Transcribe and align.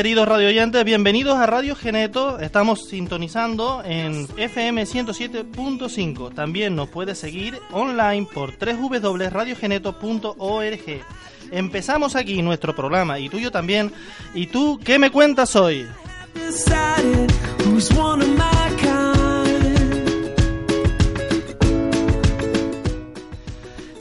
queridos 0.00 0.26
radio 0.26 0.48
oyentes, 0.48 0.82
bienvenidos 0.82 1.36
a 1.36 1.44
Radio 1.44 1.76
Geneto. 1.76 2.38
Estamos 2.38 2.88
sintonizando 2.88 3.82
en 3.84 4.26
FM 4.38 4.84
107.5. 4.84 6.32
También 6.32 6.74
nos 6.74 6.88
puedes 6.88 7.18
seguir 7.18 7.60
online 7.70 8.26
por 8.32 8.54
www.radiogeneto.org. 8.56 11.04
Empezamos 11.50 12.16
aquí 12.16 12.40
nuestro 12.40 12.74
programa 12.74 13.18
y 13.18 13.28
tuyo 13.28 13.50
también. 13.50 13.92
¿Y 14.32 14.46
tú 14.46 14.80
qué 14.82 14.98
me 14.98 15.10
cuentas 15.10 15.54
hoy? 15.54 15.86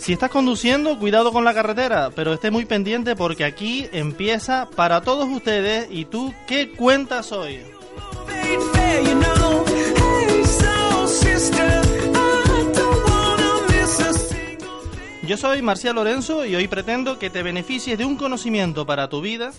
Si 0.09 0.13
estás 0.13 0.31
conduciendo, 0.31 0.97
cuidado 0.97 1.31
con 1.31 1.45
la 1.45 1.53
carretera, 1.53 2.09
pero 2.15 2.33
esté 2.33 2.49
muy 2.49 2.65
pendiente 2.65 3.15
porque 3.15 3.45
aquí 3.45 3.87
empieza 3.91 4.67
para 4.75 5.01
todos 5.01 5.29
ustedes 5.29 5.87
y 5.91 6.05
tú, 6.05 6.33
¿qué 6.47 6.71
cuentas 6.71 7.31
hoy? 7.31 7.59
Yo 15.21 15.37
soy 15.37 15.61
Marcial 15.61 15.93
Lorenzo 15.93 16.43
y 16.43 16.55
hoy 16.55 16.67
pretendo 16.67 17.19
que 17.19 17.29
te 17.29 17.43
beneficies 17.43 17.95
de 17.95 18.05
un 18.05 18.15
conocimiento 18.15 18.87
para 18.87 19.09
tu 19.09 19.21
vida 19.21 19.51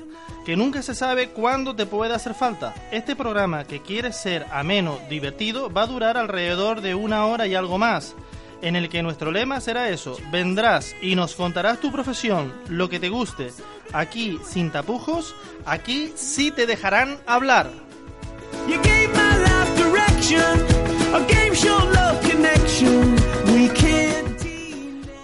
que 0.44 0.56
nunca 0.56 0.82
se 0.82 0.96
sabe 0.96 1.28
cuándo 1.28 1.76
te 1.76 1.86
puede 1.86 2.12
hacer 2.12 2.34
falta. 2.34 2.74
Este 2.90 3.14
programa 3.14 3.62
que 3.62 3.82
quiere 3.82 4.12
ser 4.12 4.46
ameno, 4.50 4.98
divertido, 5.08 5.72
va 5.72 5.82
a 5.82 5.86
durar 5.86 6.16
alrededor 6.16 6.80
de 6.80 6.96
una 6.96 7.24
hora 7.26 7.46
y 7.46 7.54
algo 7.54 7.78
más 7.78 8.16
en 8.62 8.76
el 8.76 8.88
que 8.88 9.02
nuestro 9.02 9.30
lema 9.30 9.60
será 9.60 9.88
eso, 9.88 10.16
vendrás 10.30 10.94
y 11.00 11.14
nos 11.14 11.34
contarás 11.34 11.80
tu 11.80 11.90
profesión, 11.90 12.52
lo 12.68 12.88
que 12.88 13.00
te 13.00 13.08
guste. 13.08 13.50
Aquí 13.92 14.38
sin 14.44 14.70
tapujos, 14.70 15.34
aquí 15.64 16.12
sí 16.16 16.50
te 16.50 16.66
dejarán 16.66 17.18
hablar. 17.26 17.70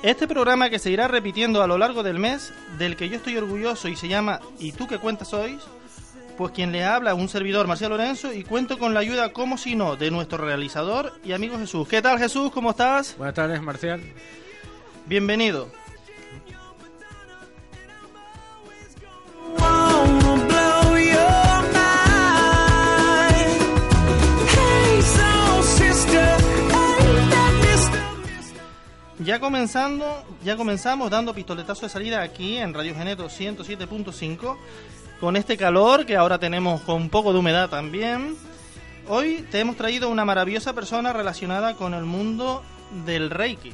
Este 0.03 0.29
programa 0.29 0.71
que 0.71 0.79
se 0.79 0.91
irá 0.91 1.09
repitiendo 1.09 1.63
a 1.63 1.67
lo 1.67 1.79
largo 1.79 2.03
del 2.03 2.19
mes, 2.19 2.53
del 2.79 2.97
que 2.97 3.09
yo 3.09 3.17
estoy 3.17 3.37
orgulloso 3.37 3.89
y 3.89 3.97
se 3.97 4.09
llama 4.09 4.41
¿Y 4.59 4.73
tú 4.73 4.87
qué 4.87 4.99
cuentas 4.99 5.35
hoy? 5.35 5.59
Pues 6.37 6.53
quien 6.53 6.71
le 6.71 6.85
habla, 6.85 7.15
un 7.15 7.31
servidor, 7.31 7.67
Marcial 7.67 7.91
Lorenzo, 7.91 8.33
y 8.33 8.45
cuento 8.45 8.79
con 8.79 8.93
la 8.93 9.01
ayuda, 9.01 9.33
como 9.33 9.57
si 9.57 9.75
no, 9.75 9.97
de 9.97 10.11
nuestro 10.11 10.37
realizador 10.39 11.15
y 11.25 11.33
amigo 11.33 11.59
Jesús. 11.59 11.89
¿Qué 11.89 12.03
tal 12.03 12.19
Jesús? 12.19 12.53
¿Cómo 12.53 12.71
estás? 12.71 13.17
Buenas 13.17 13.35
tardes, 13.35 13.63
Marcial. 13.63 14.03
Bienvenido. 15.07 15.71
Ya 29.27 29.41
comenzando, 29.41 30.25
ya 30.45 30.57
comenzamos 30.57 31.11
dando 31.11 31.35
pistoletazo 31.35 31.87
de 31.87 31.89
salida 31.89 32.23
aquí 32.23 32.59
en 32.59 32.73
Radio 32.73 32.95
Geneto 32.95 33.27
107.5 33.27 34.57
con 35.21 35.37
este 35.37 35.57
calor 35.57 36.05
que 36.07 36.17
ahora 36.17 36.39
tenemos 36.39 36.81
con 36.83 36.97
un 36.97 37.11
poco 37.11 37.33
de 37.33 37.39
humedad 37.39 37.69
también. 37.69 38.37
Hoy 39.09 39.47
te 39.51 39.61
hemos 39.61 39.77
traído 39.77 40.09
una 40.09 40.25
maravillosa 40.25 40.73
persona 40.73 41.13
relacionada 41.13 41.75
con 41.75 41.95
el 41.95 42.05
mundo 42.05 42.63
del 43.05 43.31
Reiki. 43.31 43.73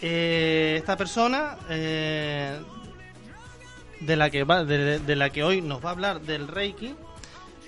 Eh, 0.00 0.74
esta 0.78 0.96
persona 0.96 1.56
eh, 1.70 2.58
de, 4.00 4.16
la 4.16 4.28
que 4.30 4.44
va, 4.44 4.64
de, 4.64 5.16
la 5.16 5.30
que 5.30 5.42
hoy 5.42 5.62
nos 5.62 5.84
va 5.84 5.90
a 5.90 5.92
hablar 5.92 6.20
del 6.20 6.48
Reiki, 6.48 6.94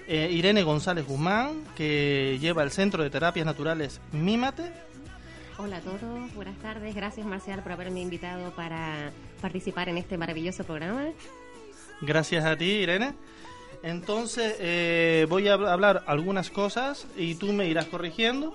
eh, 0.06 0.28
Irene 0.30 0.62
González 0.62 1.06
Guzmán, 1.06 1.64
que 1.76 2.36
lleva 2.40 2.62
el 2.62 2.70
Centro 2.70 3.02
de 3.02 3.10
Terapias 3.10 3.46
Naturales 3.46 4.00
Mímate. 4.12 4.72
Hola 5.56 5.78
a 5.78 5.80
todos, 5.80 6.34
buenas 6.34 6.56
tardes. 6.58 6.94
Gracias 6.94 7.26
Marcial 7.26 7.62
por 7.62 7.72
haberme 7.72 8.00
invitado 8.00 8.50
para 8.52 9.10
participar 9.40 9.88
en 9.88 9.98
este 9.98 10.18
maravilloso 10.18 10.64
programa. 10.64 11.06
Gracias 12.00 12.44
a 12.44 12.56
ti, 12.56 12.64
Irene. 12.64 13.14
Entonces, 13.82 14.56
eh, 14.60 15.26
voy 15.28 15.48
a 15.48 15.54
hablar 15.54 16.02
algunas 16.06 16.50
cosas 16.50 17.06
y 17.16 17.34
tú 17.36 17.52
me 17.52 17.66
irás 17.66 17.86
corrigiendo. 17.86 18.52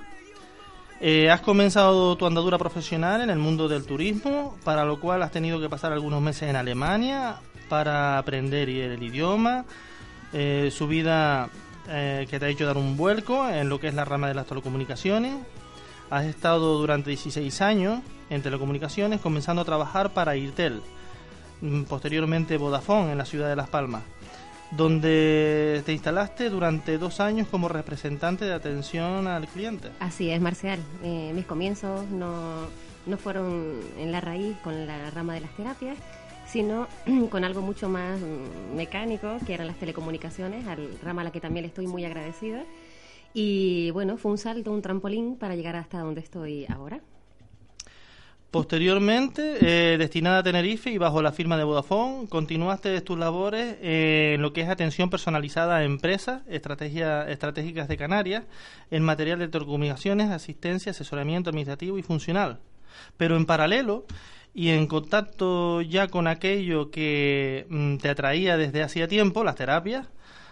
Eh, 1.01 1.29
has 1.29 1.41
comenzado 1.41 2.15
tu 2.15 2.25
andadura 2.25 2.57
profesional 2.57 3.21
en 3.21 3.29
el 3.29 3.39
mundo 3.39 3.67
del 3.67 3.85
turismo, 3.85 4.57
para 4.63 4.85
lo 4.85 4.99
cual 4.99 5.23
has 5.23 5.31
tenido 5.31 5.59
que 5.59 5.69
pasar 5.69 5.91
algunos 5.91 6.21
meses 6.21 6.49
en 6.49 6.55
Alemania 6.55 7.37
para 7.67 8.17
aprender 8.17 8.69
el 8.69 9.01
idioma. 9.01 9.65
Eh, 10.31 10.71
su 10.71 10.87
vida 10.87 11.49
que 11.85 12.39
te 12.39 12.45
ha 12.45 12.47
hecho 12.47 12.65
dar 12.65 12.77
un 12.77 12.95
vuelco 12.95 13.49
en 13.49 13.67
lo 13.67 13.77
que 13.77 13.89
es 13.89 13.93
la 13.93 14.05
rama 14.05 14.29
de 14.29 14.33
las 14.33 14.47
telecomunicaciones. 14.47 15.35
Has 16.09 16.23
estado 16.25 16.77
durante 16.77 17.09
16 17.09 17.61
años 17.61 17.99
en 18.29 18.41
telecomunicaciones, 18.41 19.19
comenzando 19.19 19.63
a 19.63 19.65
trabajar 19.65 20.13
para 20.13 20.37
IRTEL 20.37 20.81
posteriormente 21.87 22.57
Vodafone 22.57 23.11
en 23.11 23.17
la 23.17 23.25
ciudad 23.25 23.49
de 23.49 23.55
Las 23.55 23.69
Palmas, 23.69 24.03
donde 24.71 25.81
te 25.85 25.93
instalaste 25.93 26.49
durante 26.49 26.97
dos 26.97 27.19
años 27.19 27.47
como 27.47 27.69
representante 27.69 28.45
de 28.45 28.53
atención 28.53 29.27
al 29.27 29.47
cliente. 29.47 29.89
Así 29.99 30.29
es, 30.29 30.41
Marcial. 30.41 30.79
Eh, 31.03 31.31
mis 31.33 31.45
comienzos 31.45 32.09
no, 32.09 32.67
no 33.05 33.17
fueron 33.17 33.79
en 33.97 34.11
la 34.11 34.21
raíz 34.21 34.57
con 34.63 34.85
la 34.85 35.09
rama 35.11 35.35
de 35.35 35.41
las 35.41 35.55
terapias, 35.55 35.97
sino 36.47 36.87
con 37.29 37.43
algo 37.43 37.61
mucho 37.61 37.89
más 37.89 38.19
mm, 38.19 38.75
mecánico, 38.75 39.37
que 39.45 39.53
eran 39.53 39.67
las 39.67 39.77
telecomunicaciones, 39.77 40.67
al 40.67 40.99
rama 41.01 41.21
a 41.21 41.25
la 41.25 41.31
que 41.31 41.41
también 41.41 41.63
le 41.63 41.67
estoy 41.67 41.87
muy 41.87 42.05
agradecida. 42.05 42.63
Y 43.33 43.89
bueno, 43.91 44.17
fue 44.17 44.31
un 44.31 44.37
salto, 44.37 44.71
un 44.71 44.81
trampolín 44.81 45.37
para 45.37 45.55
llegar 45.55 45.75
hasta 45.75 45.99
donde 45.99 46.21
estoy 46.21 46.65
ahora. 46.67 47.01
Posteriormente, 48.53 49.57
eh, 49.61 49.97
destinada 49.97 50.37
a 50.37 50.43
Tenerife 50.43 50.91
y 50.91 50.99
bajo 50.99 51.23
la 51.23 51.31
firma 51.31 51.57
de 51.57 51.63
Vodafone, 51.63 52.27
continuaste 52.29 53.01
tus 53.01 53.17
labores 53.17 53.77
en 53.81 54.39
lo 54.43 54.53
que 54.53 54.61
es 54.61 54.69
atención 54.69 55.09
personalizada 55.09 55.77
a 55.77 55.83
empresas 55.83 56.43
estrategia, 56.47 57.27
estratégicas 57.27 57.87
de 57.87 57.97
Canarias, 57.97 58.43
en 58.91 59.01
material 59.01 59.39
de 59.39 59.47
telecomunicaciones, 59.47 60.29
asistencia, 60.29 60.91
asesoramiento 60.91 61.49
administrativo 61.49 61.97
y 61.97 62.03
funcional. 62.03 62.59
Pero 63.17 63.37
en 63.37 63.47
paralelo, 63.47 64.05
y 64.53 64.69
en 64.69 64.85
contacto 64.85 65.81
ya 65.81 66.09
con 66.09 66.27
aquello 66.27 66.91
que 66.91 67.65
mm, 67.69 67.97
te 67.97 68.09
atraía 68.09 68.55
desde 68.55 68.83
hacía 68.83 69.07
tiempo, 69.07 69.43
las 69.43 69.55
terapias, 69.55 70.05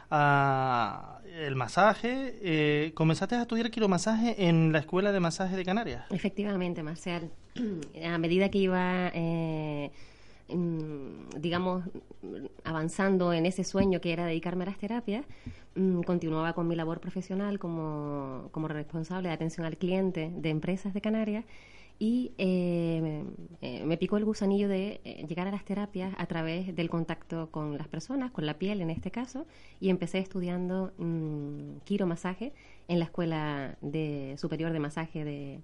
el 0.09 1.55
masaje. 1.55 2.35
Eh, 2.41 2.93
comenzaste 2.95 3.35
a 3.35 3.43
estudiar 3.43 3.69
quiromasaje 3.69 4.47
en 4.47 4.71
la 4.71 4.79
Escuela 4.79 5.11
de 5.11 5.19
Masaje 5.19 5.55
de 5.55 5.63
Canarias. 5.63 6.05
Efectivamente, 6.09 6.81
Marcial. 6.81 7.29
A 8.05 8.17
medida 8.17 8.49
que 8.49 8.59
iba, 8.59 9.11
eh, 9.13 9.91
mm, 10.49 11.39
digamos, 11.39 11.83
avanzando 12.63 13.33
en 13.33 13.45
ese 13.45 13.63
sueño 13.63 14.01
que 14.01 14.13
era 14.13 14.25
dedicarme 14.25 14.63
a 14.63 14.67
las 14.67 14.77
terapias, 14.77 15.25
mm, 15.75 16.01
continuaba 16.01 16.53
con 16.53 16.67
mi 16.67 16.75
labor 16.75 16.99
profesional 16.99 17.59
como, 17.59 18.49
como 18.51 18.67
responsable 18.67 19.29
de 19.29 19.35
atención 19.35 19.65
al 19.65 19.77
cliente 19.77 20.31
de 20.35 20.49
empresas 20.49 20.93
de 20.93 21.01
Canarias 21.01 21.45
y 21.99 22.31
eh, 22.39 23.23
eh, 23.61 23.85
me 23.85 23.95
picó 23.95 24.17
el 24.17 24.25
gusanillo 24.25 24.67
de 24.67 25.01
llegar 25.27 25.47
a 25.47 25.51
las 25.51 25.63
terapias 25.63 26.15
a 26.17 26.25
través 26.25 26.75
del 26.75 26.89
contacto 26.89 27.51
con 27.51 27.77
las 27.77 27.87
personas, 27.87 28.31
con 28.31 28.47
la 28.47 28.57
piel 28.57 28.81
en 28.81 28.89
este 28.89 29.11
caso, 29.11 29.45
y 29.79 29.89
empecé 29.89 30.17
estudiando 30.17 30.93
mmm, 30.97 31.77
quiromasaje 31.83 32.53
en 32.87 32.97
la 32.97 33.05
Escuela 33.05 33.77
de, 33.81 34.35
Superior 34.39 34.73
de 34.73 34.79
Masaje 34.79 35.23
de, 35.23 35.61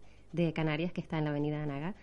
Canarias, 0.54 0.92
que 0.92 1.02
está 1.02 1.18
en 1.18 1.26
la 1.26 1.30
Avenida 1.32 1.64
Anaga. 1.64 1.94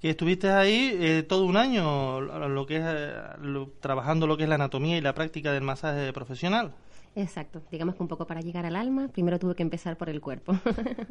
Que 0.00 0.10
estuviste 0.10 0.50
ahí 0.50 1.24
todo 1.28 1.46
un 1.46 1.56
año 1.56 2.20
lo 2.20 2.66
que 2.66 2.76
es, 2.76 2.84
trabajando 3.80 4.26
lo 4.26 4.36
que 4.36 4.42
es 4.42 4.48
la 4.48 4.56
anatomía 4.56 4.98
y 4.98 5.00
la 5.00 5.14
práctica 5.14 5.52
del 5.52 5.62
masaje 5.62 6.12
profesional. 6.12 6.74
Exacto, 7.16 7.62
digamos 7.70 7.94
que 7.94 8.02
un 8.02 8.08
poco 8.08 8.26
para 8.26 8.40
llegar 8.40 8.66
al 8.66 8.76
alma, 8.76 9.08
primero 9.08 9.38
tuve 9.38 9.54
que 9.54 9.62
empezar 9.62 9.96
por 9.96 10.10
el 10.10 10.20
cuerpo. 10.20 10.58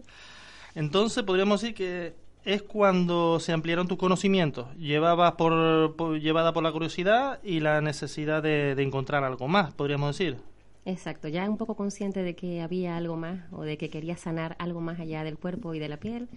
Entonces 0.75 1.23
podríamos 1.23 1.61
decir 1.61 1.75
que 1.75 2.13
es 2.43 2.61
cuando 2.61 3.39
se 3.39 3.53
ampliaron 3.53 3.87
tus 3.87 3.97
conocimientos, 3.97 4.67
llevabas 4.75 5.33
por, 5.33 6.19
llevada 6.19 6.53
por 6.53 6.63
la 6.63 6.71
curiosidad 6.71 7.39
y 7.41 7.61
la 7.61 7.79
necesidad 7.81 8.43
de, 8.43 8.71
encontrar 8.71 9.23
algo 9.23 9.47
más, 9.47 9.73
podríamos 9.73 10.17
decir. 10.17 10.37
Exacto, 10.85 11.29
ya 11.29 11.49
un 11.49 11.57
poco 11.57 11.75
consciente 11.75 12.23
de 12.23 12.35
que 12.35 12.61
había 12.61 12.97
algo 12.97 13.15
más 13.15 13.41
o 13.53 13.61
de 13.63 13.77
que 13.77 13.89
quería 13.89 14.17
sanar 14.17 14.55
algo 14.59 14.81
más 14.81 14.99
allá 14.99 15.23
del 15.23 15.37
cuerpo 15.37 15.73
y 15.73 15.79
de 15.79 15.87
la 15.87 15.97
piel. 15.97 16.27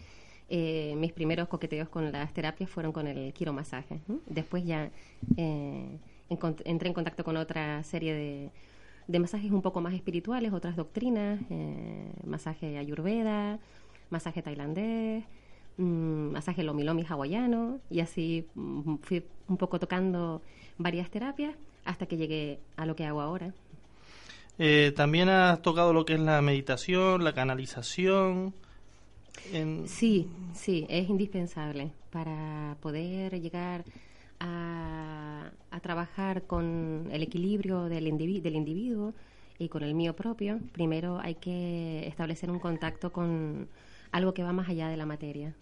Eh, 0.48 0.94
mis 0.96 1.12
primeros 1.12 1.48
coqueteos 1.48 1.88
con 1.88 2.12
las 2.12 2.32
terapias 2.32 2.70
fueron 2.70 2.93
con 2.93 3.08
el 3.08 3.32
quiromasaje. 3.32 4.00
Después 4.26 4.64
ya 4.64 4.90
eh, 5.37 5.98
entré 6.64 6.88
en 6.88 6.94
contacto 6.94 7.25
con 7.25 7.37
otra 7.37 7.82
serie 7.82 8.52
de, 9.08 9.19
masajes 9.19 9.50
un 9.50 9.62
poco 9.62 9.81
más 9.81 9.94
espirituales, 9.94 10.52
otras 10.52 10.76
doctrinas, 10.76 11.40
eh, 11.50 12.12
masaje 12.25 12.78
ayurveda, 12.78 13.58
masaje 14.10 14.43
tailandés, 14.43 15.25
mmm, 15.78 16.31
masaje 16.32 16.62
lomi 16.62 17.04
hawaiano 17.08 17.81
y 17.90 18.00
así 18.00 18.46
mm, 18.54 18.96
fui 19.02 19.25
un 19.48 19.56
poco 19.56 19.81
tocando 19.81 20.43
varias 20.78 21.10
terapias 21.10 21.56
hasta 21.84 22.06
que 22.06 22.16
llegué 22.16 22.60
a 22.76 22.87
lo 22.87 22.94
que 22.94 23.04
hago 23.04 23.20
ahora. 23.20 23.52
Eh, 24.58 24.93
también 24.97 25.29
has 25.29 25.61
tocado 25.61 25.93
lo 25.93 26.05
que 26.06 26.14
es 26.14 26.20
la 26.20 26.41
meditación, 26.41 27.25
la 27.25 27.32
canalización. 27.32 28.55
Sí, 29.87 30.29
sí, 30.55 30.87
es 30.88 31.08
indispensable 31.08 31.93
para 32.11 32.76
poder 32.81 33.41
llegar 33.41 33.85
a, 34.41 35.50
trabajar 35.82 36.43
con 36.44 37.08
el 37.12 37.23
equilibrio 37.23 37.85
del, 37.85 38.05
del 38.05 38.56
individuo 38.56 39.14
y 39.58 39.69
con 39.69 39.82
el 39.85 39.94
mío 39.94 40.17
propio. 40.17 40.58
Primero 40.73 41.20
hay 41.20 41.37
que 41.37 42.08
establecer 42.08 42.50
un 42.50 42.58
contacto 42.58 43.12
con 43.12 43.69
algo 44.11 44.35
que 44.35 44.43
va 44.43 44.53
más 44.53 44.69
allá 44.69 44.88
de 44.88 44.97
la 44.97 45.06
materia. 45.06 45.55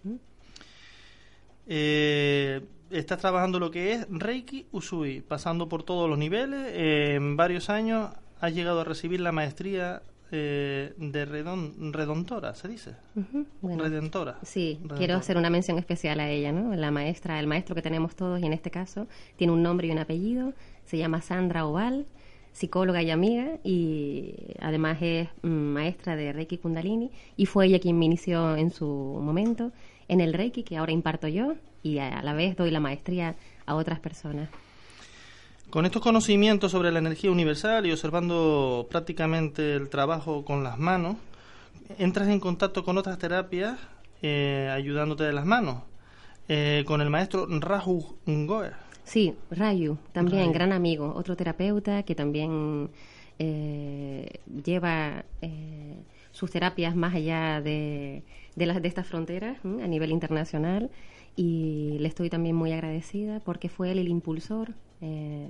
Eh, 1.67 2.63
estás 2.91 3.19
trabajando 3.19 3.59
lo 3.59 3.71
que 3.71 3.93
es 3.93 4.07
Reiki 4.09 4.67
Usui, 4.71 5.21
pasando 5.21 5.69
por 5.69 5.83
todos 5.83 6.09
los 6.09 6.17
niveles. 6.17 6.73
en 6.75 7.37
varios 7.37 7.69
años 7.69 8.11
has 8.45 8.55
llegado 8.55 8.81
a 8.81 8.85
recibir 8.85 9.21
la 9.21 9.33
maestría 9.33 10.03
eh, 10.31 10.95
de 10.97 11.25
redontora, 11.25 12.55
¿se 12.55 12.69
dice? 12.69 12.95
Redentora. 13.63 14.39
Sí, 14.43 14.81
quiero 14.97 15.17
hacer 15.17 15.37
una 15.37 15.51
mención 15.51 15.79
especial 15.79 16.21
a 16.21 16.29
ella, 16.29 16.53
¿no? 16.53 16.75
La 16.75 16.91
maestra, 16.91 17.39
el 17.41 17.47
maestro 17.47 17.75
que 17.75 17.83
tenemos 17.83 18.17
todos 18.17 18.41
y 18.41 18.47
en 18.47 18.53
este 18.53 18.71
caso 18.71 19.07
tiene 19.37 19.53
un 19.53 19.63
nombre 19.63 19.87
y 19.87 19.91
un 19.91 19.99
apellido, 19.99 20.53
se 20.85 20.99
llama 20.99 21.23
Sandra 21.23 21.67
Oval, 21.67 22.07
psicóloga 22.53 23.03
y 23.03 23.11
amiga 23.11 23.59
y 23.65 24.35
además 24.61 24.99
es 25.01 25.29
mm, 25.43 25.49
maestra 25.49 26.17
de 26.17 26.33
Reiki 26.33 26.59
Kundalini 26.59 27.11
y 27.37 27.47
fue 27.47 27.67
ella 27.67 27.81
quien 27.81 27.99
me 27.99 28.05
inició 28.05 28.57
en 28.57 28.71
su 28.71 28.87
momento 28.87 29.73
en 30.09 30.21
el 30.21 30.33
Reiki 30.33 30.63
que 30.63 30.77
ahora 30.77 30.93
imparto 30.93 31.29
yo 31.29 31.55
y 31.83 31.99
a 31.99 32.23
la 32.23 32.33
vez 32.33 32.57
doy 32.57 32.71
la 32.71 32.81
maestría 32.81 33.37
a 33.67 33.75
otras 33.75 34.01
personas. 34.01 34.49
Con 35.71 35.87
estos 35.87 36.03
conocimientos 36.03 36.71
sobre 36.71 36.93
la 36.93 37.01
energía 37.01 37.31
universal 37.31 37.85
y 37.87 37.93
observando 37.93 38.87
prácticamente 38.91 39.75
el 39.75 39.89
trabajo 39.89 40.45
con 40.45 40.63
las 40.63 40.79
manos, 40.79 41.17
entras 41.99 42.29
en 42.29 42.41
contacto 42.41 42.85
con 42.85 42.97
otras 42.97 43.19
terapias 43.19 43.79
eh, 44.23 44.71
ayudándote 44.73 45.25
de 45.25 45.33
las 45.33 45.45
manos, 45.45 45.83
eh, 46.49 46.85
con 46.87 47.01
el 47.01 47.11
maestro 47.11 47.47
Raju 47.47 48.17
Ngoer. 48.27 48.73
Sí, 49.05 49.35
Rayu, 49.51 49.99
también 50.13 50.51
gran 50.53 50.73
amigo, 50.73 51.13
otro 51.15 51.37
terapeuta 51.37 52.05
que 52.05 52.15
también 52.15 52.89
eh, 53.39 54.41
lleva 54.65 55.25
sus 56.33 56.51
terapias 56.51 56.97
más 56.97 57.15
allá 57.15 57.61
de, 57.61 58.23
de, 58.57 58.67
las, 58.67 58.81
de 58.81 58.89
estas 58.89 59.07
fronteras 59.07 59.59
a 59.63 59.87
nivel 59.87 60.11
internacional. 60.11 60.91
Y 61.37 61.99
le 61.99 62.09
estoy 62.09 62.31
también 62.31 62.57
muy 62.57 62.73
agradecida 62.73 63.41
porque 63.41 63.69
fue 63.69 63.91
él 63.91 63.99
el 63.99 64.09
impulsor 64.09 64.73
eh, 65.05 65.49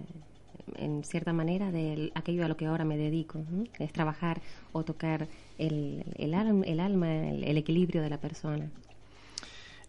en 0.76 1.04
cierta 1.04 1.32
manera 1.32 1.70
de 1.70 2.10
aquello 2.14 2.44
a 2.44 2.48
lo 2.48 2.56
que 2.56 2.66
ahora 2.66 2.84
me 2.84 2.96
dedico, 2.96 3.44
es 3.78 3.92
trabajar 3.92 4.40
o 4.72 4.82
tocar 4.82 5.28
el, 5.58 6.04
el, 6.16 6.34
el 6.64 6.80
alma, 6.80 7.14
el, 7.28 7.56
equilibrio 7.56 8.02
de 8.02 8.10
la 8.10 8.18
persona. 8.18 8.68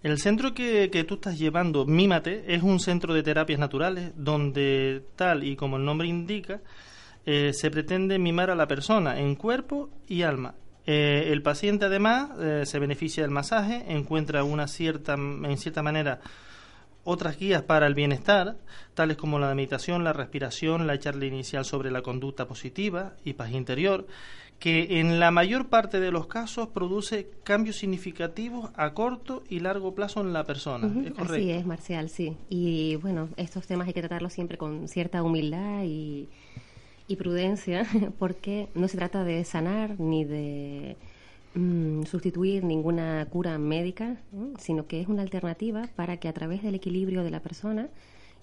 El 0.03 0.19
centro 0.19 0.53
que, 0.53 1.05
tú 1.07 1.15
estás 1.15 1.39
llevando, 1.39 1.85
Mímate, 1.85 2.53
es 2.53 2.61
un 2.61 2.79
centro 2.79 3.13
de 3.13 3.23
terapias 3.23 3.59
naturales 3.59 4.11
donde, 4.15 5.03
tal 5.15 5.43
y 5.43 5.55
como 5.55 5.77
el 5.77 5.85
nombre 5.85 6.07
indica, 6.07 6.61
eh, 7.25 7.51
se 7.53 7.71
pretende 7.71 8.19
mimar 8.19 8.51
a 8.51 8.55
la 8.55 8.67
persona 8.67 9.19
en 9.19 9.35
cuerpo 9.35 9.89
y 10.07 10.21
alma. 10.21 10.53
Eh, 10.85 11.29
el 11.31 11.41
paciente 11.41 11.85
además 11.85 12.29
se 12.67 12.77
beneficia 12.77 13.23
del 13.23 13.31
masaje, 13.31 13.83
encuentra 13.87 14.43
una 14.43 14.67
cierta, 14.67 15.15
en 15.15 15.57
cierta 15.57 15.81
manera 15.81 16.19
otras 17.05 17.37
guías 17.37 17.61
para 17.61 17.87
el 17.87 17.93
bienestar, 17.93 18.57
tales 18.95 19.15
como 19.15 19.39
la 19.39 19.53
meditación, 19.55 20.03
la 20.03 20.11
respiración, 20.11 20.87
la 20.87 20.99
charla 20.99 21.25
inicial 21.25 21.63
sobre 21.63 21.91
la 21.91 22.01
conducta 22.01 22.47
positiva 22.47 23.13
y 23.23 23.33
paz 23.33 23.51
interior, 23.51 24.07
que 24.59 24.99
en 24.99 25.19
la 25.19 25.31
mayor 25.31 25.67
parte 25.67 25.99
de 25.99 26.11
los 26.11 26.27
casos 26.27 26.69
produce 26.69 27.29
cambios 27.43 27.75
significativos 27.75 28.71
a 28.75 28.93
corto 28.93 29.43
y 29.49 29.59
largo 29.59 29.93
plazo 29.93 30.21
en 30.21 30.33
la 30.33 30.43
persona. 30.45 30.87
¿Es 30.87 31.13
correcto? 31.13 31.33
Así 31.33 31.51
es, 31.51 31.65
Marcial, 31.65 32.09
sí. 32.09 32.35
Y 32.49 32.95
bueno, 32.95 33.29
estos 33.37 33.67
temas 33.67 33.87
hay 33.87 33.93
que 33.93 34.01
tratarlos 34.01 34.33
siempre 34.33 34.57
con 34.57 34.87
cierta 34.87 35.21
humildad 35.21 35.83
y, 35.83 36.27
y 37.07 37.15
prudencia, 37.17 37.85
porque 38.19 38.69
no 38.73 38.87
se 38.87 38.97
trata 38.97 39.23
de 39.23 39.43
sanar 39.45 39.99
ni 39.99 40.25
de 40.25 40.97
Mm, 41.55 42.03
sustituir 42.03 42.65
ninguna 42.65 43.25
cura 43.29 43.57
médica, 43.57 44.17
sino 44.59 44.87
que 44.87 44.99
es 44.99 45.07
una 45.07 45.21
alternativa 45.21 45.87
para 45.95 46.17
que 46.17 46.27
a 46.27 46.33
través 46.33 46.61
del 46.61 46.75
equilibrio 46.75 47.23
de 47.23 47.31
la 47.31 47.39
persona 47.39 47.87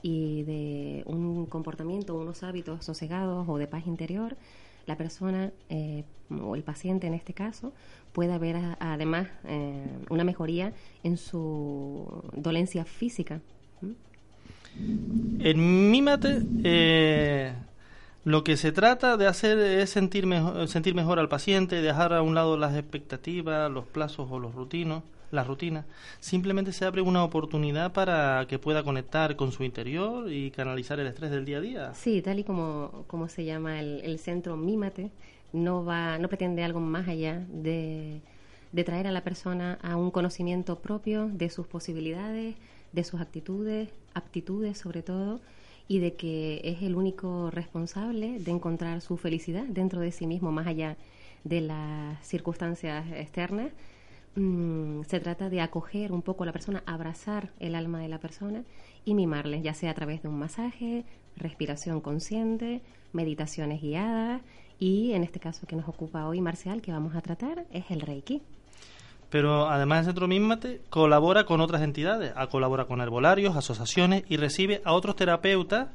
y 0.00 0.44
de 0.44 1.03
un 1.05 1.44
comportamiento, 1.44 2.14
unos 2.14 2.43
hábitos 2.43 2.87
sosegados 2.87 3.47
o 3.50 3.59
de 3.59 3.67
paz 3.67 3.87
interior, 3.87 4.38
la 4.87 4.97
persona 4.97 5.53
eh, 5.69 6.05
o 6.31 6.56
el 6.56 6.62
paciente 6.62 7.06
en 7.06 7.12
este 7.12 7.35
caso 7.35 7.75
pueda 8.14 8.38
ver 8.38 8.56
además 8.81 9.29
eh, 9.44 9.87
una 10.09 10.25
mejoría 10.25 10.73
en 11.03 11.19
su 11.19 12.25
dolencia 12.35 12.87
física. 12.87 13.43
En 15.38 15.91
Mímate 15.91 16.43
eh, 16.64 17.53
lo 18.24 18.44
que 18.44 18.56
se 18.56 18.70
trata 18.70 19.16
de 19.16 19.26
hacer 19.26 19.58
es 19.58 19.90
sentir 19.90 20.26
mejor, 20.26 20.69
sentir 20.69 20.94
mejor 20.94 21.19
al 21.19 21.28
paciente, 21.28 21.82
dejar 21.82 22.12
a 22.12 22.22
un 22.22 22.34
lado 22.34 22.56
las 22.56 22.76
expectativas, 22.76 23.70
los 23.70 23.84
plazos 23.86 24.28
o 24.30 24.38
los 24.38 24.54
rutinos, 24.54 25.02
las 25.32 25.46
rutinas. 25.46 25.86
Simplemente 26.20 26.72
se 26.72 26.84
abre 26.84 27.02
una 27.02 27.24
oportunidad 27.24 27.92
para 27.92 28.46
que 28.46 28.60
pueda 28.60 28.84
conectar 28.84 29.34
con 29.34 29.50
su 29.50 29.64
interior 29.64 30.30
y 30.32 30.52
canalizar 30.52 31.00
el 31.00 31.08
estrés 31.08 31.30
del 31.32 31.44
día 31.44 31.58
a 31.58 31.60
día. 31.60 31.94
Sí, 31.94 32.22
tal 32.22 32.38
y 32.38 32.44
como, 32.44 33.04
como 33.08 33.28
se 33.28 33.44
llama 33.44 33.80
el, 33.80 34.19
centro 34.20 34.56
Mímate, 34.56 35.10
no, 35.52 35.84
va, 35.84 36.18
no 36.18 36.28
pretende 36.28 36.62
algo 36.62 36.78
más 36.78 37.08
allá 37.08 37.44
de, 37.48 38.20
de 38.70 38.85
traer 38.85 39.08
a 39.08 39.11
la 39.11 39.25
persona 39.25 39.78
a 39.82 39.97
un 39.97 40.12
conocimiento 40.12 40.78
propio 40.78 41.28
de 41.28 41.50
sus 41.50 41.66
posibilidades, 41.66 42.54
de 42.92 43.04
sus 43.04 43.20
actitudes, 43.20 43.88
aptitudes 44.14 44.78
sobre 44.78 45.02
todo, 45.02 45.40
y 45.92 45.99
de 45.99 46.14
que 46.14 46.62
es 46.64 46.80
el 46.80 46.94
único 46.94 47.50
responsable 47.50 48.38
de 48.38 48.50
encontrar 48.50 49.02
su 49.02 49.18
felicidad 49.18 49.64
dentro 49.64 50.00
de 50.00 50.11
sí 50.11 50.26
mismo, 50.26 50.50
más 50.50 50.66
allá 50.66 50.96
de 51.44 51.61
las 51.61 52.26
circunstancias 52.26 53.04
externas. 53.12 53.72
Mm, 54.34 55.02
se 55.02 55.20
trata 55.20 55.50
de 55.50 55.61
acoger 55.61 56.11
un 56.12 56.22
poco 56.22 56.44
a 56.44 56.46
la 56.46 56.52
persona, 56.52 56.82
abrazar 56.87 57.50
el 57.61 57.75
alma 57.75 58.00
de 58.00 58.08
la 58.08 58.18
persona 58.18 58.64
y 59.04 59.12
mimarle, 59.12 59.61
ya 59.61 59.75
sea 59.75 59.90
a 59.90 59.94
través 59.94 60.22
de 60.22 60.28
un 60.28 60.38
masaje, 60.38 61.04
respiración 61.37 62.00
consciente, 62.00 62.80
meditaciones 63.12 63.82
guiadas 63.82 64.40
y 64.78 65.12
en 65.12 65.25
este 65.25 65.40
caso 65.40 65.66
que 65.66 65.76
nos 65.76 65.87
ocupa 65.88 66.26
hoy 66.26 66.40
Marcial, 66.40 66.80
que 66.80 66.90
vamos 66.90 67.14
a 67.14 67.20
tratar, 67.20 67.66
es 67.70 67.90
el 67.90 68.00
Reiki 68.00 68.40
pero 69.32 69.70
además 69.70 70.00
el 70.00 70.04
Centro 70.04 70.28
Mímate 70.28 70.82
colabora 70.90 71.46
con 71.46 71.62
otras 71.62 71.80
entidades, 71.80 72.34
colabora 72.50 72.84
con 72.84 73.00
herbolarios, 73.00 73.56
asociaciones 73.56 74.24
y 74.28 74.36
recibe 74.36 74.82
a 74.84 74.92
otros 74.92 75.16
terapeutas 75.16 75.88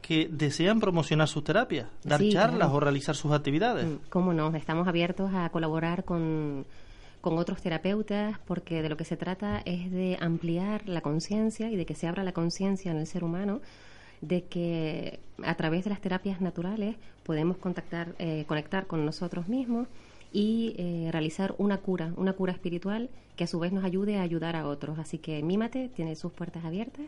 que 0.00 0.28
desean 0.30 0.78
promocionar 0.78 1.26
sus 1.26 1.42
terapias, 1.42 1.88
dar 2.04 2.20
charlas 2.28 2.70
o 2.70 2.78
realizar 2.78 3.16
sus 3.16 3.32
actividades. 3.32 3.84
Mm, 3.84 3.96
¿Cómo 4.10 4.32
no? 4.32 4.54
Estamos 4.54 4.86
abiertos 4.86 5.32
a 5.34 5.48
colaborar 5.50 6.04
con, 6.04 6.66
con 7.20 7.36
otros 7.36 7.60
terapeutas 7.60 8.38
porque 8.46 8.80
de 8.80 8.88
lo 8.88 8.96
que 8.96 9.04
se 9.04 9.16
trata 9.16 9.60
es 9.64 9.90
de 9.90 10.16
ampliar 10.20 10.88
la 10.88 11.00
conciencia 11.00 11.72
y 11.72 11.76
de 11.76 11.86
que 11.86 11.96
se 11.96 12.06
abra 12.06 12.22
la 12.22 12.32
conciencia 12.32 12.92
en 12.92 12.98
el 12.98 13.08
ser 13.08 13.24
humano 13.24 13.60
de 14.20 14.44
que 14.44 15.18
a 15.42 15.56
través 15.56 15.82
de 15.82 15.90
las 15.90 16.00
terapias 16.00 16.40
naturales 16.40 16.94
podemos 17.24 17.56
contactar, 17.56 18.14
eh, 18.20 18.44
conectar 18.46 18.86
con 18.86 19.04
nosotros 19.04 19.48
mismos 19.48 19.88
y 20.34 20.74
eh, 20.78 21.08
realizar 21.12 21.54
una 21.58 21.78
cura, 21.78 22.12
una 22.16 22.32
cura 22.32 22.52
espiritual 22.52 23.08
que 23.36 23.44
a 23.44 23.46
su 23.46 23.60
vez 23.60 23.72
nos 23.72 23.84
ayude 23.84 24.18
a 24.18 24.22
ayudar 24.22 24.56
a 24.56 24.66
otros. 24.66 24.98
Así 24.98 25.18
que 25.18 25.42
Mímate 25.42 25.88
tiene 25.88 26.16
sus 26.16 26.32
puertas 26.32 26.64
abiertas 26.64 27.06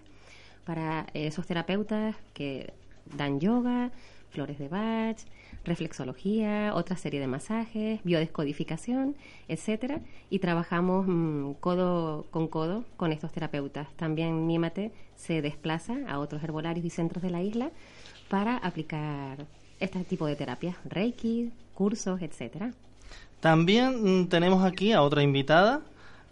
para 0.65 1.07
esos 1.13 1.45
terapeutas 1.47 2.15
que 2.35 2.73
dan 3.17 3.41
yoga, 3.41 3.91
flores 4.31 4.59
de 4.59 4.69
Bach, 4.69 5.17
reflexología, 5.65 6.73
otra 6.75 6.97
serie 6.97 7.19
de 7.19 7.27
masajes, 7.27 8.01
biodescodificación, 8.05 9.17
etcétera, 9.49 10.01
y 10.31 10.39
trabajamos 10.39 11.07
mm, 11.09 11.55
codo 11.55 12.27
con 12.31 12.47
codo 12.47 12.85
con 12.97 13.11
estos 13.11 13.33
terapeutas. 13.33 13.89
También 13.97 14.47
Mímate 14.47 14.93
se 15.17 15.43
desplaza 15.43 15.97
a 16.09 16.21
otros 16.21 16.45
herbolarios 16.45 16.87
y 16.87 16.91
centros 16.91 17.23
de 17.25 17.31
la 17.31 17.43
isla 17.43 17.73
para 18.29 18.57
aplicar 18.59 19.47
este 19.81 20.05
tipo 20.05 20.27
de 20.27 20.37
terapias, 20.37 20.77
Reiki, 20.85 21.51
cursos, 21.75 22.23
etcétera. 22.23 22.73
También 23.47 24.23
mm, 24.23 24.27
tenemos 24.27 24.65
aquí 24.65 24.91
a 24.91 25.03
otra 25.03 25.23
invitada, 25.23 25.81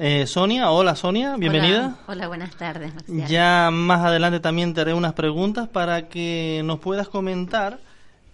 eh, 0.00 0.26
Sonia. 0.26 0.72
Hola 0.72 0.96
Sonia, 0.96 1.36
bienvenida. 1.36 1.96
Hola, 2.08 2.26
buenas 2.26 2.56
tardes. 2.56 2.92
Ya 3.06 3.70
más 3.70 4.04
adelante 4.04 4.40
también 4.40 4.74
te 4.74 4.80
haré 4.80 4.94
unas 4.94 5.12
preguntas 5.12 5.68
para 5.68 6.08
que 6.08 6.62
nos 6.64 6.80
puedas 6.80 7.08
comentar 7.08 7.78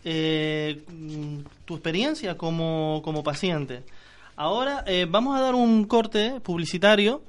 eh, 0.03 0.83
mm, 0.89 1.41
tu 1.67 1.75
experiencia 1.75 2.39
como, 2.39 3.03
como 3.05 3.23
paciente. 3.23 3.83
Ahora 4.35 4.83
eh, 4.87 5.07
vamos 5.07 5.39
a 5.39 5.43
dar 5.43 5.55
un 5.55 5.85
corte 5.85 6.41
publicitario 6.41 7.21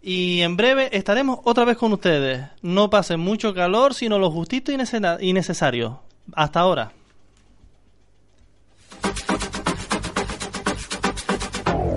y 0.00 0.40
en 0.40 0.56
breve 0.56 0.88
estaremos 0.96 1.40
otra 1.44 1.66
vez 1.66 1.76
con 1.76 1.92
ustedes. 1.92 2.46
No 2.62 2.88
pasen 2.88 3.20
mucho 3.20 3.52
calor, 3.52 3.92
sino 3.92 4.18
lo 4.18 4.30
justito 4.30 4.72
y 4.72 5.32
necesario. 5.34 6.00
Hasta 6.34 6.60
ahora. 6.60 6.92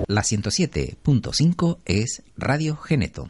La 0.08 0.22
107.5 0.22 1.80
es 1.84 2.22
Radio 2.38 2.78
Geneto. 2.78 3.28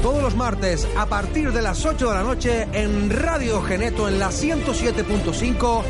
Todos 0.00 0.22
los 0.22 0.34
martes 0.34 0.88
a 0.96 1.04
partir 1.04 1.52
de 1.52 1.60
las 1.60 1.84
8 1.84 2.08
de 2.08 2.14
la 2.14 2.22
noche 2.22 2.66
en 2.72 3.10
Radio 3.10 3.60
Geneto 3.60 4.08
en 4.08 4.18
la 4.18 4.30
107.5 4.30 5.82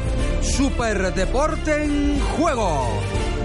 Super 0.43 1.15
Deporte 1.15 1.85
en 1.85 2.19
Juego. 2.19 2.89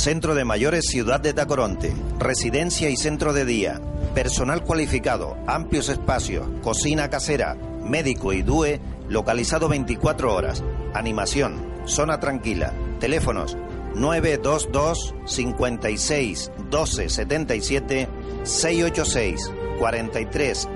Centro 0.00 0.34
de 0.34 0.46
Mayores 0.46 0.86
Ciudad 0.86 1.20
de 1.20 1.34
Tacoronte, 1.34 1.92
residencia 2.18 2.88
y 2.88 2.96
centro 2.96 3.34
de 3.34 3.44
día, 3.44 3.82
personal 4.14 4.64
cualificado, 4.64 5.36
amplios 5.46 5.90
espacios, 5.90 6.48
cocina 6.62 7.10
casera, 7.10 7.54
médico 7.84 8.32
y 8.32 8.40
DUE, 8.40 8.80
localizado 9.10 9.68
24 9.68 10.34
horas, 10.34 10.64
animación, 10.94 11.62
zona 11.84 12.18
tranquila, 12.18 12.72
teléfonos 12.98 13.58
922 13.94 15.14
56 15.26 16.50
12 16.70 17.08
77 17.10 18.08
686 18.42 19.52
43 19.78 20.68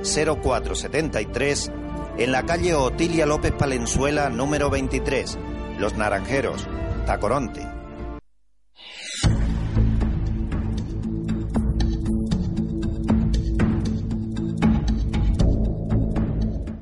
04 0.42 0.74
73 0.74 1.72
en 2.18 2.30
la 2.30 2.42
calle 2.42 2.74
Otilia 2.74 3.24
López 3.24 3.52
Palenzuela 3.52 4.28
número 4.28 4.68
23, 4.68 5.38
Los 5.78 5.94
Naranjeros, 5.94 6.68
Tacoronte. 7.06 7.73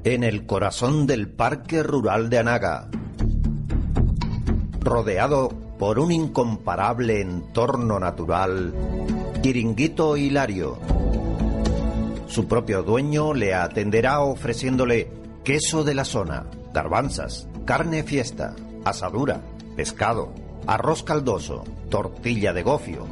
En 0.04 0.25
el 0.25 0.47
corazón 0.47 1.06
del 1.06 1.28
Parque 1.28 1.85
Rural 1.85 2.28
de 2.28 2.38
Anaga, 2.38 2.88
rodeado 4.80 5.50
por 5.78 6.00
un 6.00 6.11
incomparable 6.11 7.21
entorno 7.21 8.00
natural, 8.00 8.75
Chiringuito 9.40 10.16
Hilario. 10.16 10.78
Su 12.26 12.49
propio 12.49 12.82
dueño 12.82 13.32
le 13.32 13.54
atenderá 13.54 14.21
ofreciéndole 14.23 15.09
queso 15.44 15.85
de 15.85 15.94
la 15.94 16.04
zona, 16.04 16.47
garbanzas, 16.75 17.47
carne 17.64 18.02
fiesta, 18.02 18.56
asadura, 18.85 19.40
pescado, 19.76 20.32
arroz 20.66 21.04
caldoso, 21.04 21.62
tortilla 21.90 22.52
de 22.52 22.62
gofio. 22.64 23.06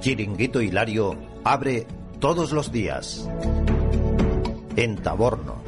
Chiringuito 0.00 0.60
Hilario 0.60 1.16
abre 1.42 1.86
todos 2.20 2.52
los 2.52 2.70
días. 2.70 3.26
En 4.76 4.96
Taborno. 5.00 5.62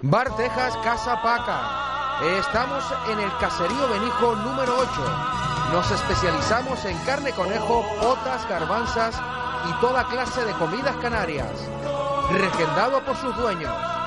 Bar 0.00 0.36
Texas 0.36 0.76
Casa 0.82 1.20
Paca. 1.22 2.18
Estamos 2.38 2.82
en 3.10 3.20
el 3.20 3.30
Caserío 3.38 3.88
Benijo 3.90 4.36
número 4.36 4.72
8. 4.78 4.88
Nos 5.72 5.90
especializamos 5.90 6.82
en 6.86 6.96
carne 7.04 7.32
conejo, 7.32 7.84
potas, 8.00 8.48
garbanzas 8.48 9.20
y 9.68 9.80
toda 9.82 10.08
clase 10.08 10.46
de 10.46 10.52
comidas 10.52 10.96
canarias. 10.96 11.52
Regendado 12.32 13.04
por 13.04 13.16
sus 13.16 13.36
dueños. 13.36 13.97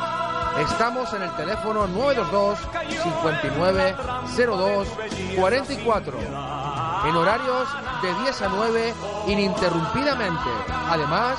Estamos 0.59 1.11
en 1.13 1.23
el 1.23 1.31
teléfono 1.35 1.87
922 1.87 2.59
59 3.03 3.95
02 4.35 4.87
44. 5.37 6.17
En 7.05 7.15
horarios 7.15 7.67
de 8.01 8.13
10 8.23 8.41
a 8.41 8.47
9 8.49 8.93
ininterrumpidamente. 9.27 10.49
Además, 10.89 11.37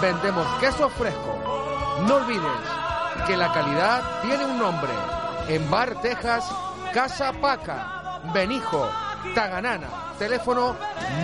vendemos 0.00 0.46
queso 0.58 0.88
fresco. 0.88 1.38
No 2.06 2.16
olvides 2.16 2.42
que 3.26 3.36
la 3.36 3.52
calidad 3.52 4.02
tiene 4.22 4.44
un 4.46 4.58
nombre. 4.58 4.92
En 5.48 5.70
Bar 5.70 6.00
Texas, 6.00 6.44
Casa 6.92 7.32
Paca, 7.34 8.20
Benijo, 8.32 8.88
Taganana. 9.34 9.88
Teléfono 10.18 10.76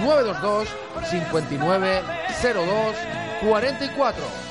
922 0.04 0.68
59 1.10 2.02
02 2.42 2.96
44. 3.48 4.41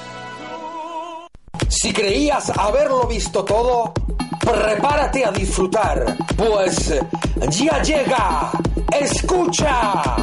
Si 1.72 1.94
creías 1.94 2.52
haberlo 2.58 3.08
visto 3.08 3.46
todo, 3.46 3.94
prepárate 4.42 5.24
a 5.24 5.32
disfrutar, 5.32 6.18
pues 6.36 6.94
ya 7.50 7.82
llega. 7.82 8.52
Escucha. 8.92 10.21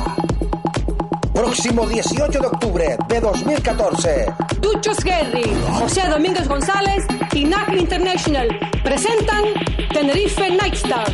Próximo 1.38 1.86
18 1.86 2.40
de 2.40 2.46
octubre 2.48 2.96
de 3.06 3.20
2014. 3.20 4.26
Duchos 4.60 4.96
Guerri, 5.04 5.44
José 5.78 6.08
Domínguez 6.08 6.48
González 6.48 7.06
y 7.32 7.44
NAC 7.44 7.74
International 7.74 8.48
presentan 8.82 9.44
Tenerife 9.92 10.50
Nightstar. 10.50 11.06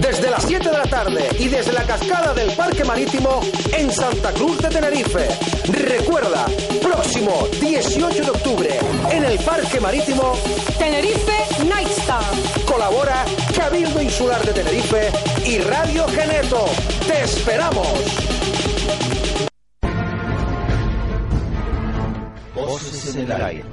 Desde 0.00 0.30
las 0.30 0.44
7 0.44 0.70
de 0.70 0.78
la 0.78 0.84
tarde 0.84 1.28
y 1.40 1.48
desde 1.48 1.72
la 1.72 1.82
cascada 1.82 2.32
del 2.34 2.52
Parque 2.52 2.84
Marítimo 2.84 3.40
en 3.76 3.90
Santa 3.90 4.32
Cruz 4.34 4.58
de 4.58 4.68
Tenerife. 4.68 5.26
Recuerda, 5.72 6.46
próximo 6.80 7.48
18 7.60 8.22
de 8.22 8.30
octubre 8.30 8.78
en 9.10 9.24
el 9.24 9.36
Parque 9.40 9.80
Marítimo 9.80 10.34
Tenerife 10.78 11.64
Nightstar. 11.64 12.22
colabora 12.64 13.24
Cabildo 13.56 14.00
Insular 14.00 14.40
de 14.46 14.52
Tenerife 14.52 15.10
y 15.44 15.58
Radio 15.58 16.06
Geneto. 16.06 16.64
¡Te 17.08 17.24
esperamos! 17.24 18.33
Voces 23.14 23.22
en 23.22 23.30
el 23.30 23.42
aire. 23.42 23.64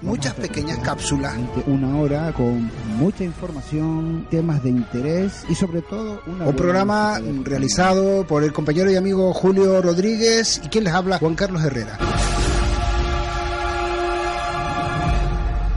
muchas 0.00 0.32
pequeñas 0.34 0.78
cápsulas. 0.78 1.36
Una 1.66 1.98
hora 1.98 2.32
con 2.32 2.70
mucha 2.96 3.24
información, 3.24 4.26
temas 4.30 4.62
de 4.62 4.70
interés 4.70 5.44
y 5.48 5.54
sobre 5.54 5.82
todo 5.82 6.22
una 6.26 6.46
Un 6.46 6.56
programa 6.56 7.20
realizado 7.44 8.26
por 8.26 8.42
el 8.44 8.54
compañero 8.54 8.90
y 8.90 8.96
amigo 8.96 9.34
Julio 9.34 9.82
Rodríguez 9.82 10.62
y 10.64 10.68
quien 10.68 10.84
les 10.84 10.94
habla 10.94 11.18
Juan 11.18 11.34
Carlos 11.34 11.62
Herrera. 11.62 11.98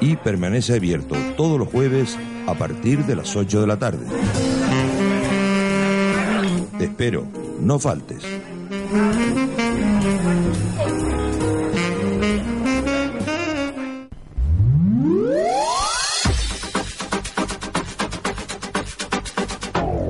y 0.00 0.16
permanece 0.16 0.74
abierto 0.74 1.16
todos 1.36 1.58
los 1.58 1.68
jueves 1.68 2.16
a 2.46 2.54
partir 2.54 3.04
de 3.04 3.16
las 3.16 3.34
8 3.34 3.60
de 3.60 3.66
la 3.66 3.78
tarde. 3.78 4.06
Te 6.78 6.84
espero, 6.84 7.26
no 7.60 7.78
faltes. 7.78 8.22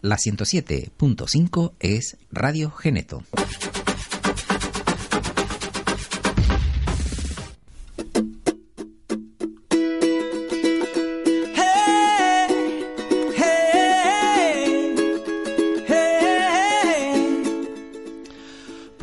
La 0.03 0.17
107.5 0.17 1.73
es 1.81 2.17
Radio 2.31 2.71
Geneto. 2.71 3.25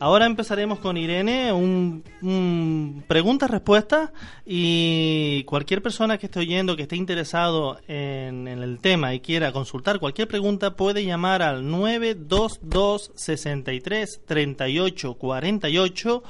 Ahora 0.00 0.26
empezaremos 0.26 0.80
con 0.80 0.96
Irene, 0.96 1.52
un, 1.52 2.02
un 2.20 3.04
preguntas-respuestas 3.06 4.10
y 4.44 5.44
cualquier 5.44 5.80
persona 5.80 6.18
que 6.18 6.26
esté 6.26 6.40
oyendo, 6.40 6.74
que 6.74 6.82
esté 6.82 6.96
interesado 6.96 7.78
en, 7.86 8.48
en, 8.48 8.60
el 8.64 8.80
tema 8.80 9.14
y 9.14 9.20
quiera 9.20 9.52
consultar 9.52 10.00
cualquier 10.00 10.26
pregunta 10.26 10.74
puede 10.74 11.04
llamar 11.04 11.42
al 11.42 11.70
922 11.70 13.12
63 13.14 14.22
38 14.26 15.14
48 15.14 16.22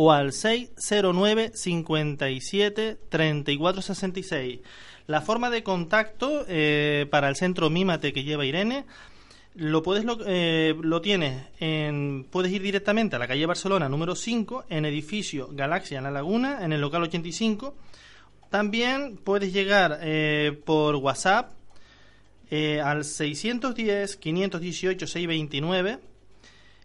o 0.00 0.12
al 0.12 0.32
609 0.32 1.50
57 1.54 2.98
34 3.08 3.82
66. 3.82 4.60
La 5.08 5.22
forma 5.22 5.50
de 5.50 5.64
contacto 5.64 6.44
eh, 6.46 7.06
para 7.10 7.28
el 7.28 7.34
centro 7.34 7.68
Mímate 7.68 8.12
que 8.12 8.22
lleva 8.22 8.46
Irene 8.46 8.84
lo 9.56 9.82
puedes 9.82 10.04
lo, 10.04 10.16
eh, 10.24 10.76
lo 10.80 11.00
tienes 11.00 11.48
en 11.58 12.24
puedes 12.30 12.52
ir 12.52 12.62
directamente 12.62 13.16
a 13.16 13.18
la 13.18 13.26
calle 13.26 13.44
Barcelona 13.44 13.88
número 13.88 14.14
5 14.14 14.66
en 14.68 14.84
edificio 14.84 15.48
Galaxia 15.50 15.98
en 15.98 16.04
la 16.04 16.12
Laguna 16.12 16.64
en 16.64 16.72
el 16.72 16.80
local 16.80 17.02
85 17.02 17.74
también 18.50 19.16
puedes 19.16 19.52
llegar 19.52 19.98
eh, 20.00 20.56
por 20.64 20.94
WhatsApp 20.94 21.54
al 22.52 23.04
610 23.04 24.16
518 24.16 25.06
629 25.08 25.98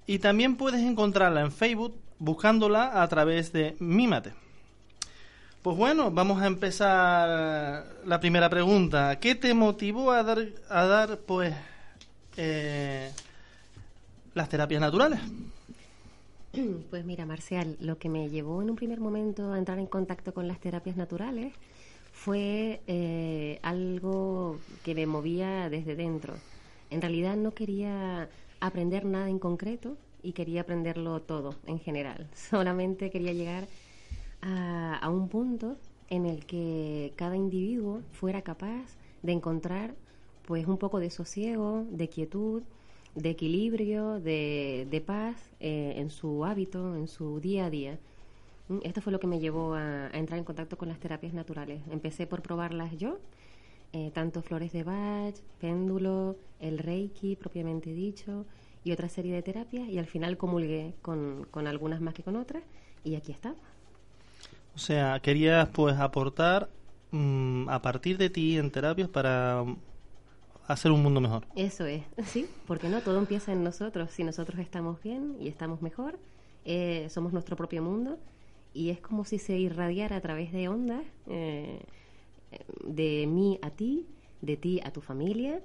y 0.08 0.18
también 0.18 0.56
puedes 0.56 0.82
encontrarla 0.82 1.42
en 1.42 1.52
Facebook 1.52 2.03
buscándola 2.20 3.02
a 3.02 3.08
través 3.08 3.52
de 3.54 3.76
Mímate. 3.80 4.34
Pues 5.62 5.78
bueno, 5.78 6.12
vamos 6.12 6.42
a 6.42 6.48
empezar 6.48 7.86
la 8.06 8.20
primera 8.20 8.50
pregunta. 8.50 9.20
¿Qué 9.20 9.34
te 9.34 9.54
motivó 9.54 10.12
a 10.12 10.22
dar, 10.22 10.40
a 10.70 10.86
dar 10.86 11.20
pues, 11.20 11.54
eh, 12.36 13.10
las 14.34 14.50
terapias 14.50 14.82
naturales? 14.82 15.20
Pues 16.92 17.04
mira, 17.04 17.26
Marcial, 17.26 17.78
lo 17.80 17.98
que 17.98 18.10
me 18.10 18.30
llevó 18.30 18.62
en 18.62 18.70
un 18.70 18.76
primer 18.76 19.00
momento 19.00 19.52
a 19.52 19.58
entrar 19.58 19.80
en 19.80 19.88
contacto 19.88 20.36
con 20.36 20.48
las 20.48 20.60
terapias 20.60 20.96
naturales 20.96 21.52
fue 22.12 22.82
eh, 22.86 23.60
algo 23.64 24.60
que 24.84 24.94
me 24.94 25.08
movía 25.08 25.70
desde 25.70 25.96
dentro. 25.96 26.36
En 26.92 27.02
realidad 27.02 27.36
no 27.36 27.52
quería 27.52 28.30
aprender 28.60 29.04
nada 29.04 29.30
en 29.30 29.40
concreto, 29.40 29.98
y 30.24 30.34
quería 30.34 30.62
aprenderlo 30.62 31.22
todo 31.22 31.56
en 31.68 31.80
general. 31.80 32.28
Solamente 32.34 33.12
quería 33.12 33.34
llegar 33.34 33.68
a, 34.42 34.98
a, 34.98 35.10
un 35.10 35.30
punto 35.30 35.78
en 36.10 36.26
el 36.26 36.46
que 36.46 37.14
cada 37.16 37.36
individuo 37.36 38.02
fuera 38.12 38.42
capaz 38.42 38.98
de 39.22 39.34
encontrar 39.34 39.94
pues 40.46 40.68
un 40.68 40.78
poco 40.78 41.00
de 41.00 41.10
sosiego, 41.10 41.86
de 41.90 42.10
quietud, 42.10 42.64
de 43.16 43.30
equilibrio, 43.30 44.20
de, 44.20 44.88
de 44.90 45.02
paz 45.02 45.52
eh, 45.60 45.94
en 45.98 46.10
su 46.10 46.46
hábito, 46.46 46.96
en 46.96 47.08
su 47.08 47.40
día 47.40 47.66
a 47.66 47.70
día. 47.70 48.00
Mm, 48.70 48.80
esto 48.84 49.02
fue 49.02 49.12
lo 49.12 49.20
que 49.20 49.28
me 49.28 49.40
llevó 49.40 49.74
a, 49.76 50.10
entrar 50.14 50.40
en 50.40 50.46
contacto 50.46 50.78
con 50.78 50.90
las 50.90 51.00
terapias 51.00 51.34
naturales. 51.34 51.82
Empecé 51.92 52.28
por 52.28 52.42
probarlas 52.42 52.96
yo, 52.98 53.20
eh, 53.94 54.12
tanto 54.14 54.42
flores 54.42 54.72
de 54.74 54.84
Bach, 54.84 55.36
péndulo, 55.60 56.38
el 56.60 56.80
reiki 56.80 57.36
propiamente 57.36 57.94
dicho, 57.94 58.46
y 58.84 58.92
otra 58.92 59.10
serie 59.10 59.34
de 59.34 59.42
terapias 59.42 59.88
y 59.88 59.98
al 59.98 60.08
final 60.08 60.38
comulgué 60.38 60.94
con, 61.02 61.48
con 61.52 61.68
algunas 61.68 62.02
más 62.02 62.14
que 62.14 62.24
con 62.24 62.36
otras 62.36 62.64
y 63.04 63.16
aquí 63.16 63.32
estamos. 63.32 63.60
O 64.76 64.80
sea, 64.80 65.20
querías 65.20 65.70
pues 65.70 65.98
aportar 65.98 66.70
mmm, 67.12 67.70
a 67.70 67.82
partir 67.82 68.18
de 68.18 68.30
ti 68.30 68.58
en 68.58 68.72
terapias 68.72 69.10
para 69.10 69.64
hacer 70.68 70.92
un 70.92 71.04
mundo 71.04 71.22
mejor. 71.22 71.46
Eso 71.56 71.86
es, 71.86 72.04
sí, 72.26 72.48
porque 72.68 72.90
no, 72.90 73.02
todo 73.02 73.20
empieza 73.20 73.52
en 73.52 73.64
nosotros. 73.64 74.12
Si 74.12 74.24
nosotros 74.24 74.60
estamos 74.60 75.02
bien 75.02 75.36
y 75.40 75.48
estamos 75.48 75.82
mejor, 75.82 76.20
eh, 76.66 77.08
somos 77.10 77.34
nuestro 77.34 77.56
propio 77.56 77.84
mundo 77.84 78.18
y 78.74 78.90
es 78.90 79.00
como 79.00 79.26
si 79.26 79.38
se 79.38 79.58
irradiara 79.58 80.16
a 80.16 80.22
través 80.22 80.52
de 80.52 80.68
ondas 80.68 81.04
eh, 81.28 81.82
de 82.86 83.28
mí 83.28 83.60
a 83.62 83.70
ti, 83.70 84.08
de 84.42 84.58
ti 84.58 84.82
a 84.84 84.92
tu 84.92 85.02
familia 85.02 85.62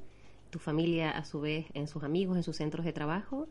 tu 0.51 0.59
familia 0.59 1.11
a 1.11 1.25
su 1.25 1.41
vez 1.41 1.67
en 1.75 1.89
sus 1.89 2.03
amigos, 2.03 2.37
en 2.37 2.43
sus 2.43 2.57
centros 2.57 2.85
de 2.85 2.93
trabajo 2.93 3.49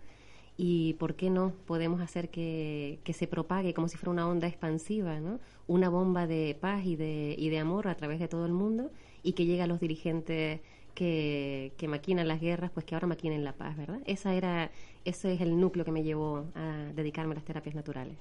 y 0.57 0.93
por 0.93 1.15
qué 1.15 1.29
no 1.29 1.53
podemos 1.67 2.01
hacer 2.01 2.29
que, 2.29 2.99
que, 3.03 3.13
se 3.13 3.27
propague 3.27 3.75
como 3.75 3.88
si 3.88 3.97
fuera 3.97 4.12
una 4.12 4.27
onda 4.27 4.47
expansiva, 4.47 5.19
¿no? 5.19 5.39
una 5.67 5.89
bomba 5.89 6.25
de 6.25 6.57
paz 6.60 6.83
y 6.86 6.95
de, 6.95 7.36
y 7.38 7.49
de 7.49 7.60
amor 7.60 7.88
a 7.88 7.95
través 7.95 8.19
de 8.19 8.27
todo 8.27 8.45
el 8.45 8.53
mundo 8.53 8.91
y 9.21 9.33
que 9.33 9.45
llegue 9.45 9.62
a 9.62 9.67
los 9.67 9.79
dirigentes 9.79 10.62
que, 10.95 11.73
que 11.77 11.88
maquinan 11.88 12.27
las 12.27 12.41
guerras, 12.41 12.71
pues 12.73 12.88
que 12.88 12.95
ahora 12.95 13.05
maquinen 13.05 13.43
la 13.43 13.53
paz, 13.53 13.77
¿verdad? 13.77 13.99
Esa 14.07 14.33
era, 14.33 14.71
ese 15.05 15.33
es 15.33 15.41
el 15.41 15.60
núcleo 15.60 15.86
que 15.86 15.91
me 15.91 16.01
llevó 16.01 16.47
a 16.55 16.91
dedicarme 16.95 17.33
a 17.33 17.36
las 17.36 17.45
terapias 17.45 17.75
naturales. 17.75 18.17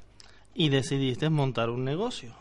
¿Y 0.55 0.69
decidiste 0.69 1.31
montar 1.31 1.71
un 1.71 1.85
negocio? 1.85 2.35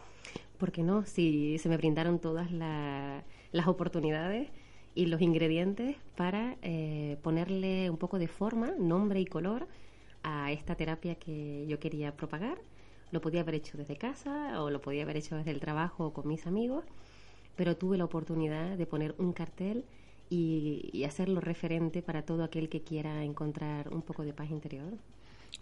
¿Por 0.57 0.73
qué 0.73 0.83
no? 0.83 1.05
Si 1.05 1.57
se 1.59 1.69
me 1.69 1.77
brindaron 1.77 2.19
todas 2.19 2.51
la, 2.51 3.23
las 3.53 3.67
oportunidades 3.67 4.49
y 4.95 5.07
los 5.07 5.21
ingredientes 5.21 5.97
para 6.15 6.57
eh, 6.61 7.17
ponerle 7.21 7.89
un 7.89 7.97
poco 7.97 8.17
de 8.17 8.27
forma, 8.27 8.71
nombre 8.79 9.19
y 9.19 9.25
color 9.25 9.67
a 10.23 10.51
esta 10.51 10.75
terapia 10.75 11.15
que 11.15 11.65
yo 11.67 11.79
quería 11.79 12.15
propagar. 12.15 12.57
Lo 13.11 13.21
podía 13.21 13.41
haber 13.41 13.55
hecho 13.55 13.77
desde 13.77 13.97
casa 13.97 14.61
o 14.63 14.71
lo 14.71 14.81
podía 14.81 15.03
haber 15.03 15.17
hecho 15.17 15.35
desde 15.35 15.51
el 15.51 15.59
trabajo 15.59 16.07
o 16.07 16.13
con 16.13 16.27
mis 16.27 16.47
amigos, 16.47 16.85
pero 17.55 17.77
tuve 17.77 17.97
la 17.97 18.05
oportunidad 18.05 18.77
de 18.77 18.85
poner 18.87 19.15
un 19.17 19.33
cartel 19.33 19.85
y, 20.29 20.89
y 20.93 21.03
hacerlo 21.03 21.41
referente 21.41 22.01
para 22.01 22.23
todo 22.23 22.43
aquel 22.43 22.69
que 22.69 22.81
quiera 22.81 23.23
encontrar 23.23 23.93
un 23.93 24.01
poco 24.01 24.23
de 24.23 24.33
paz 24.33 24.49
interior. 24.49 24.93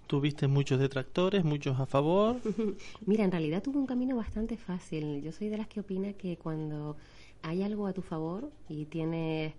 ¿Tuviste 0.08 0.48
muchos 0.48 0.80
detractores, 0.80 1.44
muchos 1.44 1.80
a 1.80 1.86
favor? 1.86 2.38
Mira, 3.06 3.24
en 3.24 3.32
realidad 3.32 3.64
tuve 3.64 3.80
un 3.80 3.88
camino 3.88 4.16
bastante 4.16 4.58
fácil. 4.58 5.22
Yo 5.22 5.32
soy 5.32 5.50
de 5.50 5.58
las 5.58 5.68
que 5.68 5.80
opina 5.80 6.14
que 6.14 6.38
cuando 6.38 6.98
hay 7.44 7.62
algo 7.62 7.86
a 7.88 7.94
tu 7.94 8.02
favor 8.02 8.50
y 8.68 8.86
tienes 8.86 9.54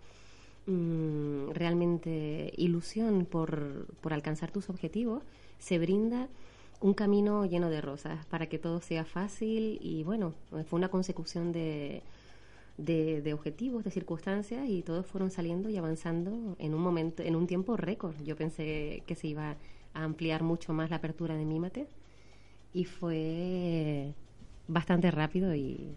mmm, 0.66 1.50
realmente 1.50 2.52
ilusión 2.56 3.26
por, 3.26 3.86
por 4.00 4.12
alcanzar 4.12 4.50
tus 4.50 4.68
objetivos, 4.70 5.22
se 5.58 5.78
brinda 5.78 6.28
un 6.80 6.94
camino 6.94 7.46
lleno 7.46 7.70
de 7.70 7.80
rosas 7.80 8.26
para 8.26 8.46
que 8.48 8.58
todo 8.58 8.80
sea 8.80 9.04
fácil 9.04 9.78
y 9.80 10.02
bueno, 10.02 10.34
fue 10.68 10.78
una 10.78 10.88
consecución 10.88 11.52
de, 11.52 12.02
de, 12.78 13.22
de, 13.22 13.32
objetivos, 13.32 13.84
de 13.84 13.90
circunstancias 13.90 14.68
y 14.68 14.82
todos 14.82 15.06
fueron 15.06 15.30
saliendo 15.30 15.68
y 15.70 15.76
avanzando 15.76 16.56
en 16.58 16.74
un 16.74 16.82
momento, 16.82 17.22
en 17.22 17.36
un 17.36 17.46
tiempo 17.46 17.76
récord. 17.76 18.14
Yo 18.24 18.36
pensé 18.36 19.02
que 19.06 19.14
se 19.14 19.28
iba 19.28 19.56
a 19.94 20.04
ampliar 20.04 20.42
mucho 20.42 20.72
más 20.72 20.90
la 20.90 20.96
apertura 20.96 21.36
de 21.36 21.44
Mímate 21.44 21.86
y 22.72 22.84
fue 22.84 24.14
bastante 24.68 25.10
rápido 25.10 25.54
y 25.54 25.94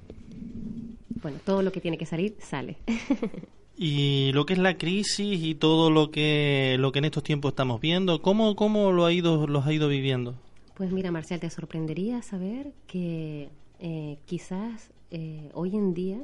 bueno, 1.22 1.40
todo 1.46 1.62
lo 1.62 1.72
que 1.72 1.82
tiene 1.82 1.98
que 1.98 2.06
salir 2.06 2.36
sale. 2.40 2.78
y 3.78 4.32
lo 4.34 4.46
que 4.46 4.54
es 4.54 4.60
la 4.60 4.78
crisis 4.78 5.44
y 5.44 5.56
todo 5.56 5.90
lo 5.90 6.12
que 6.12 6.78
lo 6.80 6.92
que 6.92 7.00
en 7.00 7.06
estos 7.06 7.24
tiempos 7.24 7.52
estamos 7.52 7.82
viendo, 7.82 8.22
¿cómo 8.22 8.56
cómo 8.56 8.92
lo 8.92 9.06
ha 9.06 9.14
ido 9.14 9.48
los 9.48 9.66
ha 9.66 9.74
ido 9.74 9.88
viviendo? 9.88 10.36
Pues 10.76 10.92
mira, 10.92 11.12
Marcial, 11.12 11.40
te 11.40 11.50
sorprendería 11.50 12.22
saber 12.22 12.72
que 12.86 13.50
eh, 13.80 14.20
quizás 14.26 14.92
eh, 15.10 15.50
hoy 15.54 15.76
en 15.76 15.94
día 15.94 16.20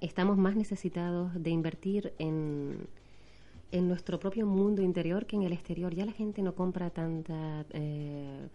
estamos 0.00 0.36
más 0.36 0.54
necesitados 0.54 1.30
de 1.34 1.50
invertir 1.50 2.12
en, 2.18 2.88
en 3.72 3.88
nuestro 3.88 4.20
propio 4.20 4.46
mundo 4.46 4.82
interior 4.82 5.26
que 5.26 5.36
en 5.36 5.44
el 5.44 5.52
exterior. 5.52 5.94
Ya 5.94 6.04
la 6.04 6.12
gente 6.12 6.42
no 6.42 6.54
compra 6.54 6.90
tanta 6.90 7.64
eh, 7.70 8.48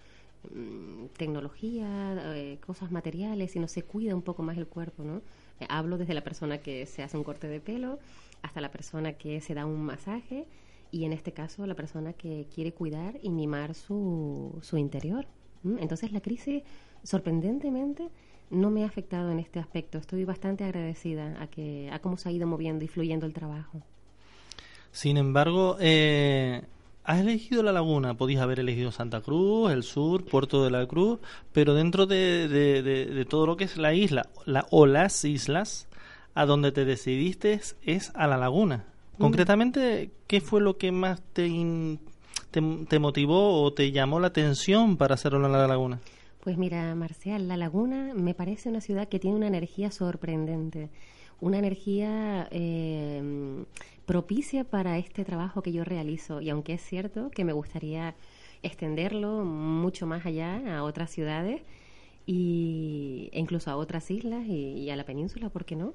tecnología, 1.17 2.35
eh, 2.35 2.57
cosas 2.65 2.91
materiales, 2.91 3.51
sino 3.51 3.67
se 3.67 3.83
cuida 3.83 4.15
un 4.15 4.21
poco 4.21 4.43
más 4.43 4.57
el 4.57 4.67
cuerpo, 4.67 5.03
¿no? 5.03 5.21
Eh, 5.59 5.65
hablo 5.69 5.97
desde 5.97 6.13
la 6.13 6.23
persona 6.23 6.57
que 6.57 6.85
se 6.85 7.03
hace 7.03 7.17
un 7.17 7.23
corte 7.23 7.47
de 7.47 7.59
pelo 7.59 7.99
hasta 8.41 8.61
la 8.61 8.71
persona 8.71 9.13
que 9.13 9.39
se 9.41 9.53
da 9.53 9.65
un 9.65 9.83
masaje 9.83 10.47
y 10.91 11.05
en 11.05 11.13
este 11.13 11.31
caso 11.31 11.65
la 11.67 11.75
persona 11.75 12.13
que 12.13 12.47
quiere 12.53 12.73
cuidar 12.73 13.19
y 13.21 13.29
mimar 13.29 13.75
su, 13.75 14.57
su 14.61 14.77
interior. 14.77 15.27
Entonces 15.63 16.11
la 16.11 16.21
crisis, 16.21 16.63
sorprendentemente, 17.03 18.09
no 18.49 18.69
me 18.69 18.83
ha 18.83 18.87
afectado 18.87 19.31
en 19.31 19.39
este 19.39 19.59
aspecto. 19.59 19.97
Estoy 19.97 20.25
bastante 20.25 20.63
agradecida 20.63 21.41
a, 21.41 21.47
que, 21.47 21.89
a 21.91 21.99
cómo 21.99 22.17
se 22.17 22.29
ha 22.29 22.31
ido 22.31 22.47
moviendo 22.47 22.83
y 22.83 22.87
fluyendo 22.87 23.25
el 23.25 23.33
trabajo. 23.33 23.81
Sin 24.91 25.17
embargo, 25.17 25.77
eh, 25.79 26.63
has 27.03 27.19
elegido 27.21 27.63
la 27.63 27.71
laguna, 27.71 28.13
podías 28.15 28.41
haber 28.41 28.59
elegido 28.59 28.91
Santa 28.91 29.21
Cruz, 29.21 29.71
el 29.71 29.83
sur, 29.83 30.23
Puerto 30.25 30.63
de 30.63 30.71
la 30.71 30.85
Cruz, 30.85 31.19
pero 31.51 31.73
dentro 31.73 32.05
de, 32.05 32.47
de- 32.47 32.81
de- 32.83 33.05
de 33.05 33.25
todo 33.25 33.45
lo 33.45 33.57
que 33.57 33.63
es 33.63 33.77
la 33.77 33.93
isla 33.93 34.27
la, 34.45 34.65
o 34.71 34.85
las 34.85 35.23
islas, 35.25 35.87
a 36.35 36.45
donde 36.45 36.71
te 36.71 36.85
decidiste 36.85 37.53
es, 37.53 37.75
es 37.83 38.11
a 38.15 38.27
la 38.27 38.37
laguna. 38.37 38.85
Concretamente, 39.17 40.11
¿qué 40.27 40.41
fue 40.41 40.61
lo 40.61 40.77
que 40.77 40.91
más 40.91 41.21
te, 41.33 41.45
in- 41.47 41.99
te, 42.51 42.61
te 42.87 42.99
motivó 42.99 43.61
o 43.61 43.73
te 43.73 43.91
llamó 43.91 44.19
la 44.19 44.27
atención 44.27 44.97
para 44.97 45.13
hacerlo 45.15 45.45
en 45.45 45.51
la 45.51 45.67
laguna? 45.67 45.99
Pues 46.39 46.57
mira, 46.57 46.95
Marcial, 46.95 47.47
La 47.47 47.55
Laguna 47.55 48.13
me 48.15 48.33
parece 48.33 48.69
una 48.69 48.81
ciudad 48.81 49.07
que 49.09 49.19
tiene 49.19 49.37
una 49.37 49.45
energía 49.47 49.91
sorprendente, 49.91 50.89
una 51.39 51.59
energía 51.59 52.47
eh, 52.49 53.63
propicia 54.11 54.65
para 54.65 54.97
este 54.97 55.23
trabajo 55.23 55.61
que 55.61 55.71
yo 55.71 55.85
realizo. 55.85 56.41
Y 56.41 56.49
aunque 56.49 56.73
es 56.73 56.81
cierto 56.81 57.29
que 57.31 57.45
me 57.45 57.53
gustaría 57.53 58.13
extenderlo 58.61 59.45
mucho 59.45 60.05
más 60.05 60.25
allá, 60.25 60.59
a 60.77 60.83
otras 60.83 61.11
ciudades 61.11 61.61
y, 62.25 63.29
e 63.31 63.39
incluso 63.39 63.71
a 63.71 63.77
otras 63.77 64.11
islas 64.11 64.45
y, 64.47 64.89
a 64.89 64.97
la 64.97 65.05
península, 65.05 65.47
¿por 65.47 65.63
qué 65.63 65.77
no? 65.77 65.93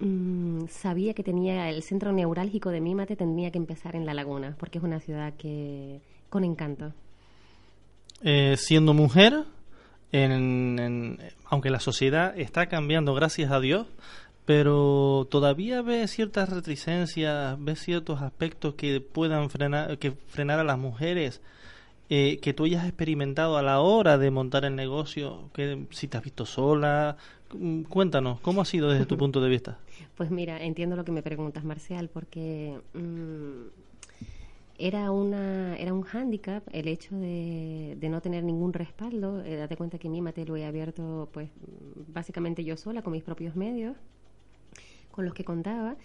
Mm, 0.00 0.66
sabía 0.68 1.14
que 1.14 1.22
tenía 1.22 1.70
el 1.70 1.82
centro 1.82 2.12
neurálgico 2.12 2.68
de 2.68 2.82
Mímate 2.82 3.16
tendría 3.16 3.50
que 3.50 3.56
empezar 3.56 3.96
en 3.96 4.04
La 4.04 4.12
Laguna, 4.12 4.54
porque 4.58 4.76
es 4.76 4.84
una 4.84 5.00
ciudad 5.00 5.32
que 5.38 6.00
con 6.28 6.44
encanto. 6.44 6.92
Eh, 8.22 8.56
siendo 8.58 8.92
mujer, 8.92 9.44
en- 10.12 11.18
aunque 11.46 11.70
la 11.70 11.80
sociedad 11.80 12.38
está 12.38 12.66
cambiando, 12.66 13.14
gracias 13.14 13.50
a 13.50 13.60
Dios, 13.60 13.86
pero 14.50 15.28
todavía 15.30 15.80
ve 15.80 16.08
ciertas 16.08 16.48
reticencias, 16.48 17.56
ve 17.62 17.76
ciertos 17.76 18.20
aspectos 18.20 18.74
que 18.74 19.00
puedan 19.00 19.48
frenar, 19.48 19.96
que 19.98 20.10
frenar 20.10 20.58
a 20.58 20.64
las 20.64 20.76
mujeres, 20.76 21.40
eh, 22.08 22.38
que 22.42 22.52
tú 22.52 22.64
hayas 22.64 22.84
experimentado 22.84 23.56
a 23.56 23.62
la 23.62 23.78
hora 23.78 24.18
de 24.18 24.32
montar 24.32 24.64
el 24.64 24.74
negocio, 24.74 25.50
que 25.54 25.86
si 25.90 26.08
te 26.08 26.16
has 26.16 26.24
visto 26.24 26.46
sola, 26.46 27.16
Mm, 27.52 27.82
cuéntanos, 27.82 28.40
¿cómo 28.40 28.60
ha 28.60 28.64
sido 28.64 28.90
desde 28.90 29.06
tu 29.06 29.16
punto 29.16 29.40
de 29.40 29.48
vista? 29.48 29.78
Pues 30.16 30.30
mira, 30.30 30.62
entiendo 30.62 30.96
lo 30.96 31.04
que 31.04 31.12
me 31.12 31.22
preguntas, 31.22 31.64
Marcial, 31.64 32.08
porque 32.08 32.78
mm, 32.94 33.68
era 34.78 35.10
una 35.10 35.76
era 35.76 35.92
un 35.92 36.02
hándicap 36.02 36.62
el 36.72 36.88
hecho 36.88 37.16
de, 37.16 37.96
de 37.98 38.08
no 38.08 38.20
tener 38.20 38.44
ningún 38.44 38.72
respaldo. 38.72 39.42
Eh, 39.42 39.56
date 39.56 39.76
cuenta 39.76 39.98
que 39.98 40.08
mi 40.08 40.20
mate 40.20 40.44
lo 40.44 40.56
he 40.56 40.64
abierto, 40.64 41.28
pues 41.32 41.50
básicamente 42.08 42.64
yo 42.64 42.76
sola, 42.76 43.02
con 43.02 43.12
mis 43.12 43.24
propios 43.24 43.56
medios, 43.56 43.96
con 45.20 45.26
los 45.26 45.34
que 45.34 45.44
contaba. 45.44 45.96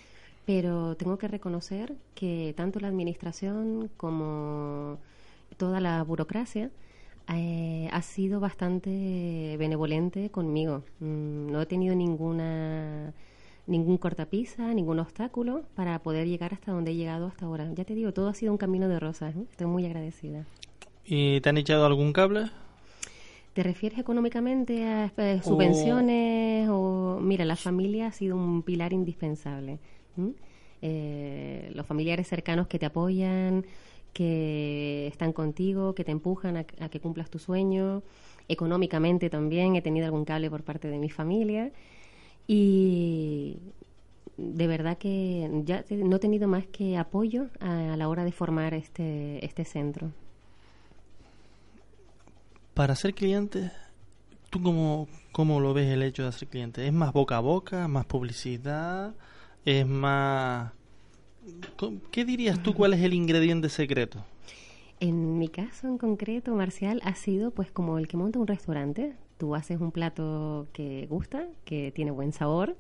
Pero 0.46 0.96
tengo 0.96 1.18
que 1.18 1.28
reconocer 1.28 1.96
que 2.14 2.54
tanto 2.56 2.80
la 2.80 2.90
administración 2.90 3.90
como 3.98 5.00
toda 5.58 5.80
la 5.80 6.04
burocracia 6.04 6.70
eh, 7.34 7.90
ha 7.92 8.02
sido 8.04 8.40
bastante 8.40 9.56
benevolente 9.58 10.30
conmigo. 10.30 10.84
Mm, 11.00 11.52
no 11.52 11.62
he 11.62 11.66
tenido 11.66 11.96
ninguna 11.96 13.14
ningún 13.68 13.98
cortapisa, 13.98 14.72
ningún 14.76 15.00
obstáculo 15.00 15.64
para 15.74 15.98
poder 16.04 16.28
llegar 16.28 16.54
hasta 16.54 16.72
donde 16.72 16.92
he 16.92 16.96
llegado 16.96 17.26
hasta 17.26 17.46
ahora. 17.46 17.72
Ya 17.74 17.84
te 17.84 17.96
digo, 17.96 18.12
todo 18.12 18.28
ha 18.28 18.36
sido 18.36 18.52
un 18.52 18.60
camino 18.60 18.88
de 18.88 19.00
rosas. 19.00 19.36
¿eh? 19.36 19.46
Estoy 19.50 19.66
muy 19.66 19.86
agradecida. 19.86 20.46
¿Y 21.04 21.42
te 21.42 21.50
han 21.50 21.58
echado 21.58 21.88
algún 21.88 22.14
cable? 22.14 22.52
¿Te 23.56 23.64
refieres 23.64 24.00
económicamente 24.00 24.84
a 24.84 25.14
eh, 25.16 25.40
subvenciones 25.42 26.68
o... 26.70 27.20
Mira, 27.22 27.46
la 27.46 27.56
familia 27.56 28.08
ha 28.08 28.12
sido 28.12 28.36
un 28.36 28.64
pilar 28.64 28.92
indispensable. 28.92 29.80
Eh, 30.82 31.72
los 31.74 31.86
familiares 31.86 32.28
cercanos 32.28 32.68
que 32.68 32.80
te 32.80 32.86
apoyan, 32.86 33.66
que 34.12 35.08
están 35.08 35.32
contigo, 35.32 35.96
que 35.96 36.04
te 36.04 36.12
empujan 36.12 36.58
a, 36.58 36.66
a 36.82 36.90
que 36.90 37.00
cumplas 37.00 37.30
tu 37.30 37.40
sueño. 37.40 38.04
Económicamente 38.50 39.30
también 39.30 39.78
he 39.78 39.82
tenido 39.82 40.06
algún 40.06 40.26
cable 40.26 40.50
por 40.50 40.64
parte 40.64 40.90
de 40.90 41.00
mi 41.00 41.10
familia. 41.10 41.72
Y 42.48 43.60
de 44.36 44.68
verdad 44.68 44.98
que 44.98 45.50
ya 45.64 45.86
no 45.92 46.18
he 46.18 46.20
tenido 46.20 46.50
más 46.50 46.66
que 46.68 46.98
apoyo 46.98 47.48
a, 47.62 47.94
a 47.94 47.96
la 47.96 48.10
hora 48.10 48.26
de 48.26 48.34
formar 48.34 48.74
este, 48.74 49.46
este 49.46 49.64
centro. 49.64 50.12
Para 52.76 52.94
ser 52.96 53.14
cliente, 53.14 53.72
¿tú 54.50 54.62
cómo, 54.62 55.08
cómo 55.32 55.62
lo 55.62 55.74
ves 55.74 55.88
el 55.88 56.04
hecho 56.04 56.26
de 56.26 56.34
ser 56.34 56.50
cliente? 56.50 56.86
¿Es 56.86 56.92
más 56.92 57.14
boca 57.14 57.38
a 57.38 57.40
boca, 57.40 57.88
más 57.88 58.06
publicidad? 58.06 59.16
¿Es 59.64 59.88
más... 59.88 60.74
¿Qué 62.12 62.26
dirías 62.26 62.62
tú 62.62 62.74
cuál 62.74 62.94
es 62.94 63.02
el 63.02 63.14
ingrediente 63.14 63.70
secreto? 63.70 64.26
En 65.00 65.40
mi 65.40 65.48
caso 65.48 65.88
en 65.88 65.98
concreto, 65.98 66.54
Marcial, 66.54 67.00
ha 67.06 67.16
sido 67.16 67.52
pues 67.52 67.72
como 67.72 67.98
el 67.98 68.10
que 68.10 68.18
monta 68.18 68.40
un 68.40 68.48
restaurante. 68.48 69.16
Tú 69.38 69.56
haces 69.56 69.80
un 69.80 69.94
plato 69.94 70.68
que 70.74 71.08
gusta, 71.10 71.48
que 71.64 71.94
tiene 71.94 72.12
buen 72.12 72.34
sabor 72.34 72.76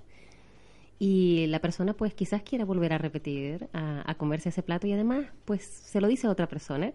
y 1.00 1.46
la 1.48 1.60
persona 1.60 1.94
pues 1.94 2.14
quizás 2.14 2.42
quiera 2.44 2.66
volver 2.66 2.92
a 2.92 2.98
repetir, 2.98 3.70
a, 3.72 4.04
a 4.12 4.16
comerse 4.16 4.50
ese 4.50 4.62
plato 4.62 4.88
y 4.88 4.92
además 4.92 5.28
pues 5.46 5.64
se 5.64 6.02
lo 6.02 6.08
dice 6.10 6.28
a 6.28 6.32
otra 6.32 6.50
persona 6.50 6.92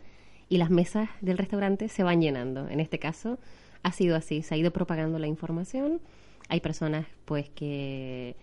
y 0.51 0.59
las 0.59 0.69
mesas 0.69 1.09
del 1.23 1.39
restaurante 1.39 1.89
se 1.89 2.03
van 2.03 2.21
llenando. 2.21 2.69
En 2.69 2.81
este 2.81 2.99
caso 2.99 3.39
ha 3.83 3.93
sido 3.93 4.17
así, 4.17 4.43
se 4.43 4.55
ha 4.55 4.59
ido 4.59 4.73
propagando 4.73 5.19
la 5.19 5.29
información. 5.29 6.01
Hay 6.49 6.61
personas 6.61 7.07
pues 7.25 7.49
que 7.49 8.35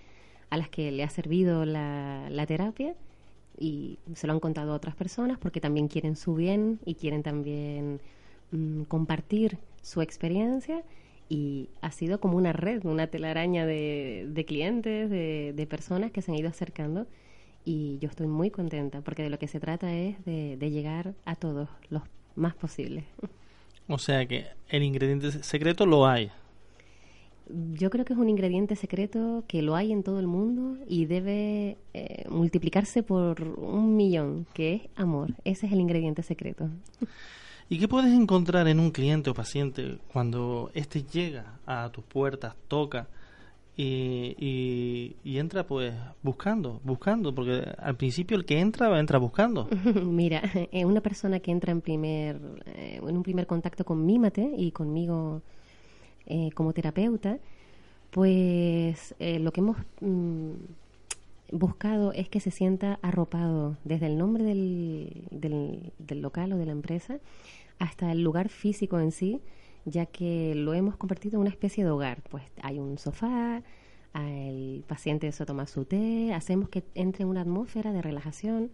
a 0.50 0.58
las 0.58 0.70
que 0.70 0.90
le 0.92 1.04
ha 1.04 1.10
servido 1.10 1.66
la, 1.66 2.46
terapia 2.48 2.96
y 3.60 4.00
se 4.16 4.26
lo 4.26 4.34
han 4.34 4.40
contado 4.40 4.72
a 4.72 4.76
otras 4.76 4.96
personas 4.96 5.38
porque 5.38 5.60
también 5.60 5.90
quieren 5.90 6.16
su 6.16 6.34
bien 6.34 6.80
y 6.86 6.96
quieren 6.96 7.24
también 7.24 8.00
mm, 8.52 8.84
compartir 8.84 9.58
su 9.82 10.02
experiencia 10.02 10.84
y 11.28 11.70
ha 11.82 11.92
sido 11.92 12.22
como 12.22 12.38
una 12.38 12.54
red, 12.54 12.86
una 12.86 13.08
telaraña 13.08 13.66
de, 13.66 14.30
de 14.30 14.46
clientes, 14.46 15.10
de 15.10 15.68
personas 15.70 16.12
que 16.12 16.22
se 16.22 16.32
han 16.32 16.38
ido 16.38 16.48
acercando 16.48 17.06
y 17.68 18.00
yo 18.00 18.08
estoy 18.08 18.28
muy 18.28 18.50
contenta 18.50 19.02
porque 19.02 19.24
de 19.24 19.30
lo 19.30 19.38
que 19.38 19.48
se 19.48 19.60
trata 19.60 19.94
es 19.94 20.24
de, 20.24 20.56
de 20.56 20.72
llegar 20.72 21.14
a 21.26 21.36
todos 21.36 21.68
los 21.90 22.02
más 22.36 22.56
posibles. 22.56 23.04
O 23.90 23.98
sea 23.98 24.26
que 24.26 24.46
el 24.70 24.84
ingrediente 24.84 25.32
secreto 25.44 25.86
lo 25.86 26.08
hay. 26.08 26.32
Yo 27.74 27.90
creo 27.90 28.04
que 28.04 28.14
es 28.14 28.20
un 28.20 28.30
ingrediente 28.30 28.76
secreto 28.76 29.44
que 29.48 29.62
lo 29.62 29.76
hay 29.76 29.92
en 29.92 30.04
todo 30.04 30.20
el 30.20 30.28
mundo 30.28 30.78
y 30.88 31.06
debe 31.06 31.78
eh, 31.94 32.26
multiplicarse 32.30 33.04
por 33.04 33.42
un 33.42 33.96
millón, 33.96 34.46
que 34.54 34.74
es 34.74 34.82
amor. 34.96 35.34
Ese 35.46 35.68
es 35.68 35.72
el 35.72 35.80
ingrediente 35.80 36.24
secreto. 36.24 36.70
¿Y 37.70 37.80
qué 37.80 37.88
puedes 37.88 38.14
encontrar 38.14 38.68
en 38.68 38.80
un 38.80 38.92
cliente 38.92 39.30
o 39.30 39.34
paciente 39.34 39.98
cuando 40.12 40.72
éste 40.74 41.04
llega 41.04 41.60
a 41.66 41.90
tus 41.90 42.04
puertas, 42.04 42.56
toca 42.68 43.08
y, 43.78 44.36
y- 44.40 45.16
y 45.24 45.38
entra 45.38 45.66
pues 45.68 45.94
buscando, 46.24 46.82
buscando? 46.84 47.34
Porque 47.34 47.64
al 47.78 47.96
principio 47.96 48.36
el 48.36 48.44
que 48.46 48.60
entra, 48.60 49.00
entra 49.00 49.20
buscando. 49.20 49.70
Mira, 50.04 50.42
eh, 50.72 50.84
una 50.86 51.02
persona 51.02 51.40
que 51.40 51.52
entra 51.52 51.72
en 51.72 51.82
primer, 51.82 52.40
eh, 52.66 53.00
en 53.08 53.16
un 53.16 53.24
primer 53.24 53.46
contacto 53.48 53.86
con 53.86 54.06
Mímate 54.06 54.52
y 54.58 54.72
conmigo 54.72 55.42
eh, 56.26 56.50
como 56.56 56.74
terapeuta, 56.74 57.38
pues 58.12 59.14
lo 59.20 59.52
que 59.52 59.62
hemos 59.62 59.78
mm, 60.02 60.52
buscado 61.52 62.14
es 62.14 62.30
que 62.30 62.40
se 62.40 62.52
sienta 62.52 63.00
arropado 63.02 63.78
desde 63.84 64.08
el 64.08 64.18
nombre 64.18 64.44
del, 64.44 65.24
del, 65.30 65.92
del 66.00 66.22
local 66.22 66.54
o 66.54 66.58
de 66.58 66.66
la 66.66 66.72
empresa 66.72 67.20
hasta 67.80 68.12
el 68.12 68.24
lugar 68.24 68.50
físico 68.50 69.00
en 69.00 69.12
sí, 69.12 69.40
ya 69.88 70.06
que 70.06 70.54
lo 70.54 70.74
hemos 70.74 70.98
convertido 70.98 71.38
en 71.38 71.42
una 71.42 71.50
especie 71.50 71.84
de 71.84 71.90
hogar. 71.90 72.22
Pues 72.30 72.44
hay 72.62 72.78
un 72.78 72.98
sofá, 72.98 73.64
el 74.14 74.84
paciente 74.88 75.32
se 75.32 75.46
toma 75.46 75.66
su 75.66 75.86
té, 75.86 76.34
hacemos 76.34 76.70
que 76.70 76.84
entre 76.94 77.24
en 77.24 77.30
una 77.30 77.42
atmósfera 77.42 77.94
de 77.94 78.02
relajación 78.02 78.70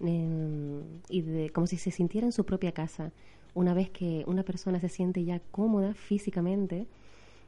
eh, 0.00 0.82
y 1.08 1.22
de, 1.22 1.50
como 1.50 1.66
si 1.66 1.76
se 1.76 1.90
sintiera 1.90 2.26
en 2.26 2.32
su 2.32 2.44
propia 2.46 2.72
casa. 2.72 3.12
Una 3.54 3.74
vez 3.74 3.90
que 3.90 4.24
una 4.26 4.44
persona 4.44 4.80
se 4.80 4.88
siente 4.88 5.24
ya 5.24 5.40
cómoda 5.50 5.94
físicamente, 5.94 6.86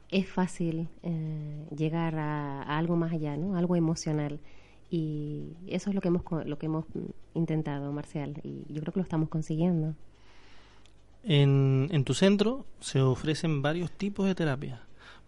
es 0.09 0.27
fácil 0.29 0.89
eh, 1.03 1.67
llegar 1.75 2.15
a, 2.17 2.61
a 2.63 2.77
algo 2.77 2.95
más 2.97 3.13
allá, 3.13 3.37
¿no? 3.37 3.55
Algo 3.57 3.75
emocional. 3.75 4.39
Y 4.89 5.53
eso 5.67 5.89
es 5.89 5.95
lo 5.95 6.01
que 6.01 6.07
hemos 6.09 6.23
lo 6.45 6.57
que 6.57 6.65
hemos 6.67 6.85
mm, 6.93 7.37
intentado, 7.37 7.91
Marcial, 7.91 8.39
y 8.43 8.65
yo 8.69 8.81
creo 8.81 8.93
que 8.93 8.99
lo 8.99 9.03
estamos 9.03 9.29
consiguiendo. 9.29 9.95
En, 11.29 11.89
en 11.91 12.03
tu 12.05 12.13
centro 12.13 12.65
se 12.79 13.01
ofrecen 13.01 13.61
varios 13.61 13.91
tipos 13.91 14.25
de 14.27 14.35
terapias, 14.35 14.79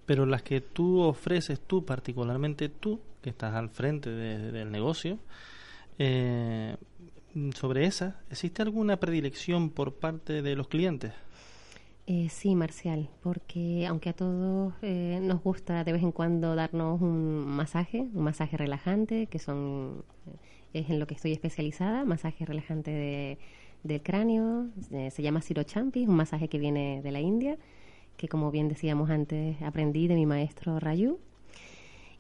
pero 0.05 0.25
las 0.25 0.43
que 0.43 0.61
tú 0.61 1.01
ofreces 1.01 1.59
tú, 1.59 1.83
particularmente 1.85 2.69
tú, 2.69 3.01
que 3.21 3.29
estás 3.31 3.53
al 3.55 3.69
frente 3.69 4.09
de- 4.09 4.51
del 4.53 4.71
negocio, 4.71 5.19
eh, 5.97 6.77
sobre 7.53 7.85
esa, 7.85 8.21
¿existe 8.29 8.61
alguna 8.61 8.97
predilección 8.97 9.69
por 9.71 9.93
parte 9.95 10.41
de 10.41 10.55
los 10.55 10.67
clientes? 10.69 11.13
Eh, 12.07 12.27
sí, 12.29 12.55
Marcial, 12.55 13.07
porque 13.21 13.85
aunque 13.85 14.09
a 14.09 14.13
todos 14.13 14.73
eh, 14.81 15.19
nos 15.21 15.43
gusta 15.43 15.83
de 15.83 15.91
vez 15.93 16.01
en 16.01 16.11
cuando 16.11 16.55
darnos 16.55 16.99
un 17.01 17.45
masaje, 17.45 17.99
un 17.99 18.23
masaje 18.23 18.57
relajante, 18.57 19.27
que 19.27 19.37
son 19.37 20.03
es 20.73 20.89
en 20.89 20.99
lo 20.99 21.05
que 21.07 21.13
estoy 21.15 21.33
especializada, 21.33 22.05
masaje 22.05 22.45
relajante 22.45 22.89
de, 22.91 23.37
del 23.83 24.01
cráneo, 24.01 24.67
eh, 24.91 25.11
se 25.11 25.21
llama 25.21 25.41
Champi, 25.41 26.05
un 26.05 26.15
masaje 26.15 26.47
que 26.47 26.59
viene 26.59 27.01
de 27.01 27.11
la 27.11 27.21
India, 27.21 27.57
que 28.17 28.27
como 28.27 28.51
bien 28.51 28.67
decíamos 28.67 29.09
antes 29.09 29.61
aprendí 29.61 30.07
de 30.07 30.15
mi 30.15 30.25
maestro 30.25 30.79
Rayu, 30.79 31.19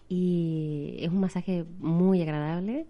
y 0.07 0.97
es 0.99 1.09
un 1.09 1.19
masaje 1.19 1.65
muy 1.79 2.21
agradable 2.21 2.87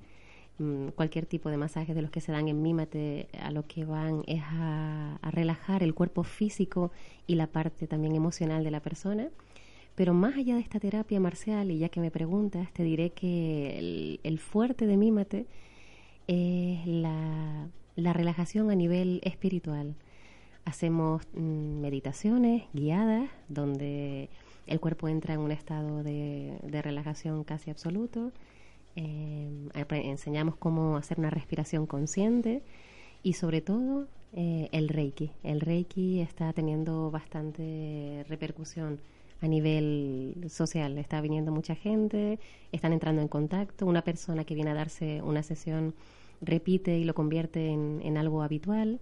Mm, 0.59 0.89
cualquier 0.89 1.25
tipo 1.25 1.49
de 1.49 1.55
masajes 1.55 1.95
de 1.95 2.01
los 2.01 2.11
que 2.11 2.19
se 2.19 2.33
dan 2.33 2.49
en 2.49 2.61
Mímate 2.61 3.29
a 3.41 3.49
lo 3.49 3.65
que 3.65 3.85
van 3.85 4.23
es 4.27 4.41
a, 4.43 5.17
relajar 5.31 5.83
el 5.83 5.93
cuerpo 5.93 6.23
físico 6.23 6.91
y 7.27 7.35
la 7.35 7.47
parte 7.47 7.87
también 7.87 8.13
emocional 8.15 8.63
de 8.63 8.71
la 8.71 8.81
persona. 8.81 9.29
Pero 9.95 10.13
más 10.13 10.35
allá 10.37 10.55
de 10.55 10.61
esta 10.61 10.79
terapia 10.79 11.19
marcial, 11.19 11.71
y 11.71 11.79
ya 11.79 11.89
que 11.89 12.01
me 12.01 12.11
preguntas, 12.11 12.71
te 12.73 12.83
diré 12.83 13.11
que 13.11 14.19
el, 14.23 14.39
fuerte 14.39 14.85
de 14.85 14.97
Mímate 14.97 15.45
es 16.27 16.85
la, 16.85 17.67
relajación 17.95 18.71
a 18.71 18.75
nivel 18.75 19.21
espiritual. 19.23 19.95
Hacemos 20.65 21.23
mm, 21.33 21.81
meditaciones 21.81 22.63
guiadas 22.73 23.29
donde 23.47 24.29
el 24.67 24.79
cuerpo 24.79 25.07
entra 25.07 25.33
en 25.33 25.39
un 25.39 25.51
estado 25.51 26.03
de 26.03 26.81
relajación 26.83 27.43
casi 27.43 27.71
absoluto 27.71 28.31
eh, 28.95 29.69
enseñamos 29.91 30.55
cómo 30.57 30.97
hacer 30.97 31.19
una 31.19 31.29
respiración 31.29 31.85
consciente 31.85 32.63
y 33.23 33.33
sobre 33.33 33.61
todo 33.61 34.07
eh, 34.33 34.69
el 34.71 34.89
Reiki. 34.89 35.31
El 35.43 35.61
Reiki 35.61 36.19
está 36.19 36.51
teniendo 36.53 37.11
bastante 37.11 38.25
repercusión 38.27 38.99
a 39.41 39.47
nivel 39.47 40.45
social. 40.49 40.97
Está 40.97 41.21
viniendo 41.21 41.51
mucha 41.51 41.75
gente, 41.75 42.39
están 42.71 42.93
entrando 42.93 43.21
en 43.21 43.27
contacto. 43.27 43.85
Una 43.85 44.01
persona 44.01 44.43
que 44.43 44.55
viene 44.55 44.71
a 44.71 44.75
darse 44.75 45.21
una 45.21 45.43
sesión 45.43 45.93
repite 46.41 46.97
y 46.97 47.03
lo 47.03 47.13
convierte 47.13 47.69
en, 47.69 48.17
algo 48.17 48.41
habitual. 48.43 48.99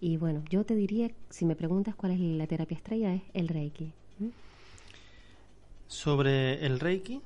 Y 0.00 0.16
bueno, 0.16 0.42
yo 0.50 0.64
te 0.64 0.74
diría, 0.74 1.10
si 1.30 1.44
me 1.44 1.56
preguntas 1.56 1.94
cuál 1.94 2.12
es 2.12 2.20
la 2.20 2.46
terapia 2.46 2.76
estrella, 2.76 3.14
es 3.14 3.22
el 3.32 3.48
Reiki. 3.48 3.92
Sobre 5.86 6.64
el 6.66 6.80
Reiki, 6.80 7.20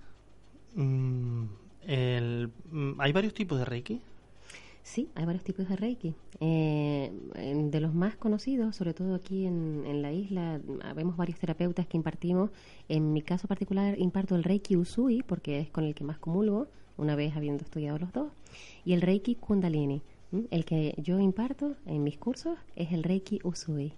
mmm, 0.75 1.45
el, 1.87 2.51
mm, 2.71 3.01
¿Hay 3.01 3.13
varios 3.13 3.33
tipos 3.33 3.59
de 3.59 3.65
Reiki? 3.65 4.01
Sí, 4.83 5.09
hay 5.15 5.25
varios 5.27 5.45
tipos 5.45 5.69
de 5.69 5.77
Reiki. 5.77 6.15
Eh, 6.41 7.13
de 7.71 7.81
los 7.81 7.95
más 7.95 8.17
conocidos, 8.17 8.77
sobre 8.77 8.95
todo 8.95 9.15
aquí 9.15 9.45
en, 9.45 10.01
la 10.01 10.13
isla, 10.13 10.61
vemos 10.97 11.17
varios 11.17 11.39
terapeutas 11.39 11.87
que 11.87 11.97
impartimos. 11.97 12.51
En 12.89 13.13
mi 13.13 13.21
caso 13.21 13.49
particular, 13.49 13.99
imparto 13.99 14.35
el 14.35 14.45
Reiki 14.45 14.77
Usui, 14.77 15.23
porque 15.23 15.61
es 15.61 15.71
con 15.71 15.85
el 15.85 15.95
que 15.95 16.05
más 16.05 16.19
comulgo, 16.19 16.69
una 16.99 17.17
vez 17.17 17.37
habiendo 17.37 17.65
estudiado 17.65 17.99
los 17.99 18.13
dos, 18.13 18.33
y 18.85 18.93
el 18.93 19.01
Reiki 19.01 19.35
Kundalini. 19.37 20.03
El 20.51 20.67
que 20.67 20.95
yo 20.99 21.19
imparto 21.19 21.77
en 21.87 22.05
mis 22.05 22.19
cursos 22.19 22.59
es 22.77 22.93
el 22.93 23.03
Reiki 23.03 23.41
Usui. 23.45 23.95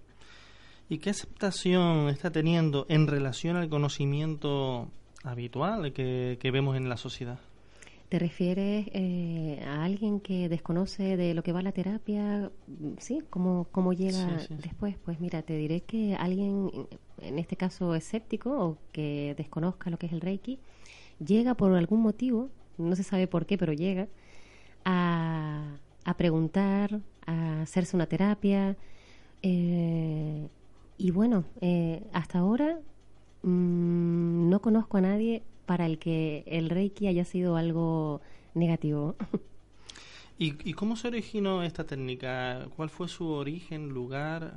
¿Y 0.88 0.98
qué 0.98 1.10
aceptación 1.10 2.08
está 2.08 2.30
teniendo 2.30 2.86
en 2.88 3.08
relación 3.08 3.56
al 3.56 3.68
conocimiento 3.68 4.88
habitual 5.24 5.92
que 5.92 6.50
vemos 6.52 6.76
en 6.76 6.88
la 6.88 6.96
sociedad? 6.96 7.40
¿Te 8.10 8.18
refieres 8.18 8.88
eh, 8.92 9.62
a 9.64 9.84
alguien 9.84 10.18
que 10.18 10.48
desconoce 10.48 11.16
de 11.16 11.32
lo 11.32 11.44
que 11.44 11.52
va 11.52 11.62
la 11.62 11.70
terapia? 11.70 12.50
¿Sí? 12.98 13.22
¿Cómo, 13.30 13.68
cómo 13.70 13.92
llega 13.92 14.36
después? 14.48 14.96
Pues 15.04 15.20
mira, 15.20 15.42
te 15.42 15.56
diré 15.56 15.82
que 15.82 16.16
alguien, 16.16 16.72
en 17.22 17.38
este 17.38 17.54
caso 17.54 17.94
escéptico 17.94 18.50
o 18.50 18.78
que 18.90 19.36
desconozca 19.38 19.90
lo 19.90 19.96
que 19.96 20.06
es 20.06 20.12
el 20.12 20.20
Reiki, 20.20 20.58
llega 21.24 21.54
por 21.54 21.72
algún 21.76 22.00
motivo, 22.00 22.50
no 22.80 22.96
se 22.96 23.02
sabe 23.02 23.26
por 23.26 23.46
qué, 23.46 23.58
pero 23.58 23.72
llega, 23.72 24.08
a, 24.84 25.76
a 26.04 26.16
preguntar, 26.16 27.00
a 27.26 27.62
hacerse 27.62 27.96
una 27.96 28.06
terapia. 28.06 28.76
Eh, 29.42 30.48
y 30.98 31.10
bueno, 31.10 31.44
eh, 31.60 32.02
hasta 32.12 32.38
ahora 32.38 32.78
mm, 33.42 34.48
no 34.50 34.60
conozco 34.60 34.98
a 34.98 35.00
nadie 35.00 35.42
para 35.66 35.86
el 35.86 35.98
que 35.98 36.44
el 36.46 36.68
Reiki 36.68 37.06
haya 37.06 37.24
sido 37.24 37.56
algo 37.56 38.20
negativo. 38.54 39.16
¿Y, 40.38 40.72
cómo 40.72 40.96
se 40.96 41.08
originó 41.08 41.62
esta 41.62 41.84
técnica? 41.84 42.66
¿Cuál 42.74 42.88
fue 42.88 43.08
su 43.08 43.28
origen, 43.28 43.90
lugar? 43.90 44.54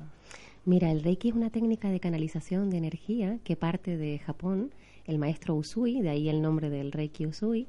Mira, 0.63 0.89
el 0.89 1.03
Reiki 1.03 1.27
es 1.27 1.36
una 1.36 1.49
técnica 1.49 1.89
de 1.89 1.99
canalización 1.99 2.69
de 2.69 2.77
energía 2.77 3.39
que 3.43 3.57
parte 3.57 3.97
de 3.97 4.19
Japón, 4.19 4.73
el 5.05 5.17
maestro 5.17 5.55
Usui, 5.55 5.99
de 5.99 6.09
ahí 6.09 6.29
el 6.29 6.41
nombre 6.41 6.69
del 6.69 6.93
Reiki 6.93 7.25
Usui, 7.25 7.67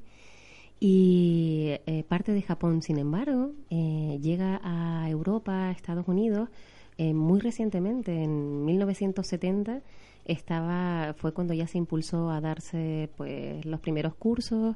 y 0.79 1.77
eh, 1.85 2.03
parte 2.07 2.31
de 2.31 2.41
Japón, 2.41 2.81
sin 2.81 2.99
embargo, 2.99 3.51
eh, 3.69 4.19
llega 4.21 4.59
a 4.63 5.09
Europa, 5.09 5.69
a 5.69 5.71
Estados 5.71 6.07
Unidos, 6.07 6.49
eh, 6.97 7.13
muy 7.13 7.39
recientemente, 7.39 8.23
en 8.23 8.65
1970, 8.65 9.81
estaba 10.25 11.13
fue 11.17 11.33
cuando 11.33 11.53
ya 11.53 11.67
se 11.67 11.77
impulsó 11.77 12.29
a 12.29 12.41
darse 12.41 13.09
pues 13.15 13.65
los 13.65 13.79
primeros 13.79 14.15
cursos. 14.15 14.75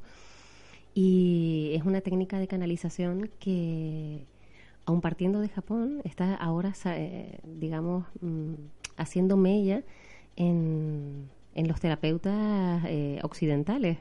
Y 0.94 1.72
es 1.76 1.84
una 1.86 2.02
técnica 2.02 2.40
de 2.40 2.48
canalización 2.48 3.30
que 3.40 4.26
aun 4.86 5.02
partiendo 5.02 5.40
de 5.40 5.50
Japón 5.50 6.02
está 6.04 6.36
ahora 6.36 6.74
eh, 6.86 7.40
digamos 7.44 8.06
mm, 8.22 8.54
haciendo 8.98 9.38
mella 9.38 9.84
en, 10.36 11.30
en 11.54 11.68
los 11.68 11.80
terapeutas 11.80 12.84
eh, 12.88 13.20
occidentales 13.22 14.00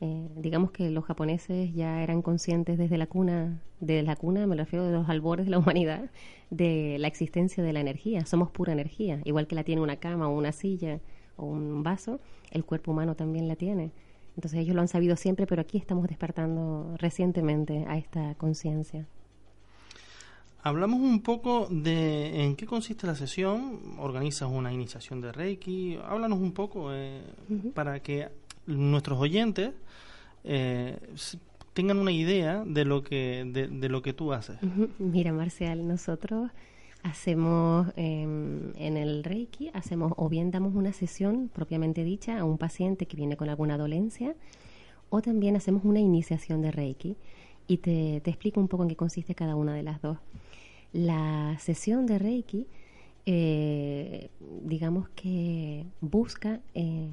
eh, 0.00 0.28
digamos 0.36 0.70
que 0.70 0.90
los 0.90 1.04
japoneses 1.04 1.74
ya 1.74 2.02
eran 2.02 2.22
conscientes 2.22 2.78
desde 2.78 2.96
la 2.96 3.06
cuna, 3.06 3.62
de 3.80 4.02
la 4.02 4.16
cuna, 4.16 4.46
me 4.46 4.56
refiero 4.56 4.86
de 4.86 4.92
los 4.92 5.08
albores 5.08 5.44
de 5.44 5.50
la 5.50 5.58
humanidad, 5.60 6.10
de 6.50 6.96
la 6.98 7.08
existencia 7.08 7.62
de 7.62 7.72
la 7.72 7.80
energía. 7.80 8.24
Somos 8.24 8.50
pura 8.50 8.72
energía, 8.72 9.20
igual 9.24 9.46
que 9.46 9.54
la 9.54 9.64
tiene 9.64 9.82
una 9.82 9.96
cama 9.96 10.28
o 10.28 10.36
una 10.36 10.52
silla 10.52 11.00
o 11.36 11.44
un 11.44 11.82
vaso, 11.82 12.20
el 12.50 12.64
cuerpo 12.64 12.92
humano 12.92 13.14
también 13.14 13.46
la 13.46 13.56
tiene. 13.56 13.92
Entonces 14.36 14.60
ellos 14.60 14.74
lo 14.74 14.80
han 14.80 14.88
sabido 14.88 15.16
siempre, 15.16 15.46
pero 15.46 15.60
aquí 15.60 15.76
estamos 15.76 16.06
despertando 16.08 16.94
recientemente 16.96 17.84
a 17.86 17.98
esta 17.98 18.34
conciencia. 18.36 19.06
Hablamos 20.62 21.00
un 21.00 21.22
poco 21.22 21.68
de 21.70 22.44
en 22.44 22.54
qué 22.54 22.66
consiste 22.66 23.06
la 23.06 23.14
sesión. 23.14 23.80
Organizas 23.98 24.50
una 24.50 24.72
iniciación 24.72 25.20
de 25.20 25.32
Reiki. 25.32 25.98
Háblanos 26.04 26.38
un 26.38 26.52
poco 26.52 26.92
eh, 26.92 27.22
para 27.74 28.00
que 28.00 28.28
nuestros 28.66 29.18
oyentes 29.18 29.72
eh, 30.44 30.98
tengan 31.72 31.98
una 31.98 32.12
idea 32.12 32.64
de 32.66 32.84
lo 32.84 33.02
que 33.02 33.44
de, 33.46 33.88
lo 33.88 34.02
que 34.02 34.12
tú 34.12 34.32
haces. 34.32 34.58
Mira, 34.98 35.32
Marcial, 35.32 35.86
nosotros 35.86 36.50
hacemos 37.02 37.88
em, 37.96 38.72
en 38.76 38.96
el 38.96 39.24
Reiki, 39.24 39.70
hacemos 39.72 40.12
o 40.16 40.28
bien 40.28 40.50
damos 40.50 40.74
una 40.74 40.92
sesión 40.92 41.50
propiamente 41.52 42.04
dicha 42.04 42.38
a 42.38 42.44
un 42.44 42.58
paciente 42.58 43.06
que 43.06 43.16
viene 43.16 43.36
con 43.36 43.48
alguna 43.48 43.78
dolencia, 43.78 44.34
o 45.08 45.22
también 45.22 45.56
hacemos 45.56 45.84
una 45.84 46.00
iniciación 46.00 46.62
de 46.62 46.70
Reiki. 46.70 47.16
Y 47.66 47.76
te, 47.78 48.20
te 48.20 48.30
explico 48.30 48.58
un 48.58 48.66
poco 48.66 48.82
en 48.82 48.88
qué 48.88 48.96
consiste 48.96 49.36
cada 49.36 49.54
una 49.54 49.72
de 49.74 49.84
las 49.84 50.02
dos. 50.02 50.18
La 50.92 51.56
sesión 51.60 52.04
de 52.06 52.18
Reiki, 52.18 52.66
eh, 53.26 54.30
digamos 54.64 55.08
que 55.10 55.86
busca 56.00 56.60
eh, 56.74 57.10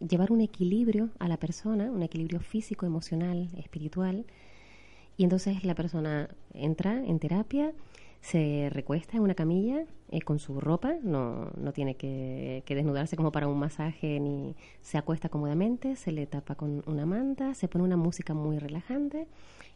llevar 0.00 0.32
un 0.32 0.40
equilibrio 0.40 1.10
a 1.18 1.28
la 1.28 1.36
persona, 1.36 1.90
un 1.90 2.02
equilibrio 2.02 2.40
físico, 2.40 2.86
emocional, 2.86 3.48
espiritual. 3.56 4.24
Y 5.16 5.24
entonces 5.24 5.64
la 5.64 5.74
persona 5.74 6.28
entra 6.54 7.04
en 7.04 7.18
terapia, 7.18 7.72
se 8.20 8.68
recuesta 8.70 9.16
en 9.16 9.22
una 9.22 9.34
camilla 9.34 9.84
eh, 10.10 10.20
con 10.22 10.38
su 10.38 10.60
ropa, 10.60 10.94
no, 11.02 11.50
no 11.56 11.72
tiene 11.72 11.94
que, 11.94 12.62
desnudarse 12.66 13.16
como 13.16 13.32
para 13.32 13.48
un 13.48 13.58
masaje, 13.58 14.20
ni 14.20 14.56
se 14.82 14.98
acuesta 14.98 15.28
cómodamente, 15.28 15.96
se 15.96 16.12
le 16.12 16.26
tapa 16.26 16.54
con 16.54 16.82
una 16.86 17.06
manta, 17.06 17.54
se 17.54 17.68
pone 17.68 17.84
una 17.84 17.96
música 17.96 18.34
muy 18.34 18.58
relajante 18.58 19.26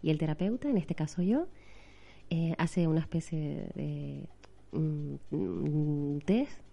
y 0.03 0.11
el 0.11 0.19
terapeuta, 0.19 0.69
en 0.69 0.77
este 0.77 0.95
caso 0.95 1.23
yo, 1.23 1.47
eh, 2.31 2.55
hace 2.59 2.87
una 2.87 3.01
especie 3.01 3.69
de 3.75 4.29
mm, 4.73 6.19
test 6.25 6.64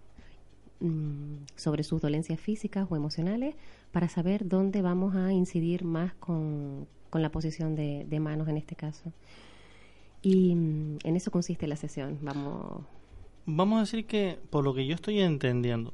Mm, 0.82 1.44
sobre 1.54 1.84
sus 1.84 2.02
dolencias 2.02 2.40
físicas 2.40 2.88
o 2.90 2.96
emocionales 2.96 3.54
para 3.92 4.08
saber 4.08 4.48
dónde 4.48 4.82
vamos 4.82 5.14
a 5.14 5.32
incidir 5.32 5.84
más 5.84 6.12
con, 6.14 6.88
la 7.12 7.30
posición 7.30 7.76
de, 7.76 8.18
manos 8.18 8.48
en 8.48 8.56
este 8.56 8.74
caso. 8.74 9.12
Y 10.22 10.56
mm, 10.56 10.98
en 11.04 11.14
eso 11.14 11.30
consiste 11.30 11.68
la 11.68 11.76
sesión. 11.76 12.18
Vamos. 12.20 12.82
Vamos 13.46 13.76
a 13.76 13.80
decir 13.82 14.06
que, 14.06 14.40
por 14.50 14.64
lo 14.64 14.74
que 14.74 14.84
yo 14.84 14.96
estoy 14.96 15.20
entendiendo, 15.20 15.92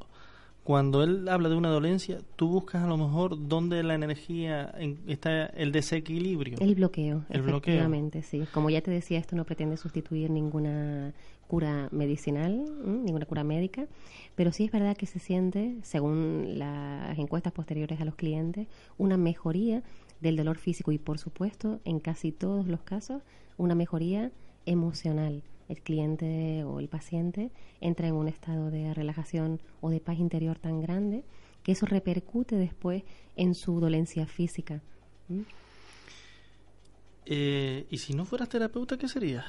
cuando 0.64 1.02
él 1.02 1.28
habla 1.28 1.50
de 1.50 1.56
una 1.56 1.68
dolencia, 1.68 2.20
tú 2.36 2.48
buscas 2.48 2.82
a 2.82 2.86
lo 2.86 2.96
mejor 2.96 3.46
dónde 3.46 3.82
la 3.82 3.94
energía 3.94 4.72
en- 4.78 5.00
está 5.06 5.46
el 5.46 5.70
desequilibrio. 5.70 6.56
El 6.60 6.74
bloqueo, 6.76 7.24
El 7.28 7.42
bloqueo. 7.42 7.74
efectivamente, 7.74 8.22
sí. 8.22 8.44
Como 8.54 8.70
ya 8.70 8.80
te 8.80 8.90
decía, 8.90 9.18
esto 9.18 9.36
no 9.36 9.44
pretende 9.44 9.76
sustituir 9.76 10.30
ninguna 10.30 11.12
cura 11.48 11.88
medicinal, 11.90 12.64
ninguna 12.84 13.26
cura 13.26 13.42
médica, 13.42 13.88
pero 14.36 14.52
sí 14.52 14.66
es 14.66 14.70
verdad 14.70 14.96
que 14.96 15.06
se 15.06 15.18
siente, 15.18 15.76
según 15.82 16.58
las 16.58 17.18
encuestas 17.18 17.52
posteriores 17.52 18.00
a 18.00 18.04
los 18.04 18.14
clientes, 18.14 18.68
una 18.98 19.16
mejoría 19.16 19.82
del 20.20 20.36
dolor 20.36 20.58
físico 20.58 20.92
y, 20.92 20.98
por 20.98 21.18
supuesto, 21.18 21.80
en 21.84 22.00
casi 22.00 22.30
todos 22.30 22.68
los 22.68 22.82
casos, 22.82 23.22
una 23.56 23.74
mejoría 23.74 24.30
emocional. 24.66 25.42
El 25.68 25.80
cliente 25.82 26.64
o 26.64 26.80
el 26.80 26.88
paciente 26.88 27.50
entra 27.80 28.08
en 28.08 28.14
un 28.14 28.28
estado 28.28 28.70
de 28.70 28.94
relajación 28.94 29.60
o 29.80 29.90
de 29.90 30.00
paz 30.00 30.18
interior 30.18 30.58
tan 30.58 30.80
grande 30.80 31.24
que 31.62 31.72
eso 31.72 31.86
repercute 31.86 32.56
después 32.56 33.02
en 33.36 33.54
su 33.54 33.80
dolencia 33.80 34.26
física. 34.26 34.80
Eh, 37.26 37.86
¿Y 37.90 37.98
si 37.98 38.14
no 38.14 38.24
fueras 38.24 38.48
terapeuta, 38.48 38.96
qué 38.96 39.08
serías? 39.08 39.44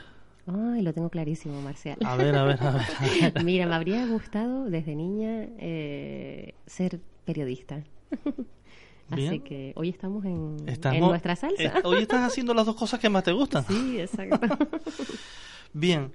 Ay, 0.47 0.81
lo 0.81 0.93
tengo 0.93 1.09
clarísimo, 1.09 1.61
Marcial. 1.61 1.97
A 2.03 2.15
ver, 2.15 2.35
a 2.35 2.43
ver, 2.43 2.61
a 2.61 2.71
ver, 2.71 2.81
a 2.81 3.29
ver. 3.29 3.43
Mira, 3.43 3.67
me 3.67 3.75
habría 3.75 4.05
gustado 4.07 4.69
desde 4.69 4.95
niña 4.95 5.47
eh, 5.57 6.53
ser 6.65 6.99
periodista. 7.25 7.83
Así 9.11 9.39
que 9.39 9.73
hoy 9.75 9.89
estamos 9.89 10.23
en, 10.25 10.57
nuestra 10.99 11.35
salsa. 11.35 11.63
eh, 11.63 11.71
hoy 11.83 12.03
estás 12.03 12.21
haciendo 12.21 12.53
las 12.53 12.65
dos 12.65 12.75
cosas 12.75 12.99
que 12.99 13.09
más 13.09 13.23
te 13.23 13.31
gustan. 13.31 13.65
Sí, 13.65 13.99
exacto. 13.99 14.39
Bien. 15.73 16.11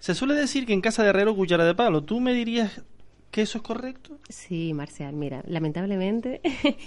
Se 0.00 0.14
suele 0.14 0.34
decir 0.34 0.66
que 0.66 0.72
en 0.72 0.80
casa 0.80 1.02
de 1.02 1.10
herrero 1.10 1.34
cuchara 1.34 1.64
de 1.64 1.74
palo. 1.74 2.02
¿Tú 2.02 2.20
me 2.20 2.32
dirías 2.32 2.82
que 3.30 3.42
eso 3.42 3.58
es 3.58 3.62
correcto? 3.62 4.18
Sí, 4.28 4.72
Marcial, 4.74 5.14
mira, 5.14 5.42
lamentablemente, 5.46 6.40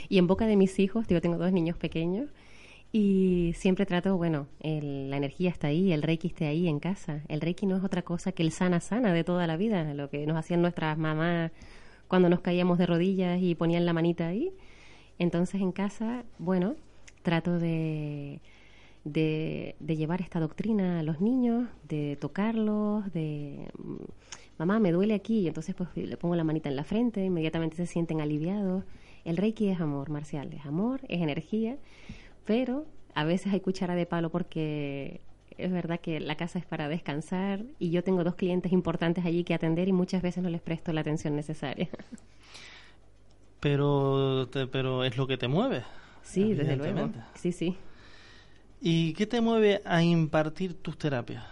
y 0.09 0.17
en 0.17 0.27
boca 0.27 0.45
de 0.47 0.55
mis 0.55 0.79
hijos, 0.79 1.07
yo 1.07 1.21
tengo 1.21 1.37
dos 1.37 1.51
niños 1.51 1.77
pequeños, 1.77 2.29
y 2.93 3.53
siempre 3.55 3.85
trato, 3.85 4.17
bueno, 4.17 4.47
el- 4.61 5.09
la 5.09 5.17
energía 5.17 5.49
está 5.49 5.67
ahí, 5.67 5.93
el 5.93 6.01
reiki 6.01 6.27
esté 6.27 6.47
ahí 6.47 6.67
en 6.67 6.79
casa. 6.79 7.21
El 7.29 7.39
reiki 7.41 7.65
no 7.65 7.77
es 7.77 7.83
otra 7.83 8.01
cosa 8.01 8.31
que 8.33 8.43
el 8.43 8.51
sana 8.51 8.79
sana 8.81 9.13
de 9.13 9.23
toda 9.23 9.47
la 9.47 9.55
vida, 9.57 9.93
lo 9.93 10.09
que 10.09 10.25
nos 10.27 10.37
hacían 10.37 10.61
nuestras 10.61 10.97
mamás 10.97 11.51
cuando 12.07 12.27
nos 12.29 12.41
caíamos 12.41 12.77
de 12.77 12.85
rodillas 12.85 13.41
y 13.41 13.55
ponían 13.55 13.85
la 13.85 13.93
manita 13.93 14.27
ahí. 14.27 14.51
Entonces 15.19 15.61
en 15.61 15.71
casa, 15.71 16.23
bueno, 16.39 16.75
trato 17.23 17.59
de, 17.59 18.41
de, 19.05 19.75
de 19.79 19.95
llevar 19.95 20.21
esta 20.21 20.39
doctrina 20.39 20.99
a 20.99 21.03
los 21.03 21.21
niños, 21.21 21.69
de 21.87 22.17
tocarlos, 22.19 23.11
de 23.13 23.69
mm, 23.77 23.95
mamá 24.57 24.79
me 24.79 24.91
duele 24.91 25.13
aquí, 25.13 25.39
y 25.41 25.47
entonces 25.47 25.75
pues 25.75 25.89
le 25.95 26.17
pongo 26.17 26.35
la 26.35 26.43
manita 26.43 26.67
en 26.69 26.75
la 26.75 26.83
frente, 26.83 27.23
inmediatamente 27.23 27.77
se 27.77 27.85
sienten 27.85 28.19
aliviados. 28.19 28.83
El 29.23 29.37
reiki 29.37 29.69
es 29.69 29.79
amor, 29.79 30.09
marcial, 30.09 30.51
es 30.53 30.65
amor, 30.65 31.01
es 31.07 31.21
energía, 31.21 31.77
pero 32.45 32.85
a 33.13 33.23
veces 33.23 33.53
hay 33.53 33.59
cuchara 33.59 33.95
de 33.95 34.05
palo 34.05 34.29
porque 34.29 35.21
es 35.57 35.71
verdad 35.71 35.99
que 35.99 36.19
la 36.19 36.35
casa 36.35 36.59
es 36.59 36.65
para 36.65 36.87
descansar 36.87 37.63
y 37.79 37.91
yo 37.91 38.03
tengo 38.03 38.23
dos 38.23 38.35
clientes 38.35 38.71
importantes 38.71 39.25
allí 39.25 39.43
que 39.43 39.53
atender 39.53 39.87
y 39.87 39.91
muchas 39.93 40.21
veces 40.21 40.41
no 40.43 40.49
les 40.49 40.61
presto 40.61 40.93
la 40.93 41.01
atención 41.01 41.35
necesaria. 41.35 41.89
Pero, 43.59 44.47
te- 44.51 44.67
pero 44.67 45.03
es 45.03 45.17
lo 45.17 45.27
que 45.27 45.37
te 45.37 45.47
mueve. 45.47 45.83
Sí, 46.23 46.53
desde 46.53 46.75
luego. 46.77 47.09
Sí, 47.35 47.51
sí. 47.51 47.75
¿Y 48.81 49.13
qué 49.13 49.27
te 49.27 49.41
mueve 49.41 49.81
a 49.85 50.01
impartir 50.01 50.73
tus 50.73 50.97
terapias? 50.97 51.43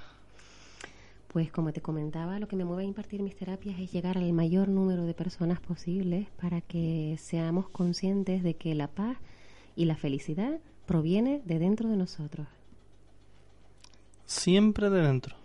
Pues 1.27 1.51
como 1.51 1.71
te 1.71 1.81
comentaba, 1.81 2.39
lo 2.39 2.47
que 2.47 2.55
me 2.55 2.65
mueve 2.65 2.81
a 2.83 2.85
impartir 2.87 3.21
mis 3.21 3.35
terapias 3.35 3.79
es 3.79 3.91
llegar 3.91 4.17
al 4.17 4.33
mayor 4.33 4.67
número 4.67 5.05
de 5.05 5.13
personas 5.13 5.59
posibles 5.59 6.27
para 6.41 6.61
que 6.61 7.17
seamos 7.19 7.69
conscientes 7.69 8.41
de 8.41 8.55
que 8.55 8.73
la 8.73 8.87
paz 8.87 9.17
y 9.75 9.85
la 9.85 9.95
felicidad 9.95 10.57
proviene 10.89 11.43
de 11.45 11.59
dentro 11.59 11.87
de 11.87 11.95
nosotros. 11.95 12.47
Siempre 14.25 14.89
de 14.89 15.03
dentro. 15.03 15.35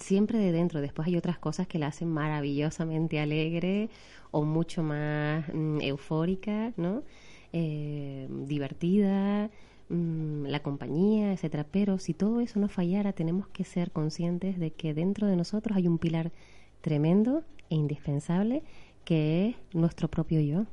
Siempre 0.00 0.40
de 0.40 0.50
dentro. 0.50 0.80
Después 0.80 1.06
hay 1.06 1.16
otras 1.16 1.38
cosas 1.38 1.68
que 1.68 1.78
la 1.78 1.86
hacen 1.86 2.08
maravillosamente 2.08 3.20
alegre 3.20 3.88
o 4.32 4.42
mucho 4.42 4.82
más 4.82 5.44
mm, 5.54 5.80
eufórica, 5.80 6.72
¿no? 6.76 7.04
Eh, 7.52 8.26
divertida, 8.48 9.48
mm, 9.90 10.46
la 10.46 10.60
compañía, 10.60 11.32
etcétera. 11.32 11.64
Pero 11.70 12.00
si 12.00 12.12
todo 12.12 12.40
eso 12.40 12.58
no 12.58 12.66
fallara, 12.66 13.12
tenemos 13.12 13.46
que 13.46 13.62
ser 13.62 13.92
conscientes 13.92 14.58
de 14.58 14.72
que 14.72 14.92
dentro 14.92 15.28
de 15.28 15.36
nosotros 15.36 15.76
hay 15.76 15.86
un 15.86 15.98
pilar 15.98 16.32
tremendo 16.80 17.44
e 17.70 17.76
indispensable 17.76 18.64
que 19.04 19.50
es 19.50 19.56
nuestro 19.72 20.08
propio 20.08 20.40
yo, 20.40 20.66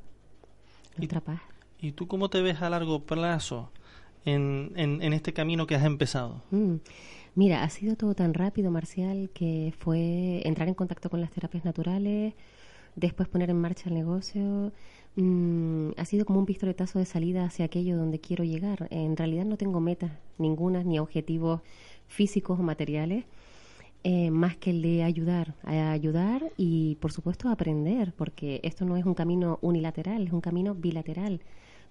nuestra 0.97 1.21
paz. 1.21 1.41
¿Y 1.79 1.91
tú 1.91 2.07
cómo 2.07 2.31
te 2.31 2.41
ves 2.41 2.63
a 2.63 2.69
largo 2.71 3.03
plazo 3.05 3.69
en, 4.25 4.71
en, 4.75 5.01
en 5.01 5.13
este 5.13 5.33
camino 5.33 5.67
que 5.67 5.75
has 5.75 5.85
empezado? 5.85 6.41
Mm. 6.51 6.75
Mira, 7.33 7.63
ha 7.63 7.69
sido 7.69 7.95
todo 7.95 8.13
tan 8.13 8.33
rápido, 8.33 8.71
Marcial, 8.71 9.29
que 9.33 9.73
fue 9.77 10.41
entrar 10.45 10.67
en 10.67 10.73
contacto 10.73 11.09
con 11.09 11.21
las 11.21 11.31
terapias 11.31 11.63
naturales, 11.63 12.33
después 12.95 13.29
poner 13.29 13.49
en 13.49 13.61
marcha 13.61 13.87
el 13.87 13.95
negocio. 13.95 14.73
Mm, 15.15 15.91
ha 15.97 16.05
sido 16.05 16.25
como 16.25 16.39
un 16.39 16.45
pistoletazo 16.45 16.99
de 16.99 17.05
salida 17.05 17.45
hacia 17.45 17.65
aquello 17.65 17.95
donde 17.97 18.19
quiero 18.19 18.43
llegar. 18.43 18.87
En 18.91 19.15
realidad 19.15 19.45
no 19.45 19.55
tengo 19.57 19.79
metas 19.79 20.11
ninguna, 20.37 20.83
ni 20.83 20.99
objetivos 20.99 21.61
físicos 22.07 22.59
o 22.59 22.63
materiales, 22.63 23.23
eh, 24.03 24.29
más 24.31 24.57
que 24.57 24.71
el 24.71 24.81
de 24.81 25.03
ayudar, 25.03 25.55
ayudar 25.63 26.51
y, 26.57 26.97
por 26.99 27.13
supuesto, 27.13 27.49
aprender, 27.49 28.13
porque 28.13 28.59
esto 28.63 28.83
no 28.83 28.97
es 28.97 29.05
un 29.05 29.13
camino 29.13 29.57
unilateral, 29.61 30.27
es 30.27 30.33
un 30.33 30.41
camino 30.41 30.75
bilateral 30.75 31.41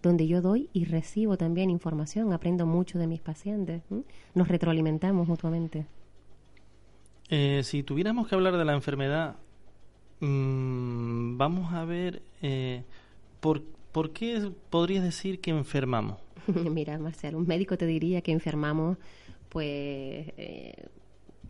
donde 0.03 0.27
yo 0.27 0.41
doy 0.43 0.69
y 0.73 0.85
recibo 0.87 1.37
también 1.37 1.71
información, 1.71 2.33
aprendo 2.33 2.67
mucho 2.67 2.99
de 2.99 3.07
mis 3.07 3.21
pacientes, 3.21 3.83
¿m? 3.91 4.03
nos 4.35 4.49
retroalimentamos 4.49 5.29
mutuamente. 5.29 5.87
Eh, 7.29 7.63
si 7.65 7.83
tuviéramos 7.83 8.27
que 8.29 8.35
hablar 8.35 8.57
de 8.57 8.65
la 8.65 8.75
enfermedad, 8.75 9.37
mm, 10.21 11.37
vamos 11.39 11.73
a 11.75 11.85
ver 11.85 12.23
eh, 12.43 12.85
por, 13.41 13.65
por 13.93 14.13
qué 14.13 14.53
podrías 14.71 15.05
decir 15.05 15.41
que 15.41 15.51
enfermamos. 15.51 16.19
Mira, 16.47 16.99
Marcial, 16.99 17.35
un 17.37 17.47
médico 17.47 17.77
te 17.77 17.87
diría 17.87 18.23
que 18.23 18.33
enfermamos, 18.33 18.99
pues 19.49 19.67
eh, 20.37 20.75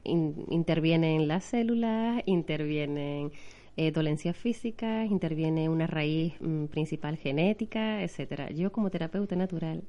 in- 0.05 0.47
intervienen 0.51 1.29
las 1.29 1.45
células, 1.45 2.23
intervienen 2.27 3.33
eh, 3.77 3.91
dolencias 3.93 4.37
físicas, 4.37 5.11
interviene 5.11 5.69
una 5.69 5.87
raíz 5.87 6.35
mm, 6.41 6.67
principal 6.67 7.17
genética, 7.17 8.03
etcétera. 8.03 8.51
Yo 8.51 8.73
como 8.73 8.91
terapeuta 8.91 9.37
natural 9.37 9.83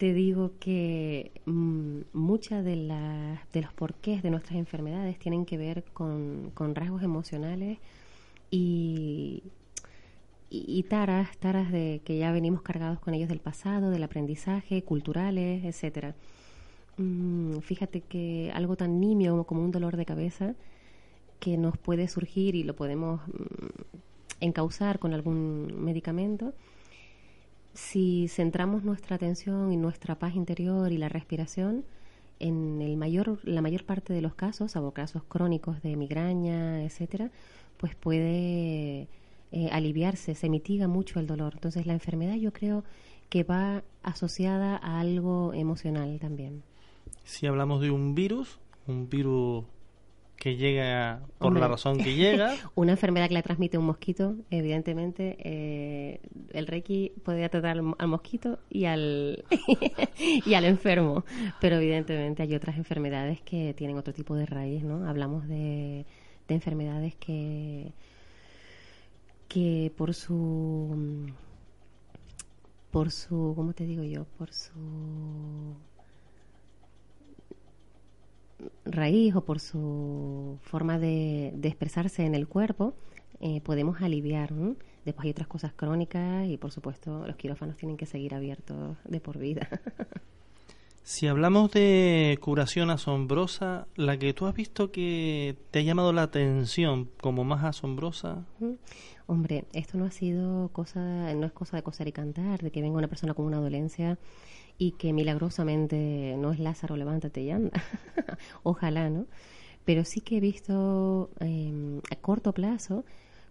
te 0.00 0.14
digo 0.14 0.52
que 0.58 1.30
mm, 1.44 2.00
muchas 2.14 2.64
de, 2.64 2.74
las 2.74 3.52
de 3.52 3.60
los 3.60 3.74
porqués 3.74 4.22
de 4.22 4.30
nuestras 4.30 4.58
enfermedades 4.58 5.18
tienen 5.18 5.44
que 5.44 5.58
ver 5.58 5.84
con, 5.92 6.52
con 6.54 6.74
rasgos 6.74 7.02
emocionales 7.02 7.76
y, 8.50 9.42
taras, 10.88 11.36
taras 11.36 11.70
de 11.70 12.00
que 12.02 12.16
ya 12.16 12.32
venimos 12.32 12.62
cargados 12.62 12.98
con 12.98 13.12
ellos 13.12 13.28
del 13.28 13.40
pasado, 13.40 13.90
del 13.90 14.02
aprendizaje, 14.02 14.82
culturales, 14.84 15.66
etcétera. 15.66 16.14
Mm, 16.96 17.58
fíjate 17.58 18.00
que 18.00 18.50
algo 18.54 18.76
tan 18.76 19.00
nimio 19.00 19.44
como 19.44 19.62
un 19.62 19.70
dolor 19.70 19.98
de 19.98 20.06
cabeza 20.06 20.54
que 21.40 21.56
nos 21.56 21.76
puede 21.78 22.06
surgir 22.06 22.54
y 22.54 22.62
lo 22.62 22.76
podemos 22.76 23.20
mm, 23.26 24.40
encauzar 24.40 24.98
con 24.98 25.12
algún 25.14 25.82
medicamento, 25.82 26.52
si 27.74 28.28
centramos 28.28 28.84
nuestra 28.84 29.16
atención 29.16 29.72
y 29.72 29.76
nuestra 29.76 30.18
paz 30.18 30.34
interior 30.34 30.92
y 30.92 30.98
la 30.98 31.08
respiración, 31.08 31.84
en 32.38 32.80
el 32.80 32.96
mayor, 32.96 33.38
la 33.44 33.60
mayor 33.60 33.84
parte 33.84 34.12
de 34.12 34.22
los 34.22 34.34
casos, 34.34 34.72
salvo 34.72 34.92
casos 34.92 35.22
crónicos 35.24 35.82
de 35.82 35.94
migraña, 35.96 36.82
etcétera, 36.82 37.30
pues 37.76 37.94
puede 37.94 39.08
eh, 39.52 39.68
aliviarse, 39.70 40.34
se 40.34 40.48
mitiga 40.48 40.88
mucho 40.88 41.20
el 41.20 41.26
dolor. 41.26 41.52
Entonces 41.54 41.86
la 41.86 41.92
enfermedad 41.92 42.34
yo 42.34 42.52
creo 42.52 42.82
que 43.28 43.44
va 43.44 43.82
asociada 44.02 44.76
a 44.76 45.00
algo 45.00 45.52
emocional 45.54 46.18
también. 46.18 46.62
Si 47.24 47.46
hablamos 47.46 47.80
de 47.80 47.90
un 47.90 48.14
virus, 48.14 48.58
un 48.86 49.08
virus 49.08 49.64
que 50.40 50.56
llega 50.56 51.20
por 51.36 51.48
Hombre, 51.48 51.60
la 51.60 51.68
razón 51.68 51.98
que 51.98 52.14
llega, 52.14 52.54
Una 52.74 52.92
enfermedad 52.92 53.28
que 53.28 53.34
la 53.34 53.42
transmite 53.42 53.76
un 53.76 53.84
mosquito, 53.84 54.36
evidentemente, 54.50 55.36
eh, 55.38 56.20
el 56.52 56.66
Reiki 56.66 57.12
podría 57.22 57.50
tratar 57.50 57.72
al, 57.78 57.94
al 57.98 58.08
mosquito 58.08 58.58
y 58.70 58.86
al, 58.86 59.44
y 60.18 60.54
al 60.54 60.64
enfermo, 60.64 61.26
pero 61.60 61.76
evidentemente 61.76 62.42
hay 62.42 62.54
otras 62.54 62.78
enfermedades 62.78 63.42
que 63.42 63.74
tienen 63.74 63.98
otro 63.98 64.14
tipo 64.14 64.34
de 64.34 64.46
raíz, 64.46 64.82
¿no? 64.82 65.06
Hablamos 65.06 65.46
de, 65.46 66.06
de 66.48 66.54
enfermedades 66.54 67.14
que, 67.16 67.92
que 69.46 69.92
por 69.94 70.14
su, 70.14 71.28
por 72.90 73.10
su, 73.10 73.52
¿cómo 73.54 73.74
te 73.74 73.84
digo 73.84 74.04
yo? 74.04 74.24
Por 74.38 74.54
su 74.54 75.76
raíz 78.84 79.34
o 79.34 79.44
por 79.44 79.60
su 79.60 80.58
forma 80.62 80.98
de, 80.98 81.52
de 81.54 81.68
expresarse 81.68 82.24
en 82.24 82.34
el 82.34 82.48
cuerpo, 82.48 82.94
eh, 83.40 83.60
podemos 83.62 84.02
aliviar. 84.02 84.52
Después 85.04 85.24
hay 85.24 85.30
otras 85.30 85.48
cosas 85.48 85.72
crónicas 85.72 86.46
y, 86.46 86.58
por 86.58 86.72
supuesto, 86.72 87.26
los 87.26 87.36
quirófanos 87.36 87.76
tienen 87.76 87.96
que 87.96 88.06
seguir 88.06 88.34
abiertos 88.34 88.96
de 89.04 89.20
por 89.20 89.38
vida. 89.38 89.68
Si 91.02 91.26
hablamos 91.26 91.72
de 91.72 92.38
curación 92.40 92.88
asombrosa, 92.90 93.88
la 93.96 94.18
que 94.18 94.32
tú 94.32 94.46
has 94.46 94.54
visto 94.54 94.92
que 94.92 95.56
te 95.72 95.80
ha 95.80 95.82
llamado 95.82 96.12
la 96.12 96.22
atención 96.22 97.10
como 97.20 97.42
más 97.42 97.64
asombrosa. 97.64 98.44
Hombre, 99.26 99.64
esto 99.72 99.98
no 99.98 100.04
ha 100.04 100.12
sido 100.12 100.68
cosa, 100.68 101.34
no 101.34 101.46
es 101.46 101.52
cosa 101.52 101.78
de 101.78 101.82
coser 101.82 102.06
y 102.06 102.12
cantar, 102.12 102.62
de 102.62 102.70
que 102.70 102.80
venga 102.80 102.98
una 102.98 103.08
persona 103.08 103.34
con 103.34 103.46
una 103.46 103.56
dolencia 103.56 104.18
y 104.80 104.92
que 104.92 105.12
milagrosamente 105.12 106.36
no 106.38 106.52
es 106.52 106.58
Lázaro, 106.58 106.96
levántate 106.96 107.42
y 107.42 107.50
anda. 107.50 107.82
Ojalá, 108.62 109.10
¿no? 109.10 109.26
Pero 109.84 110.06
sí 110.06 110.22
que 110.22 110.38
he 110.38 110.40
visto 110.40 111.28
em, 111.38 112.00
a 112.10 112.16
corto 112.16 112.54
plazo 112.54 113.04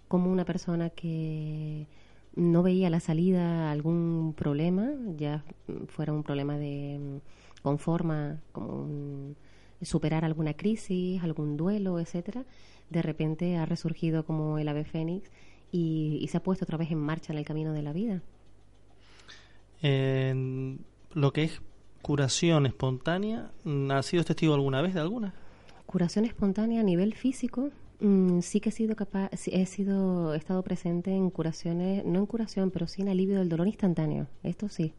como 0.07 0.31
una 0.31 0.43
persona 0.43 0.89
que 0.89 1.85
no 2.35 2.63
veía 2.63 2.89
la 2.89 2.99
salida 2.99 3.67
a 3.67 3.71
algún 3.71 4.33
problema, 4.35 4.89
ya 5.17 5.43
fuera 5.89 6.13
un 6.13 6.23
problema 6.23 6.57
de 6.57 7.21
conforma 7.61 8.41
como 8.51 9.35
superar 9.83 10.25
alguna 10.25 10.55
crisis, 10.55 11.21
algún 11.21 11.57
duelo, 11.57 11.99
etcétera, 11.99 12.43
de 12.89 13.03
repente 13.03 13.55
ha 13.57 13.67
resurgido 13.67 14.25
como 14.25 14.57
el 14.57 14.67
ave 14.67 14.83
fénix 14.83 15.29
y, 15.71 16.27
se 16.27 16.37
ha 16.37 16.43
puesto 16.43 16.65
otra 16.65 16.77
vez 16.77 16.89
en 16.89 16.97
marcha 16.97 17.33
en 17.33 17.37
el 17.37 17.45
camino 17.45 17.71
de 17.71 17.83
la 17.83 17.93
vida. 17.93 18.23
Lo 21.13 21.33
que 21.33 21.43
es 21.43 21.61
curación 22.01 22.65
espontánea, 22.65 23.51
¿ha 23.91 24.03
sido 24.03 24.23
testigo 24.23 24.53
alguna 24.53 24.81
vez 24.81 24.93
de 24.93 25.01
alguna? 25.01 25.33
Curación 25.85 26.25
espontánea 26.25 26.81
a 26.81 26.83
nivel 26.83 27.13
físico, 27.13 27.71
mm, 27.99 28.39
sí 28.41 28.59
que 28.59 28.69
he 28.69 28.71
sido 28.71 28.95
capaz, 28.95 29.29
he 29.47 29.65
sido, 29.65 30.33
he 30.33 30.37
estado 30.37 30.63
presente 30.63 31.11
en 31.11 31.29
curaciones, 31.29 32.05
no 32.05 32.19
en 32.19 32.25
curación, 32.25 32.71
pero 32.71 32.87
sí 32.87 33.01
en 33.01 33.09
alivio 33.09 33.39
del 33.39 33.49
dolor 33.49 33.67
instantáneo, 33.67 34.27
esto 34.43 34.69
sí 34.69 34.93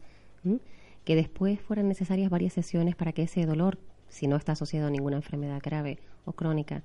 que 1.05 1.17
después 1.17 1.61
fueran 1.61 1.89
necesarias 1.89 2.31
varias 2.31 2.53
sesiones 2.53 2.97
para 2.97 3.13
que 3.13 3.23
ese 3.23 3.47
dolor, 3.47 3.79
si 4.09 4.27
no 4.27 4.37
está 4.37 4.53
asociado 4.53 4.89
a 4.89 4.91
ninguna 4.91 5.17
enfermedad 5.17 5.61
grave 5.63 5.99
o 6.25 6.33
crónica 6.33 6.83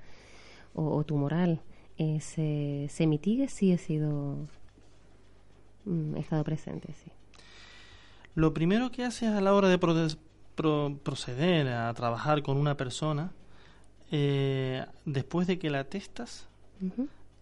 o, 0.73 1.03
tumoral, 1.05 1.61
eh, 1.97 2.19
se, 2.19 2.87
se, 2.89 3.07
mitigue, 3.07 3.47
sí 3.47 3.71
he 3.71 3.77
sido, 3.77 4.47
mm, 5.85 6.15
he 6.15 6.19
estado 6.19 6.43
presente, 6.43 6.93
sí. 6.93 7.11
Lo 8.35 8.53
primero 8.53 8.91
que 8.91 9.03
haces 9.03 9.29
a 9.29 9.41
la 9.41 9.53
hora 9.53 9.69
de 9.69 9.77
proceder 11.03 11.67
a 11.69 11.93
trabajar 11.93 12.43
con 12.43 12.57
una 12.57 12.75
persona, 12.77 13.31
eh, 14.11 14.85
después 15.05 15.47
de 15.47 15.57
que 15.57 15.69
la 15.69 15.85
testas, 15.85 16.47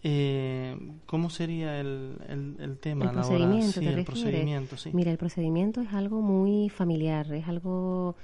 eh, 0.06 0.78
¿Cómo 1.06 1.30
sería 1.30 1.80
el, 1.80 2.18
el, 2.60 2.78
tema? 2.78 3.06
El 3.06 3.12
procedimiento, 3.12 3.80
el 3.80 4.04
procedimiento, 4.04 4.78
sí. 4.78 4.89
Mira, 4.91 5.12
el 5.12 5.18
procedimiento 5.18 5.80
es 5.80 5.94
algo 5.94 6.22
muy 6.22 6.68
familiar, 6.68 7.32
es 7.34 7.48
algo 7.48 8.16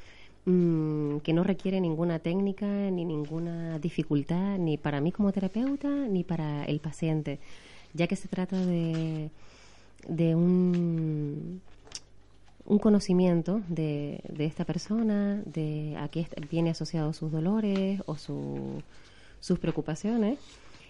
mm, 0.45 1.19
que 1.19 1.31
no 1.31 1.43
requiere 1.45 1.79
ninguna 1.79 2.19
técnica 2.19 2.65
ni 2.67 3.05
ninguna 3.05 3.79
dificultad, 3.79 4.57
ni 4.57 4.77
para 4.77 4.99
mí 4.99 5.13
como 5.13 5.31
terapeuta, 5.31 5.87
ni 5.87 6.25
para 6.25 6.65
el 6.65 6.81
paciente, 6.81 7.39
ya 7.93 8.07
que 8.07 8.17
se 8.17 8.27
trata 8.27 8.57
de, 8.57 9.29
de 10.09 10.35
un, 10.35 11.61
un 12.69 12.79
conocimiento 12.79 13.61
de, 13.67 14.21
de 14.29 14.45
esta 14.45 14.63
persona, 14.63 15.41
de 15.45 15.97
a 15.99 16.07
qué 16.07 16.25
viene 16.49 16.69
asociado 16.69 17.11
sus 17.11 17.31
dolores 17.31 18.01
o 18.05 18.15
su, 18.15 18.81
sus 19.41 19.59
preocupaciones 19.59 20.39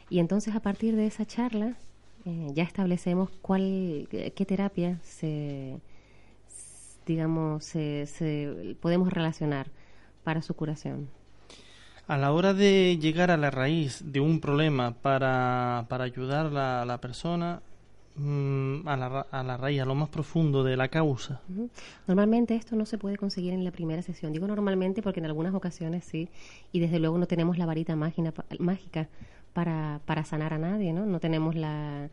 y 0.10 0.20
entonces 0.20 0.56
a 0.56 0.60
partir 0.60 0.96
de 0.96 1.08
esa 1.08 1.26
charla 1.26 1.76
eh, 2.26 2.48
ya 2.54 2.64
establecemos 2.64 3.30
cuál, 3.42 4.08
qué 4.10 4.46
terapia 4.46 5.00
se, 5.04 5.80
digamos, 7.06 7.64
se, 7.64 8.76
podemos 8.82 9.12
relacionar 9.12 9.68
para 10.24 10.42
su 10.42 10.54
curación. 10.54 11.10
A 12.08 12.18
la 12.18 12.32
hora 12.32 12.54
de 12.54 12.98
llegar 13.00 13.32
a 13.32 13.38
la 13.38 13.52
raíz 13.52 14.02
de 14.04 14.20
un 14.20 14.42
problema 14.42 14.96
para, 14.96 15.86
para 15.90 16.04
ayudar 16.04 16.48
a 16.58 16.84
la, 16.86 16.98
persona, 17.00 17.62
mm, 18.20 18.88
a, 18.88 18.98
la, 18.98 19.20
a 19.32 19.44
la 19.44 19.58
raíz, 19.58 19.82
a 19.82 19.86
lo 19.86 19.96
más 19.96 20.10
profundo 20.10 20.64
de 20.64 20.78
la 20.78 20.88
causa. 20.90 21.42
Normalmente 22.08 22.56
esto 22.56 22.76
no 22.76 22.86
se 22.86 22.98
puede 22.98 23.18
conseguir 23.18 23.54
en 23.54 23.64
la 23.64 23.72
primera 23.72 24.02
sesión. 24.02 24.34
Digo 24.34 24.48
normalmente 24.48 25.02
porque 25.02 25.20
en 25.20 25.26
algunas 25.26 25.54
ocasiones 25.54 26.06
sí, 26.06 26.30
y 26.72 26.80
desde 26.80 27.00
luego 27.00 27.18
no 27.18 27.26
tenemos 27.26 27.58
la 27.58 27.66
varita 27.66 27.96
mágica 27.96 29.10
para, 29.54 30.02
para 30.06 30.24
sanar 30.24 30.54
a 30.54 30.58
nadie, 30.58 30.94
¿no? 30.94 31.06
No 31.06 31.20
tenemos 31.20 31.56
la, 31.56 32.10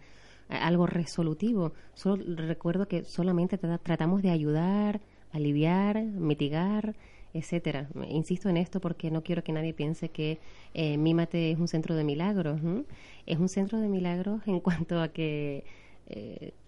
algo 0.49 0.87
resolutivo. 0.87 1.73
Solo 1.95 2.25
recuerdo 2.37 2.89
que 2.89 3.05
solamente 3.05 3.59
tratamos 3.59 4.23
de 4.23 4.31
ayudar, 4.31 5.01
aliviar, 5.33 6.03
mitigar, 6.03 6.95
etcétera. 7.35 7.89
Insisto 8.09 8.49
en 8.49 8.57
esto 8.57 8.81
porque 8.81 9.11
no 9.11 9.23
quiero 9.23 9.45
que 9.45 9.53
nadie 9.53 9.75
piense 9.75 10.09
que 10.09 10.39
eh, 10.75 10.97
Mímate 10.97 11.51
es 11.51 11.59
un 11.59 11.69
centro 11.69 11.95
de 11.95 12.05
milagros. 12.05 12.61
Es 13.27 13.39
un 13.39 13.49
centro 13.49 13.79
de 13.81 13.89
milagros 13.89 14.41
en 14.47 14.61
cuanto 14.67 15.01
a 15.01 15.09
que 15.09 15.65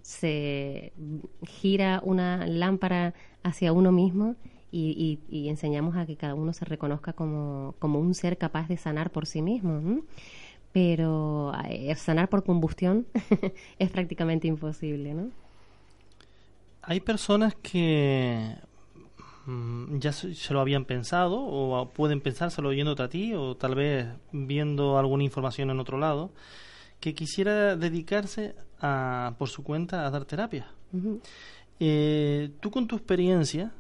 se 0.03 0.93
gira 1.47 2.01
una 2.05 2.47
lámpara 2.47 3.15
hacia 3.43 3.73
uno 3.73 3.93
mismo 3.93 4.37
y, 4.71 5.21
y, 5.29 5.49
enseñamos 5.49 5.97
a 5.97 6.05
que 6.05 6.17
cada 6.17 6.35
uno 6.35 6.53
se 6.53 6.65
reconozca 6.65 7.13
como, 7.13 7.75
como 7.79 8.01
un 8.01 8.15
ser 8.15 8.37
capaz 8.37 8.69
de 8.69 8.77
sanar 8.77 9.11
por 9.11 9.27
sí 9.27 9.41
mismo 9.41 10.03
pero 10.73 11.53
eh, 11.69 11.95
sanar 11.97 12.29
por 12.29 12.45
combustión 12.45 13.07
es 13.79 13.91
prácticamente 13.91 14.47
imposible, 14.47 15.15
¿no? 15.15 15.31
Hay 16.83 17.01
personas 17.01 17.55
que 17.55 18.55
mm, 19.47 19.99
ya 19.99 20.13
se, 20.13 20.53
lo 20.53 20.61
habían 20.61 20.85
pensado 20.85 21.41
o 21.41 21.91
pueden 21.91 22.21
pensárselo 22.21 22.71
oyéndote 22.71 23.03
a 23.03 23.09
ti 23.09 23.35
o 23.35 23.57
tal 23.57 23.75
vez 23.75 24.07
viendo 24.33 24.99
alguna 24.99 25.25
información 25.25 25.71
en 25.71 25.81
otro 25.81 25.99
lado 25.99 26.31
que 27.01 27.15
quisiera 27.15 27.77
dedicarse 27.77 28.55
a, 28.81 29.35
por 29.39 29.49
su 29.49 29.63
cuenta 29.63 30.07
a 30.07 30.11
dar 30.11 30.25
terapia. 30.25 30.67
Eh, 31.81 32.51
tú 32.61 32.71
con 32.71 32.87
tu 32.87 32.97
experiencia 32.97 33.73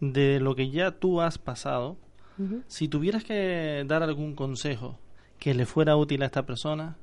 de 0.00 0.40
lo 0.40 0.54
que 0.54 0.70
ya 0.70 0.90
tú 0.90 1.20
has 1.20 1.38
pasado, 1.38 1.96
si 2.66 2.88
tuvieras 2.88 3.22
que 3.22 3.84
dar 3.86 4.02
algún 4.02 4.34
consejo 4.34 4.98
que 5.38 5.54
le 5.54 5.64
fuera 5.64 5.96
útil 5.96 6.22
a 6.22 6.26
esta 6.26 6.44
persona, 6.44 6.96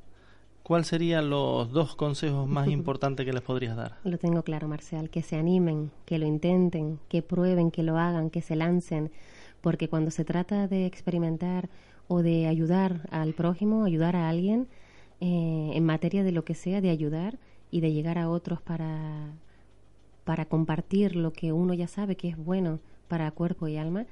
¿cuáles 0.64 0.88
serían 0.88 1.30
los 1.30 1.72
dos 1.72 1.96
consejos 1.96 2.48
más 2.48 2.68
importantes 2.70 3.26
que 3.26 3.34
les 3.34 3.42
podrías 3.42 3.78
dar? 3.78 3.98
Lo 4.04 4.18
tengo 4.18 4.44
claro, 4.44 4.68
Marcial, 4.68 5.10
que 5.10 5.22
se 5.22 5.38
animen, 5.38 5.92
que 6.06 6.20
lo 6.20 6.26
intenten, 6.26 7.00
que 7.08 7.22
prueben, 7.22 7.72
que 7.72 7.84
lo 7.84 7.98
hagan, 7.98 8.30
que 8.30 8.42
se 8.42 8.56
lancen, 8.56 9.12
porque 9.62 9.88
cuando 9.88 10.12
se 10.12 10.26
trata 10.26 10.68
de 10.68 10.86
experimentar 10.86 11.70
o 12.08 12.22
de 12.22 12.48
ayudar 12.48 13.08
al 13.12 13.34
prójimo, 13.34 13.86
ayudar 13.86 14.16
a 14.16 14.30
alguien, 14.30 14.68
eh, 15.22 15.72
en 15.74 15.86
materia 15.86 16.24
de 16.24 16.32
lo 16.32 16.46
que 16.46 16.56
sea, 16.56 16.82
de 16.82 16.90
ayudar 16.90 17.38
y 17.72 17.82
de 17.82 17.92
llegar 17.92 18.18
a 18.18 18.30
otros 18.30 18.62
para, 18.62 19.32
para 20.24 20.46
compartir 20.46 21.16
lo 21.16 21.34
que 21.34 21.52
uno 21.52 21.74
ya 21.74 21.88
sabe 21.88 22.16
que 22.16 22.30
es 22.30 22.38
bueno 22.38 22.80
para 23.08 23.32
cuerpo 23.32 23.68
y 23.68 23.78
alma, 23.78 24.06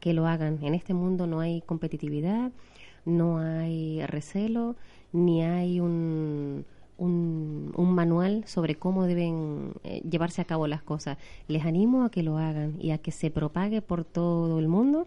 que 0.00 0.14
lo 0.14 0.26
hagan. 0.26 0.58
En 0.62 0.74
este 0.74 0.94
mundo 0.94 1.26
no 1.26 1.40
hay 1.40 1.60
competitividad, 1.62 2.52
no 3.04 3.38
hay 3.38 4.04
recelo, 4.06 4.76
ni 5.12 5.42
hay 5.42 5.80
un, 5.80 6.64
un, 6.98 7.94
manual 7.94 8.44
sobre 8.46 8.74
cómo 8.74 9.04
deben 9.06 9.72
eh, 9.84 10.02
llevarse 10.08 10.40
a 10.40 10.44
cabo 10.44 10.66
las 10.66 10.82
cosas. 10.82 11.18
Les 11.48 11.64
animo 11.64 12.04
a 12.04 12.10
que 12.10 12.22
lo 12.22 12.38
hagan 12.38 12.76
y 12.80 12.90
a 12.90 12.98
que 12.98 13.10
se 13.10 13.30
propague 13.30 13.82
por 13.82 14.04
todo 14.04 14.58
el 14.58 14.68
mundo 14.68 15.06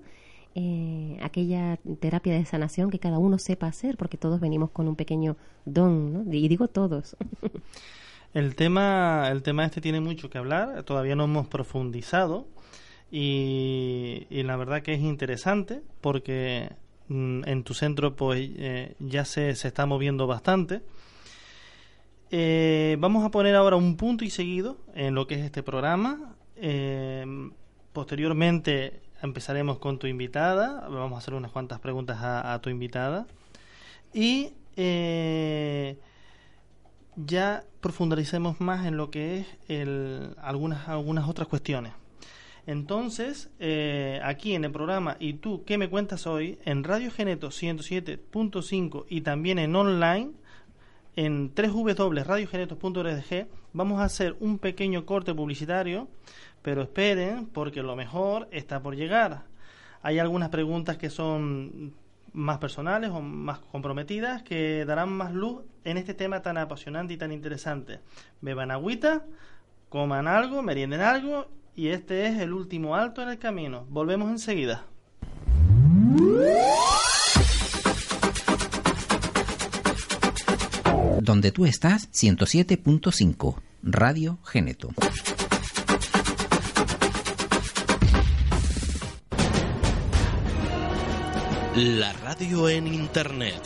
eh, 0.56 1.18
aquella 1.22 1.78
terapia 2.00 2.34
de 2.34 2.46
sanación 2.46 2.90
que 2.90 3.00
cada 3.00 3.18
uno 3.18 3.38
sepa 3.38 3.68
hacer, 3.68 3.98
porque 3.98 4.18
todos 4.18 4.40
venimos 4.40 4.72
con 4.72 4.88
un 4.88 4.96
pequeño 4.96 5.38
don, 5.66 6.14
¿no? 6.14 6.34
y 6.34 6.48
digo 6.48 6.68
todos. 6.68 7.16
el 8.34 8.56
tema, 8.56 9.30
el 9.32 9.44
tema 9.44 9.66
este 9.66 9.82
tiene 9.82 10.00
mucho 10.00 10.30
que 10.30 10.38
hablar, 10.38 10.84
todavía 10.84 11.16
no 11.16 11.26
hemos 11.26 11.48
profundizado 11.48 12.48
y, 13.12 14.28
la 14.30 14.56
verdad 14.56 14.82
que 14.82 14.94
es 14.94 15.02
interesante 15.02 15.82
porque 16.02 16.70
Mm, 17.10 17.42
en 17.48 17.64
tu 17.64 17.74
centro 17.74 18.16
pues 18.16 18.52
eh, 18.58 18.94
ya 19.00 19.26
se, 19.26 19.56
se, 19.56 19.68
está 19.68 19.86
moviendo 19.88 20.28
bastante. 20.28 20.82
Eh, 22.30 22.98
vamos 23.00 23.26
a 23.26 23.32
poner 23.32 23.56
ahora 23.56 23.76
un 23.76 23.98
punto 23.98 24.24
y 24.24 24.30
seguido 24.30 24.78
en 24.94 25.16
lo 25.16 25.26
que 25.26 25.36
es 25.36 25.42
este 25.42 25.64
programa. 25.64 26.36
Posteriormente 27.94 29.02
empezaremos 29.22 29.80
con 29.80 30.00
tu 30.00 30.08
invitada. 30.08 30.88
Vamos 30.90 31.14
a 31.14 31.18
hacer 31.20 31.34
unas 31.34 31.52
cuantas 31.52 31.80
preguntas 31.80 32.20
a, 32.22 32.60
tu 32.62 32.70
invitada. 32.70 33.28
Y 34.14 34.52
ya 37.16 37.64
profundicemos 37.82 38.62
más 38.62 38.86
en 38.86 38.98
lo 38.98 39.12
que 39.12 39.40
es 39.40 39.48
el, 39.68 40.36
algunas, 40.42 40.88
algunas 40.88 41.28
otras 41.28 41.48
cuestiones. 41.48 41.94
Entonces, 42.66 43.50
eh, 43.60 44.22
aquí 44.24 44.54
en 44.54 44.64
el 44.64 44.72
programa 44.72 45.18
¿Y 45.20 45.34
tú 45.34 45.64
qué 45.66 45.78
me 45.80 45.90
cuentas 45.90 46.28
hoy? 46.28 46.60
En 46.66 46.84
Radio 46.84 47.10
Geneto 47.12 47.50
107.5 47.50 49.06
y 49.10 49.22
también 49.22 49.58
en 49.60 49.76
online, 49.76 50.34
en 51.16 51.52
www.radiogenetos.org 51.56 53.48
vamos 53.74 54.00
a 54.00 54.04
hacer 54.04 54.36
un 54.40 54.60
pequeño 54.60 55.06
corte 55.06 55.34
publicitario, 55.34 56.08
pero 56.62 56.82
esperen 56.82 57.48
porque 57.48 57.84
lo 57.84 57.96
mejor 57.96 58.48
está 58.52 58.82
por 58.82 58.96
llegar. 58.96 59.44
Hay 60.02 60.20
algunas 60.20 60.50
preguntas 60.50 60.98
que 60.98 61.10
son 61.10 61.94
más 62.34 62.60
personales 62.60 63.10
o 63.10 63.22
más 63.22 63.60
comprometidas 63.60 64.44
que 64.44 64.86
darán 64.86 65.10
más 65.12 65.34
luz 65.34 65.64
en 65.84 65.98
este 65.98 66.14
tema 66.14 66.42
tan 66.42 66.58
apasionante 66.58 67.14
y 67.14 67.18
tan 67.18 67.32
interesante. 67.32 68.00
Beban 68.42 68.72
agüita, 68.72 69.26
coman 69.90 70.28
algo, 70.28 70.62
merienden 70.62 71.02
algo 71.02 71.48
y 71.76 71.90
este 71.90 72.28
es 72.28 72.40
el 72.40 72.54
último 72.54 72.96
alto 72.96 73.22
en 73.22 73.30
el 73.30 73.40
camino. 73.40 73.86
Volvemos 73.90 74.30
enseguida. 74.30 74.86
Donde 81.22 81.52
tú 81.52 81.66
estás, 81.66 82.10
107.5, 82.12 83.56
Radio 83.84 84.40
Geneto. 84.44 84.90
La 91.76 92.14
radio 92.14 92.68
en 92.68 92.88
Internet 92.88 93.62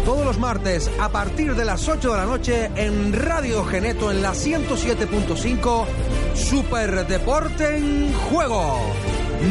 Todos 0.10 0.26
los 0.26 0.40
martes 0.40 0.90
a 1.00 1.10
partir 1.10 1.54
de 1.54 1.66
las 1.66 1.88
8 1.88 2.12
de 2.12 2.18
la 2.18 2.26
noche 2.26 2.72
en 2.76 3.14
Radio 3.14 3.64
Geneto 3.64 4.10
en 4.10 4.24
la 4.24 4.32
107.5 4.32 5.86
Super 6.34 7.06
Deporte 7.06 7.78
en 7.78 8.12
Juego. 8.12 8.80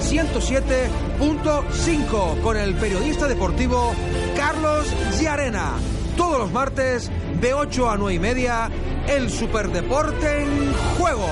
107.5 0.00 2.40
con 2.40 2.56
el 2.56 2.74
periodista 2.74 3.28
deportivo 3.28 3.92
Carlos 4.34 4.86
Llarena. 5.20 5.74
Todos 6.16 6.38
los 6.38 6.50
martes 6.52 7.10
de 7.38 7.52
8 7.52 7.90
a 7.90 7.98
9 7.98 8.14
y 8.14 8.18
media, 8.18 8.70
el 9.08 9.30
Superdeporte 9.30 10.42
en 10.42 10.72
Juego. 10.98 11.28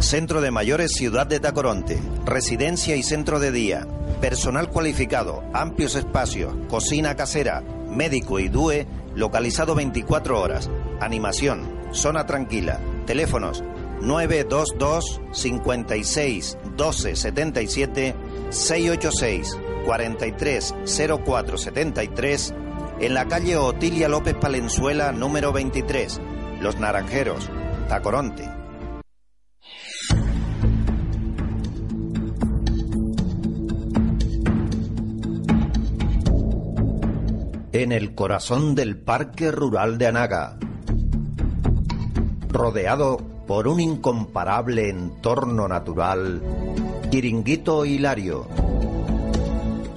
Centro 0.00 0.40
de 0.40 0.50
Mayores 0.50 0.92
Ciudad 0.92 1.26
de 1.26 1.38
Tacoronte, 1.38 2.00
residencia 2.24 2.96
y 2.96 3.02
centro 3.02 3.38
de 3.38 3.52
día, 3.52 3.86
personal 4.20 4.68
cualificado, 4.70 5.44
amplios 5.52 5.94
espacios, 5.94 6.54
cocina 6.68 7.14
casera, 7.14 7.62
médico 7.90 8.40
y 8.40 8.48
DUE, 8.48 8.86
localizado 9.14 9.74
24 9.74 10.40
horas, 10.40 10.70
animación, 11.00 11.68
zona 11.92 12.26
tranquila, 12.26 12.80
teléfonos 13.06 13.62
922 14.00 15.20
56 15.32 16.58
12 16.76 17.16
77 17.16 18.14
686 18.50 19.58
43 19.88 20.74
04 21.24 21.56
73 21.56 22.54
en 23.00 23.14
la 23.14 23.26
calle 23.26 23.56
Otilia 23.56 24.06
López 24.06 24.34
Palenzuela 24.34 25.12
número 25.12 25.50
23, 25.50 26.20
Los 26.60 26.78
Naranjeros, 26.78 27.48
Tacoronte. 27.88 28.50
En 37.72 37.90
el 37.92 38.14
corazón 38.14 38.74
del 38.74 38.98
Parque 38.98 39.50
Rural 39.50 39.96
de 39.96 40.06
Anaga, 40.08 40.58
rodeado 42.50 43.16
por 43.46 43.66
un 43.66 43.80
incomparable 43.80 44.90
entorno 44.90 45.66
natural, 45.66 46.42
Chiringuito 47.08 47.86
Hilario. 47.86 48.67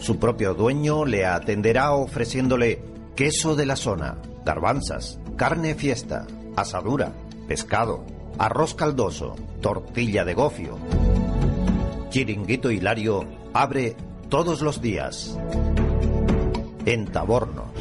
Su 0.02 0.18
propio 0.18 0.56
dueño 0.56 1.06
le 1.06 1.28
atenderá 1.28 1.92
ofreciéndole 1.92 2.82
queso 3.16 3.56
de 3.56 3.68
la 3.68 3.76
zona, 3.76 4.18
garbanzas, 4.44 5.20
carne 5.36 5.76
fiesta, 5.76 6.26
asadura, 6.56 7.14
pescado, 7.48 8.04
arroz 8.40 8.74
caldoso, 8.74 9.36
tortilla 9.62 10.26
de 10.26 10.34
gofio. 10.34 10.80
Chiringuito 12.10 12.72
Hilario 12.72 13.28
abre 13.54 13.96
todos 14.28 14.62
los 14.62 14.82
días. 14.82 15.38
En 16.86 17.06
Taborno. 17.06 17.72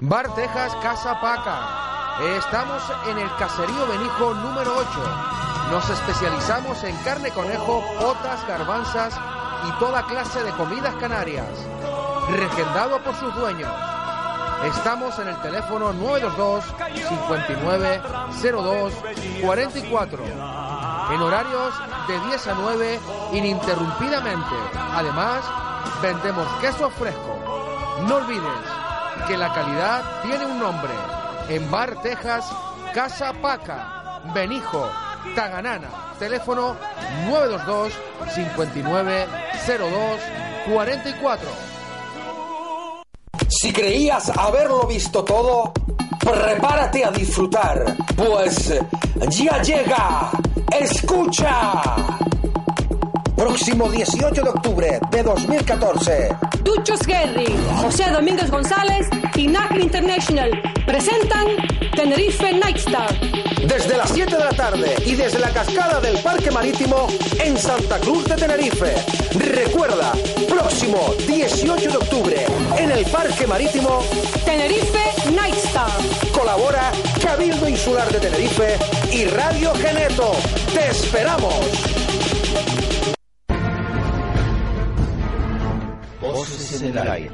Bar 0.00 0.34
Texas 0.36 0.76
Casa 0.80 1.20
Paca. 1.20 1.87
Estamos 2.20 2.82
en 3.08 3.16
el 3.16 3.32
Caserío 3.36 3.86
Benijo 3.86 4.34
número 4.34 4.74
8. 4.76 4.88
Nos 5.70 5.88
especializamos 5.88 6.82
en 6.82 6.96
carne 7.04 7.30
conejo, 7.30 7.84
potas, 8.00 8.44
garbanzas 8.48 9.14
y 9.68 9.78
toda 9.78 10.02
clase 10.02 10.42
de 10.42 10.50
comidas 10.50 10.96
canarias. 10.96 11.46
Regendado 12.28 13.00
por 13.04 13.14
sus 13.14 13.32
dueños. 13.36 13.70
Estamos 14.64 15.16
en 15.20 15.28
el 15.28 15.40
teléfono 15.42 15.92
922 15.92 16.64
59 17.08 18.02
02 18.42 18.92
44. 19.42 20.24
En 21.12 21.22
horarios 21.22 21.74
de 22.08 22.18
10 22.18 22.46
a 22.48 22.54
9 22.54 23.00
ininterrumpidamente. 23.34 24.56
Además, 24.92 25.44
vendemos 26.02 26.48
queso 26.60 26.90
fresco. 26.90 27.38
No 28.08 28.16
olvides 28.16 28.42
que 29.28 29.36
la 29.36 29.52
calidad 29.52 30.22
tiene 30.22 30.46
un 30.46 30.58
nombre. 30.58 31.17
En 31.48 31.70
Bar 31.70 32.02
Texas, 32.02 32.44
Casa 32.92 33.32
Paca, 33.32 34.20
Benijo, 34.34 34.86
Taganana. 35.34 35.88
Teléfono 36.18 36.76
922 37.26 37.92
59 38.34 39.26
02 39.66 40.20
44. 40.72 41.48
Si 43.48 43.72
creías 43.72 44.30
haberlo 44.36 44.86
visto 44.86 45.24
todo, 45.24 45.72
prepárate 46.20 47.04
a 47.04 47.10
disfrutar, 47.10 47.96
pues 48.14 48.74
ya 49.30 49.62
llega. 49.62 50.30
Escucha. 50.70 52.17
Próximo 53.38 53.88
18 53.88 54.42
de 54.42 54.50
octubre 54.50 55.00
de 55.12 55.22
2014. 55.22 56.36
Duchos 56.64 56.98
Guerri, 57.06 57.46
José 57.80 58.10
Domínguez 58.10 58.50
González 58.50 59.06
y 59.36 59.46
NAC 59.46 59.76
International 59.76 60.50
presentan 60.84 61.46
Tenerife 61.94 62.52
Nightstar. 62.52 63.14
Desde 63.64 63.96
las 63.96 64.10
7 64.10 64.36
de 64.36 64.44
la 64.44 64.50
tarde 64.50 64.92
y 65.06 65.14
desde 65.14 65.38
la 65.38 65.50
cascada 65.50 66.00
del 66.00 66.18
Parque 66.18 66.50
Marítimo 66.50 67.06
en 67.38 67.56
Santa 67.56 68.00
Cruz 68.00 68.24
de 68.24 68.34
Tenerife. 68.34 68.92
Recuerda, 69.38 70.12
próximo 70.48 71.14
18 71.24 71.90
de 71.90 71.96
octubre 71.96 72.46
en 72.76 72.90
el 72.90 73.04
Parque 73.06 73.46
Marítimo 73.46 74.00
Tenerife 74.44 75.30
Nightstar. 75.30 75.92
Colabora 76.32 76.90
Cabildo 77.22 77.68
Insular 77.68 78.10
de 78.10 78.18
Tenerife 78.18 78.76
y 79.12 79.26
Radio 79.26 79.72
Geneto. 79.76 80.32
¡Te 80.74 80.90
esperamos! 80.90 82.07
Voces 86.68 86.82
en 86.82 86.98
el 86.98 87.08
aire. 87.08 87.30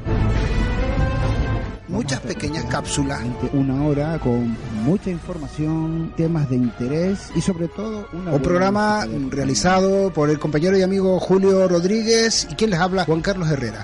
Muchas 1.89 2.21
pequeñas 2.21 2.67
cápsulas. 2.67 3.21
Una 3.53 3.85
hora 3.85 4.17
con 4.21 4.57
mucha 4.85 5.11
información, 5.11 6.15
temas 6.17 6.49
de 6.51 6.55
interés 6.55 7.33
y 7.35 7.41
sobre 7.41 7.67
todo 7.67 8.07
una 8.13 8.33
Un 8.33 8.43
programa 8.43 9.05
realizado 9.31 10.13
por 10.13 10.31
el 10.31 10.39
compañero 10.39 10.79
y 10.79 10.83
amigo 10.83 11.19
Julio 11.19 11.67
Rodríguez 11.67 12.47
y 12.49 12.55
quien 12.55 12.71
les 12.71 12.79
habla 12.79 13.07
Juan 13.07 13.23
Carlos 13.23 13.51
Herrera. 13.51 13.83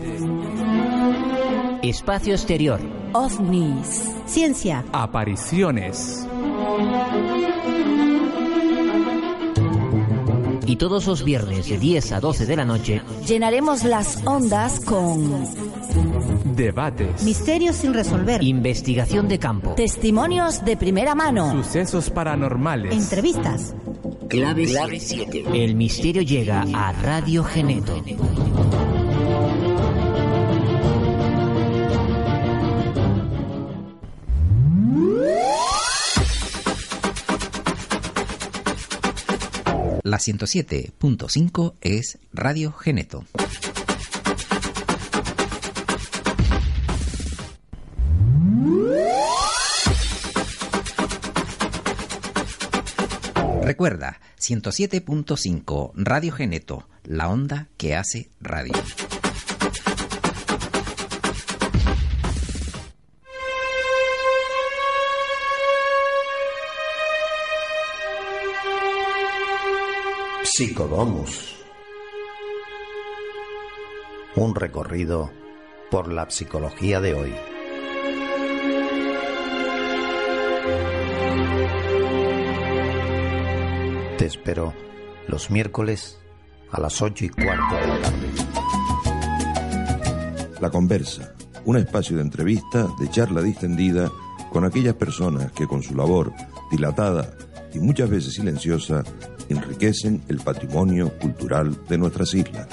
Espacio 1.82 2.32
exterior. 2.32 2.80
OVNIs. 3.12 4.04
Ciencia. 4.24 4.86
apariciones. 4.90 6.26
Y 10.64 10.76
todos 10.76 11.06
los 11.06 11.24
viernes 11.24 11.68
de 11.68 11.76
10 11.76 12.12
a 12.12 12.20
12 12.20 12.46
de 12.46 12.56
la 12.56 12.64
noche, 12.64 13.02
Llenaremos 13.26 13.84
las 13.84 14.26
ondas 14.26 14.80
con 14.80 15.46
Debates. 16.54 17.22
misterios 17.22 17.76
sin 17.76 17.94
resolver, 17.94 18.42
investigación 18.42 19.28
de 19.28 19.38
campo. 19.38 19.74
testimonios 19.74 20.64
de 20.64 20.76
primera 20.76 21.14
mano, 21.14 21.50
Sucesos 21.52 22.10
paranormales. 22.10 22.92
entrevistas. 22.94 23.74
Clave 24.28 24.66
7. 25.00 25.44
El 25.54 25.74
misterio 25.74 26.22
llega 26.22 26.64
a 26.74 26.92
Radio 26.92 27.42
Geneto. 27.44 28.02
La 40.02 40.18
107.5 40.18 41.74
es 41.80 42.18
Radio 42.32 42.72
Geneto. 42.72 43.24
Recuerda, 53.68 54.18
107.5 54.40 55.92
Radio 55.94 56.32
Geneto, 56.32 56.88
la 57.04 57.28
onda 57.28 57.68
que 57.76 57.94
hace 57.94 58.30
radio. 58.40 58.72
Psicodomus. 70.44 71.56
Un 74.34 74.54
recorrido 74.54 75.30
por 75.90 76.10
la 76.10 76.30
psicología 76.30 77.02
de 77.02 77.12
hoy. 77.12 77.34
Te 84.18 84.26
espero 84.26 84.74
los 85.28 85.48
miércoles 85.48 86.18
a 86.72 86.80
las 86.80 87.00
ocho 87.00 87.24
y 87.24 87.28
cuarto 87.28 87.76
de 87.76 87.86
la 87.86 88.00
tarde. 88.00 88.28
La 90.60 90.70
Conversa, 90.70 91.34
un 91.64 91.76
espacio 91.76 92.16
de 92.16 92.22
entrevista, 92.22 92.88
de 92.98 93.08
charla 93.10 93.42
distendida 93.42 94.10
con 94.50 94.64
aquellas 94.64 94.94
personas 94.94 95.52
que 95.52 95.68
con 95.68 95.84
su 95.84 95.94
labor 95.94 96.32
dilatada 96.68 97.32
y 97.72 97.78
muchas 97.78 98.10
veces 98.10 98.34
silenciosa 98.34 99.04
enriquecen 99.48 100.24
el 100.26 100.38
patrimonio 100.40 101.16
cultural 101.20 101.78
de 101.88 101.98
nuestras 101.98 102.34
islas. 102.34 102.66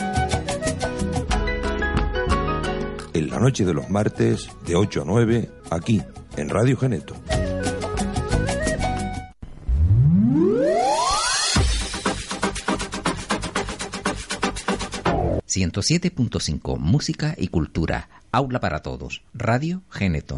En 3.14 3.30
la 3.30 3.40
noche 3.40 3.66
de 3.66 3.74
los 3.76 3.88
martes, 3.92 4.50
de 4.66 4.76
8 4.76 5.04
a 5.04 5.06
9, 5.06 5.52
aquí, 5.70 6.02
en 6.38 6.50
Radio 6.50 6.76
Geneto. 6.76 7.14
...107.5 15.56 16.78
Música 16.78 17.34
y 17.38 17.48
Cultura, 17.48 18.10
Aula 18.32 18.60
para 18.60 18.82
Todos, 18.82 19.24
Radio 19.34 19.84
Geneto. 19.90 20.38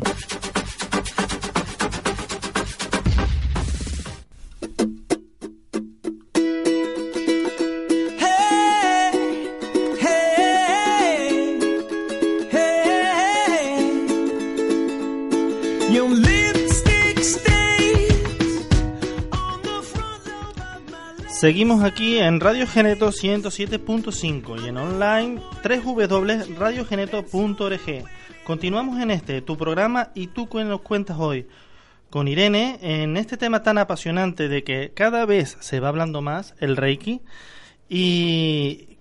Seguimos 21.48 21.80
aquí 21.82 22.18
en 22.18 22.42
Radio 22.42 22.68
Geneto 22.68 23.08
107.5 23.08 24.66
y 24.66 24.68
en 24.68 24.76
online 24.76 25.42
www.radiogeneto.org. 25.64 28.04
Continuamos 28.44 29.00
en 29.00 29.12
este, 29.12 29.42
tu 29.42 29.56
programa 29.56 30.12
y 30.14 30.28
tú 30.28 30.50
nos 30.66 30.82
cuentas 30.82 31.16
hoy. 31.18 31.48
Con 32.10 32.28
Irene, 32.28 32.80
en 32.82 33.16
este 33.16 33.38
tema 33.38 33.64
tan 33.64 33.78
apasionante 33.78 34.50
de 34.50 34.66
que 34.66 34.92
cada 34.94 35.26
vez 35.26 35.56
se 35.62 35.80
va 35.80 35.88
hablando 35.88 36.22
más, 36.22 36.54
el 36.60 36.76
Reiki, 36.76 37.22
y 37.88 38.98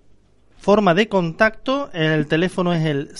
forma 0.57 0.93
de 0.93 1.09
contacto, 1.09 1.89
el 1.91 2.27
teléfono 2.27 2.73
es 2.73 2.85
el 2.85 3.17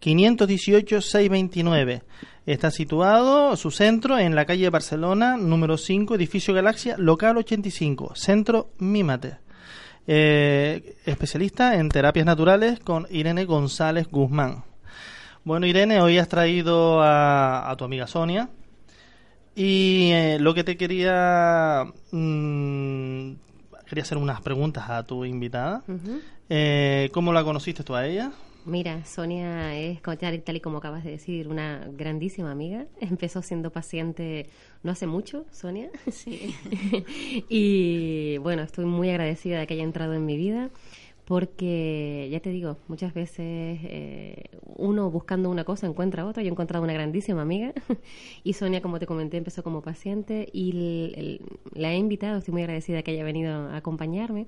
610-518-629. 0.00 2.02
Está 2.46 2.70
situado 2.70 3.56
su 3.56 3.70
centro 3.70 4.18
en 4.18 4.34
la 4.34 4.44
calle 4.44 4.70
Barcelona, 4.70 5.36
número 5.36 5.76
5, 5.76 6.14
edificio 6.14 6.54
Galaxia, 6.54 6.96
local 6.98 7.36
85, 7.36 8.14
centro 8.14 8.70
Mímate. 8.78 9.38
Eh, 10.06 10.96
especialista 11.04 11.76
en 11.76 11.88
terapias 11.88 12.26
naturales 12.26 12.80
con 12.80 13.06
Irene 13.10 13.44
González 13.44 14.08
Guzmán. 14.10 14.64
Bueno, 15.44 15.66
Irene, 15.66 16.00
hoy 16.00 16.18
has 16.18 16.28
traído 16.28 17.00
a, 17.02 17.70
a 17.70 17.76
tu 17.76 17.84
amiga 17.84 18.06
Sonia. 18.06 18.48
Y 19.54 20.10
eh, 20.12 20.38
lo 20.40 20.54
que 20.54 20.64
te 20.64 20.76
quería. 20.76 21.84
mm, 22.12 23.32
quería 23.86 24.02
hacer 24.02 24.18
unas 24.18 24.40
preguntas 24.40 24.88
a 24.88 25.02
tu 25.02 25.24
invitada. 25.24 25.82
Eh, 26.48 27.10
¿Cómo 27.12 27.32
la 27.32 27.44
conociste 27.44 27.84
tú 27.84 27.94
a 27.94 28.06
ella? 28.06 28.32
Mira, 28.64 29.04
Sonia 29.06 29.74
es, 29.78 30.02
tal 30.02 30.42
tal 30.42 30.56
y 30.56 30.60
como 30.60 30.78
acabas 30.78 31.02
de 31.02 31.10
decir, 31.12 31.48
una 31.48 31.88
grandísima 31.92 32.50
amiga. 32.50 32.86
Empezó 33.00 33.40
siendo 33.42 33.72
paciente 33.72 34.48
no 34.82 34.92
hace 34.92 35.06
mucho, 35.06 35.46
Sonia. 35.50 35.90
Sí. 36.10 36.54
y 37.48 38.36
bueno, 38.38 38.62
estoy 38.62 38.84
muy 38.84 39.08
agradecida 39.10 39.58
de 39.60 39.66
que 39.66 39.74
haya 39.74 39.82
entrado 39.84 40.12
en 40.14 40.26
mi 40.26 40.36
vida 40.36 40.70
porque, 41.24 42.28
ya 42.32 42.40
te 42.40 42.50
digo, 42.50 42.76
muchas 42.88 43.14
veces 43.14 43.78
eh, 43.84 44.44
uno 44.76 45.10
buscando 45.12 45.48
una 45.48 45.64
cosa 45.64 45.86
encuentra 45.86 46.26
otra. 46.26 46.42
Yo 46.42 46.48
he 46.48 46.52
encontrado 46.52 46.82
una 46.84 46.92
grandísima 46.92 47.42
amiga 47.42 47.72
y 48.44 48.52
Sonia, 48.54 48.80
como 48.82 48.98
te 48.98 49.06
comenté, 49.06 49.36
empezó 49.36 49.62
como 49.62 49.82
paciente 49.82 50.48
y 50.52 50.70
el- 50.70 51.14
el- 51.16 51.40
la 51.74 51.92
he 51.92 51.96
invitado, 51.96 52.38
estoy 52.38 52.52
muy 52.52 52.62
agradecida 52.62 53.02
que 53.02 53.12
haya 53.12 53.24
venido 53.24 53.52
a 53.52 53.76
acompañarme 53.76 54.46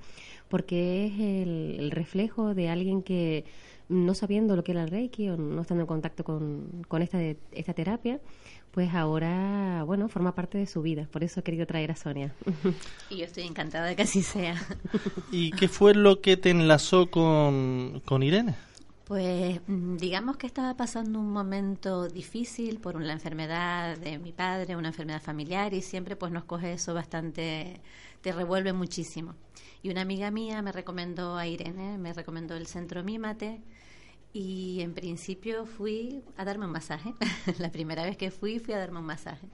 porque 0.48 1.06
es 1.06 1.12
el, 1.20 1.76
el 1.80 1.90
reflejo 1.90 2.54
de 2.54 2.68
alguien 2.68 3.02
que 3.02 3.44
no 3.92 4.14
sabiendo 4.14 4.56
lo 4.56 4.64
que 4.64 4.72
era 4.72 4.82
el 4.82 4.90
Reiki 4.90 5.28
o 5.28 5.36
no 5.36 5.60
estando 5.60 5.82
en 5.82 5.86
contacto 5.86 6.24
con, 6.24 6.84
con 6.88 7.02
esta, 7.02 7.20
esta 7.52 7.74
terapia, 7.74 8.20
pues 8.72 8.94
ahora, 8.94 9.84
bueno, 9.84 10.08
forma 10.08 10.34
parte 10.34 10.56
de 10.56 10.66
su 10.66 10.80
vida. 10.82 11.06
Por 11.12 11.22
eso 11.22 11.40
he 11.40 11.42
querido 11.42 11.66
traer 11.66 11.90
a 11.92 11.96
Sonia. 11.96 12.34
Y 13.10 13.18
yo 13.18 13.24
estoy 13.26 13.44
encantada 13.44 13.86
de 13.86 13.96
que 13.96 14.02
así 14.02 14.22
sea. 14.22 14.56
¿Y 15.30 15.50
qué 15.50 15.68
fue 15.68 15.94
lo 15.94 16.22
que 16.22 16.38
te 16.38 16.48
enlazó 16.48 17.10
con, 17.10 18.00
con 18.06 18.22
Irene? 18.22 18.54
Pues 19.04 19.60
mm, 19.66 19.96
digamos 19.96 20.36
que 20.36 20.46
estaba 20.46 20.76
pasando 20.76 21.18
un 21.18 21.32
momento 21.32 22.08
difícil 22.08 22.78
por 22.78 23.00
la 23.00 23.12
enfermedad 23.12 23.98
de 23.98 24.18
mi 24.18 24.32
padre, 24.32 24.76
una 24.76 24.88
enfermedad 24.88 25.20
familiar 25.20 25.74
y 25.74 25.82
siempre 25.82 26.16
pues 26.16 26.32
nos 26.32 26.44
coge 26.44 26.72
eso 26.72 26.94
bastante, 26.94 27.80
te 28.20 28.32
revuelve 28.32 28.72
muchísimo. 28.72 29.34
Y 29.82 29.90
una 29.90 30.02
amiga 30.02 30.30
mía 30.30 30.62
me 30.62 30.72
recomendó 30.72 31.36
a 31.36 31.46
Irene, 31.46 31.98
me 31.98 32.12
recomendó 32.12 32.54
el 32.56 32.66
centro 32.66 33.02
Mímate 33.02 33.60
y 34.32 34.80
en 34.82 34.94
principio 34.94 35.66
fui 35.66 36.22
a 36.36 36.44
darme 36.44 36.66
un 36.66 36.72
masaje. 36.72 37.14
la 37.58 37.70
primera 37.72 38.04
vez 38.04 38.16
que 38.16 38.30
fui 38.30 38.58
fui 38.60 38.74
a 38.74 38.78
darme 38.78 39.00
un 39.00 39.06
masaje. 39.06 39.48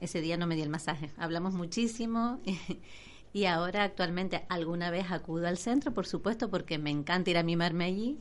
Ese 0.00 0.20
día 0.20 0.36
no 0.36 0.46
me 0.46 0.56
di 0.56 0.62
el 0.62 0.68
masaje. 0.70 1.10
Hablamos 1.16 1.54
muchísimo 1.54 2.40
y 3.32 3.44
ahora 3.46 3.84
actualmente 3.84 4.44
alguna 4.48 4.90
vez 4.90 5.10
acudo 5.10 5.46
al 5.46 5.58
centro, 5.58 5.92
por 5.94 6.06
supuesto, 6.06 6.50
porque 6.50 6.78
me 6.78 6.90
encanta 6.90 7.30
ir 7.30 7.38
a 7.38 7.42
mimarme 7.42 7.84
allí. 7.84 8.18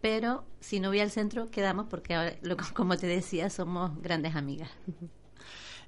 Pero 0.00 0.44
si 0.60 0.80
no 0.80 0.88
voy 0.88 1.00
al 1.00 1.10
centro, 1.10 1.50
quedamos 1.50 1.86
porque, 1.88 2.14
ahora, 2.14 2.36
lo- 2.42 2.56
como 2.74 2.96
te 2.96 3.06
decía, 3.06 3.50
somos 3.50 4.00
grandes 4.02 4.34
amigas. 4.36 4.70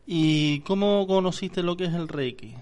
¿Y 0.07 0.61
cómo 0.63 1.07
conociste 1.07 1.63
lo 1.63 1.77
que 1.77 1.85
es 1.85 1.95
el 1.95 2.09
Reiki? 2.09 2.55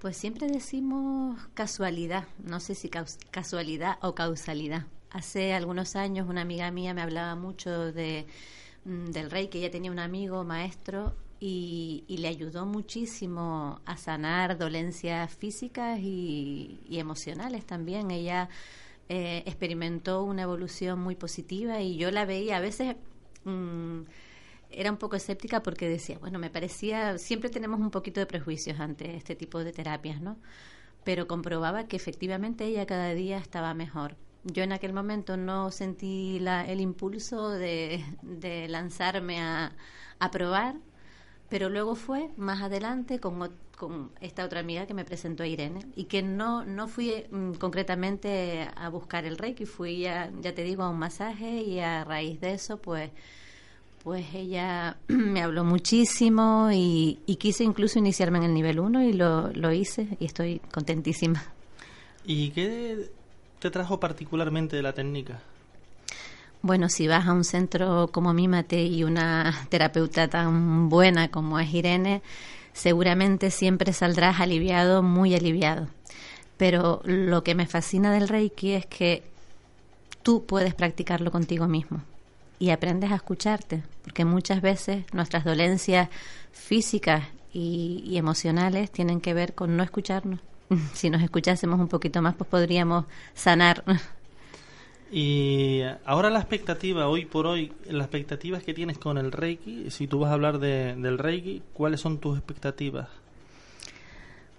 Pues 0.00 0.16
siempre 0.16 0.46
decimos 0.48 1.38
casualidad, 1.54 2.24
no 2.42 2.58
sé 2.60 2.74
si 2.74 2.88
caus- 2.88 3.18
casualidad 3.30 3.98
o 4.02 4.14
causalidad. 4.14 4.86
Hace 5.10 5.52
algunos 5.52 5.94
años 5.96 6.28
una 6.28 6.40
amiga 6.42 6.70
mía 6.70 6.94
me 6.94 7.02
hablaba 7.02 7.34
mucho 7.34 7.92
de 7.92 8.26
mm, 8.84 9.06
del 9.10 9.30
que 9.50 9.58
ella 9.58 9.70
tenía 9.70 9.90
un 9.92 9.98
amigo 9.98 10.44
maestro 10.44 11.14
y, 11.40 12.04
y 12.08 12.18
le 12.18 12.28
ayudó 12.28 12.66
muchísimo 12.66 13.80
a 13.86 13.96
sanar 13.98 14.56
dolencias 14.58 15.34
físicas 15.34 15.98
y, 16.00 16.80
y 16.88 16.98
emocionales 16.98 17.66
también. 17.66 18.10
Ella 18.10 18.48
eh, 19.10 19.42
experimentó 19.44 20.22
una 20.22 20.42
evolución 20.42 21.00
muy 21.00 21.16
positiva 21.16 21.80
y 21.80 21.96
yo 21.96 22.10
la 22.12 22.24
veía 22.24 22.58
a 22.58 22.60
veces... 22.60 22.96
mm, 23.44 24.02
era 24.72 24.92
un 24.92 24.98
poco 24.98 25.16
escéptica 25.16 25.62
porque 25.64 25.88
decía, 25.88 26.18
bueno, 26.20 26.38
me 26.38 26.48
parecía, 26.48 27.18
siempre 27.18 27.50
tenemos 27.50 27.80
un 27.80 27.90
poquito 27.90 28.20
de 28.20 28.26
prejuicios 28.26 28.78
ante 28.78 29.16
este 29.16 29.34
tipo 29.34 29.64
de 29.64 29.72
terapias, 29.72 30.20
¿no? 30.20 30.38
Pero 31.04 31.26
comprobaba 31.26 31.88
que 31.88 31.96
efectivamente 31.96 32.64
ella 32.66 32.86
cada 32.86 33.12
día 33.14 33.38
estaba 33.38 33.74
mejor. 33.74 34.16
Yo 34.44 34.62
en 34.62 34.72
aquel 34.72 34.92
momento 34.92 35.36
no 35.36 35.72
sentí 35.72 36.38
la, 36.40 36.64
el 36.66 36.80
impulso 36.80 37.50
de, 37.50 38.04
lanzarme 38.68 39.40
a 39.40 39.72
probar, 40.30 40.76
pero 41.50 41.68
luego 41.68 41.96
fue 41.96 42.30
más 42.36 42.62
adelante 42.62 43.18
con, 43.18 43.50
con 43.76 44.10
esta 44.20 44.44
otra 44.44 44.60
amiga 44.60 44.86
que 44.86 44.94
me 44.94 45.04
presentó 45.04 45.42
a 45.42 45.46
Irene 45.46 45.84
y 45.96 46.04
que 46.04 46.22
no, 46.22 46.64
no 46.64 46.88
fui 46.88 47.24
mm, 47.30 47.54
concretamente 47.54 48.68
a 48.74 48.88
buscar 48.88 49.26
el 49.26 49.36
Reiki, 49.36 49.66
fui 49.66 50.06
a, 50.06 50.30
ya 50.40 50.54
te 50.54 50.62
digo, 50.62 50.84
a 50.84 50.88
un 50.88 50.98
masaje 50.98 51.62
y 51.62 51.80
a 51.80 52.04
raíz 52.04 52.40
de 52.40 52.54
eso 52.54 52.78
pues 52.78 53.10
pues 54.02 54.24
ella 54.34 54.96
me 55.08 55.42
habló 55.42 55.64
muchísimo 55.64 56.70
y, 56.72 57.18
y 57.26 57.36
quise 57.36 57.64
incluso 57.64 57.98
iniciarme 57.98 58.38
en 58.38 58.44
el 58.44 58.54
nivel 58.54 58.80
1 58.80 59.02
y 59.04 59.12
lo, 59.12 59.52
lo 59.52 59.72
hice 59.72 60.08
y 60.18 60.24
estoy 60.24 60.60
contentísima. 60.72 61.42
¿Y 62.24 62.50
qué 62.50 63.10
te 63.58 63.70
trajo 63.70 63.98
particularmente 63.98 64.76
de 64.76 64.82
la 64.82 64.92
técnica? 64.92 65.42
Bueno, 66.62 66.88
si 66.88 67.08
vas 67.08 67.26
a 67.26 67.32
un 67.32 67.44
centro 67.44 68.08
como 68.12 68.34
Mímate 68.34 68.84
y 68.84 69.04
una 69.04 69.54
terapeuta 69.70 70.28
tan 70.28 70.88
buena 70.88 71.30
como 71.30 71.58
es 71.58 71.72
Irene, 71.72 72.22
seguramente 72.72 73.50
siempre 73.50 73.92
saldrás 73.92 74.40
aliviado, 74.40 75.02
muy 75.02 75.34
aliviado. 75.34 75.88
Pero 76.56 77.00
lo 77.04 77.42
que 77.42 77.54
me 77.54 77.66
fascina 77.66 78.12
del 78.12 78.28
Reiki 78.28 78.72
es 78.72 78.86
que 78.86 79.22
tú 80.22 80.44
puedes 80.44 80.74
practicarlo 80.74 81.30
contigo 81.30 81.66
mismo 81.66 82.02
y 82.58 82.70
aprendes 82.70 83.10
a 83.10 83.14
escucharte, 83.14 83.82
porque 84.04 84.26
muchas 84.26 84.60
veces 84.60 85.06
nuestras 85.14 85.44
dolencias 85.44 86.10
físicas 86.52 87.24
y, 87.54 88.04
y 88.06 88.18
emocionales 88.18 88.90
tienen 88.90 89.22
que 89.22 89.32
ver 89.32 89.54
con 89.54 89.76
no 89.76 89.82
escucharnos. 89.82 90.40
Si 90.94 91.10
nos 91.10 91.22
escuchásemos 91.22 91.80
un 91.80 91.88
poquito 91.88 92.22
más, 92.22 92.34
pues 92.34 92.48
podríamos 92.48 93.06
sanar. 93.34 93.82
Y 95.12 95.80
ahora 96.04 96.30
la 96.30 96.38
expectativa, 96.38 97.08
hoy 97.08 97.24
por 97.24 97.46
hoy, 97.46 97.72
las 97.86 98.02
expectativas 98.06 98.62
que 98.62 98.74
tienes 98.74 98.96
con 98.98 99.18
el 99.18 99.32
Reiki, 99.32 99.90
si 99.90 100.06
tú 100.06 100.20
vas 100.20 100.30
a 100.30 100.34
hablar 100.34 100.58
de- 100.60 100.94
del 100.94 101.18
Reiki, 101.18 101.62
¿cuáles 101.72 102.00
son 102.00 102.18
tus 102.18 102.36
expectativas? 102.38 103.08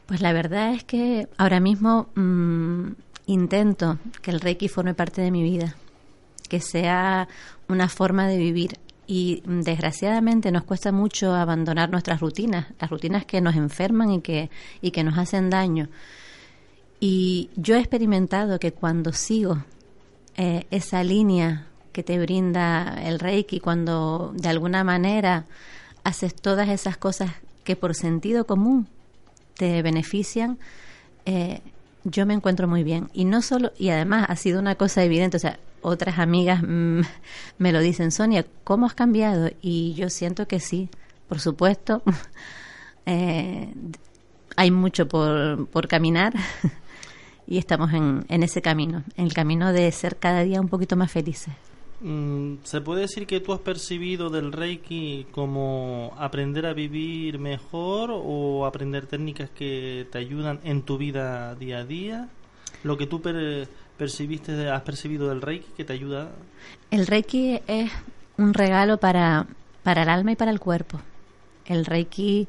Pues 0.08 0.22
la 0.22 0.34
verdad 0.34 0.74
es 0.74 0.84
que 0.84 1.28
ahora 1.38 1.62
mismo 1.62 2.10
mm, 2.16 2.88
intento 3.28 3.98
que 4.22 4.32
el 4.32 4.42
Reiki 4.42 4.68
forme 4.68 4.94
parte 4.94 5.22
de 5.22 5.32
mi 5.32 5.42
vida, 5.42 5.76
que 6.50 6.60
sea 6.60 7.30
una 7.70 7.88
forma 7.88 8.28
de 8.28 8.38
vivir. 8.38 8.78
Y 9.08 9.42
mm, 9.46 9.62
desgraciadamente 9.62 10.52
nos 10.52 10.64
cuesta 10.66 10.92
mucho 10.92 11.34
abandonar 11.34 11.90
nuestras 11.90 12.20
rutinas, 12.20 12.68
las 12.80 12.90
rutinas 12.90 13.26
que 13.26 13.40
nos 13.40 13.56
enferman 13.56 14.12
y 14.12 14.22
que, 14.22 14.50
y 14.82 14.92
que 14.92 15.06
nos 15.06 15.18
hacen 15.18 15.50
daño. 15.50 15.88
Y 17.00 17.50
yo 17.56 17.76
he 17.76 17.80
experimentado 17.80 18.60
que 18.60 18.74
cuando 18.74 19.14
sigo 19.14 19.64
eh, 20.38 20.66
esa 20.72 21.04
línea 21.04 21.68
que 21.92 22.04
te 22.04 22.20
brinda 22.20 23.02
el 23.04 23.20
Reiki, 23.20 23.60
cuando 23.60 24.34
de 24.36 24.50
alguna 24.50 24.84
manera 24.84 25.46
haces 26.04 26.34
todas 26.36 26.70
esas 26.70 26.98
cosas 26.98 27.32
que 27.64 27.76
por 27.76 27.96
sentido 27.96 28.46
común 28.46 28.88
te 29.56 29.82
benefician, 29.82 30.58
eh, 31.26 31.62
yo 32.04 32.26
me 32.26 32.34
encuentro 32.34 32.68
muy 32.68 32.84
bien. 32.84 33.10
Y 33.14 33.26
no 33.26 33.42
solo, 33.42 33.72
y 33.78 33.90
además 33.90 34.26
ha 34.30 34.36
sido 34.36 34.60
una 34.60 34.76
cosa 34.76 35.04
evidente, 35.04 35.38
o 35.38 35.40
sea, 35.40 35.60
otras 35.82 36.20
amigas 36.20 36.62
me 36.64 37.72
lo 37.72 37.80
dicen, 37.80 38.12
Sonia, 38.12 38.46
¿cómo 38.64 38.86
has 38.86 38.94
cambiado? 38.94 39.50
Y 39.62 39.94
yo 39.96 40.10
siento 40.10 40.48
que 40.48 40.60
sí, 40.60 40.90
por 41.28 41.40
supuesto. 41.40 42.02
Eh, 43.08 43.74
hay 44.56 44.70
mucho 44.70 45.08
por, 45.08 45.66
por 45.70 45.88
caminar 45.88 46.34
y 47.52 47.58
estamos 47.58 47.92
en, 47.92 48.24
en 48.30 48.44
ese 48.44 48.62
camino, 48.62 49.04
en 49.18 49.26
el 49.26 49.34
camino 49.34 49.74
de 49.74 49.92
ser 49.92 50.16
cada 50.16 50.42
día 50.44 50.62
un 50.62 50.70
poquito 50.70 50.96
más 50.96 51.12
felices. 51.12 51.54
Mm, 52.00 52.56
¿Se 52.64 52.80
puede 52.80 53.02
decir 53.02 53.28
que 53.28 53.42
tú 53.42 53.52
has 53.52 53.60
percibido 53.60 54.30
del 54.30 54.54
Reiki 54.54 55.28
como 55.32 56.14
aprender 56.18 56.66
a 56.66 56.72
vivir 56.74 57.40
mejor 57.40 58.10
o 58.14 58.66
aprender 58.66 59.06
técnicas 59.06 59.50
que 59.50 60.08
te 60.12 60.18
ayudan 60.18 60.62
en 60.64 60.84
tu 60.84 60.98
vida 60.98 61.54
día 61.56 61.80
a 61.80 61.84
día? 61.84 62.30
Lo 62.84 62.98
que 62.98 63.06
tú 63.06 63.22
per- 63.22 63.68
percibiste, 63.98 64.70
has 64.70 64.82
percibido 64.84 65.28
del 65.28 65.42
Reiki 65.42 65.68
que 65.76 65.84
te 65.84 65.92
ayuda. 65.92 66.32
El 66.90 67.06
Reiki 67.06 67.60
es 67.68 67.92
un 68.38 68.54
regalo 68.54 68.98
para, 68.98 69.46
para 69.84 70.04
el 70.04 70.10
alma 70.10 70.32
y 70.32 70.36
para 70.38 70.52
el 70.52 70.62
cuerpo. 70.62 71.02
El 71.66 71.86
Reiki 71.86 72.48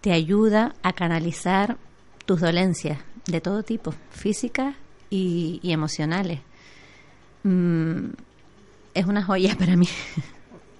te 0.00 0.10
ayuda 0.12 0.74
a 0.82 0.94
canalizar 0.94 1.76
tus 2.24 2.40
dolencias 2.40 2.98
de 3.26 3.40
todo 3.40 3.62
tipo, 3.62 3.94
físicas 4.10 4.74
y, 5.10 5.60
y 5.62 5.72
emocionales. 5.72 6.40
Mm, 7.44 8.10
es 8.94 9.06
una 9.06 9.22
joya 9.22 9.56
para 9.58 9.76
mí. 9.76 9.88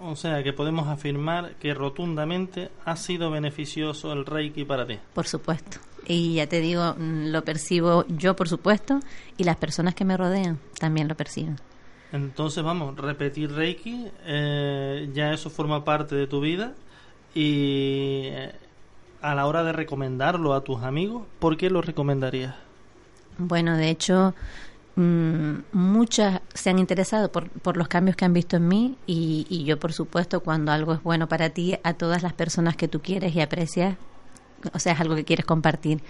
O 0.00 0.16
sea, 0.16 0.42
que 0.42 0.52
podemos 0.52 0.88
afirmar 0.88 1.54
que 1.60 1.74
rotundamente 1.74 2.70
ha 2.84 2.96
sido 2.96 3.30
beneficioso 3.30 4.12
el 4.12 4.26
Reiki 4.26 4.64
para 4.64 4.86
ti. 4.86 4.98
Por 5.14 5.26
supuesto. 5.26 5.78
Y 6.06 6.34
ya 6.34 6.48
te 6.48 6.60
digo, 6.60 6.94
mm, 6.98 7.30
lo 7.30 7.44
percibo 7.44 8.04
yo, 8.08 8.34
por 8.34 8.48
supuesto, 8.48 8.98
y 9.36 9.44
las 9.44 9.56
personas 9.56 9.94
que 9.94 10.04
me 10.04 10.16
rodean 10.16 10.58
también 10.78 11.06
lo 11.06 11.14
perciben. 11.14 11.56
Entonces, 12.10 12.62
vamos, 12.62 12.96
repetir 12.96 13.52
Reiki, 13.52 14.08
eh, 14.26 15.08
ya 15.14 15.32
eso 15.32 15.48
forma 15.50 15.84
parte 15.84 16.14
de 16.14 16.26
tu 16.26 16.40
vida 16.40 16.74
y 17.34 18.24
eh, 18.24 18.52
a 19.22 19.34
la 19.34 19.46
hora 19.46 19.62
de 19.62 19.72
recomendarlo 19.72 20.54
a 20.54 20.62
tus 20.62 20.82
amigos, 20.82 21.22
¿por 21.38 21.56
qué 21.56 21.70
lo 21.70 21.80
recomendarías? 21.80 22.54
Bueno, 23.38 23.76
de 23.76 23.88
hecho, 23.88 24.34
mm, 24.96 25.52
muchas 25.72 26.40
se 26.52 26.70
han 26.70 26.78
interesado 26.78 27.30
por, 27.30 27.48
por 27.48 27.76
los 27.76 27.88
cambios 27.88 28.16
que 28.16 28.24
han 28.24 28.34
visto 28.34 28.56
en 28.56 28.68
mí 28.68 28.96
y, 29.06 29.46
y 29.48 29.64
yo, 29.64 29.78
por 29.78 29.92
supuesto, 29.92 30.40
cuando 30.40 30.72
algo 30.72 30.92
es 30.92 31.02
bueno 31.02 31.28
para 31.28 31.50
ti, 31.50 31.78
a 31.82 31.94
todas 31.94 32.22
las 32.22 32.32
personas 32.32 32.76
que 32.76 32.88
tú 32.88 33.00
quieres 33.00 33.34
y 33.34 33.40
aprecias, 33.40 33.96
o 34.72 34.78
sea, 34.78 34.92
es 34.92 35.00
algo 35.00 35.14
que 35.14 35.24
quieres 35.24 35.46
compartir. 35.46 36.02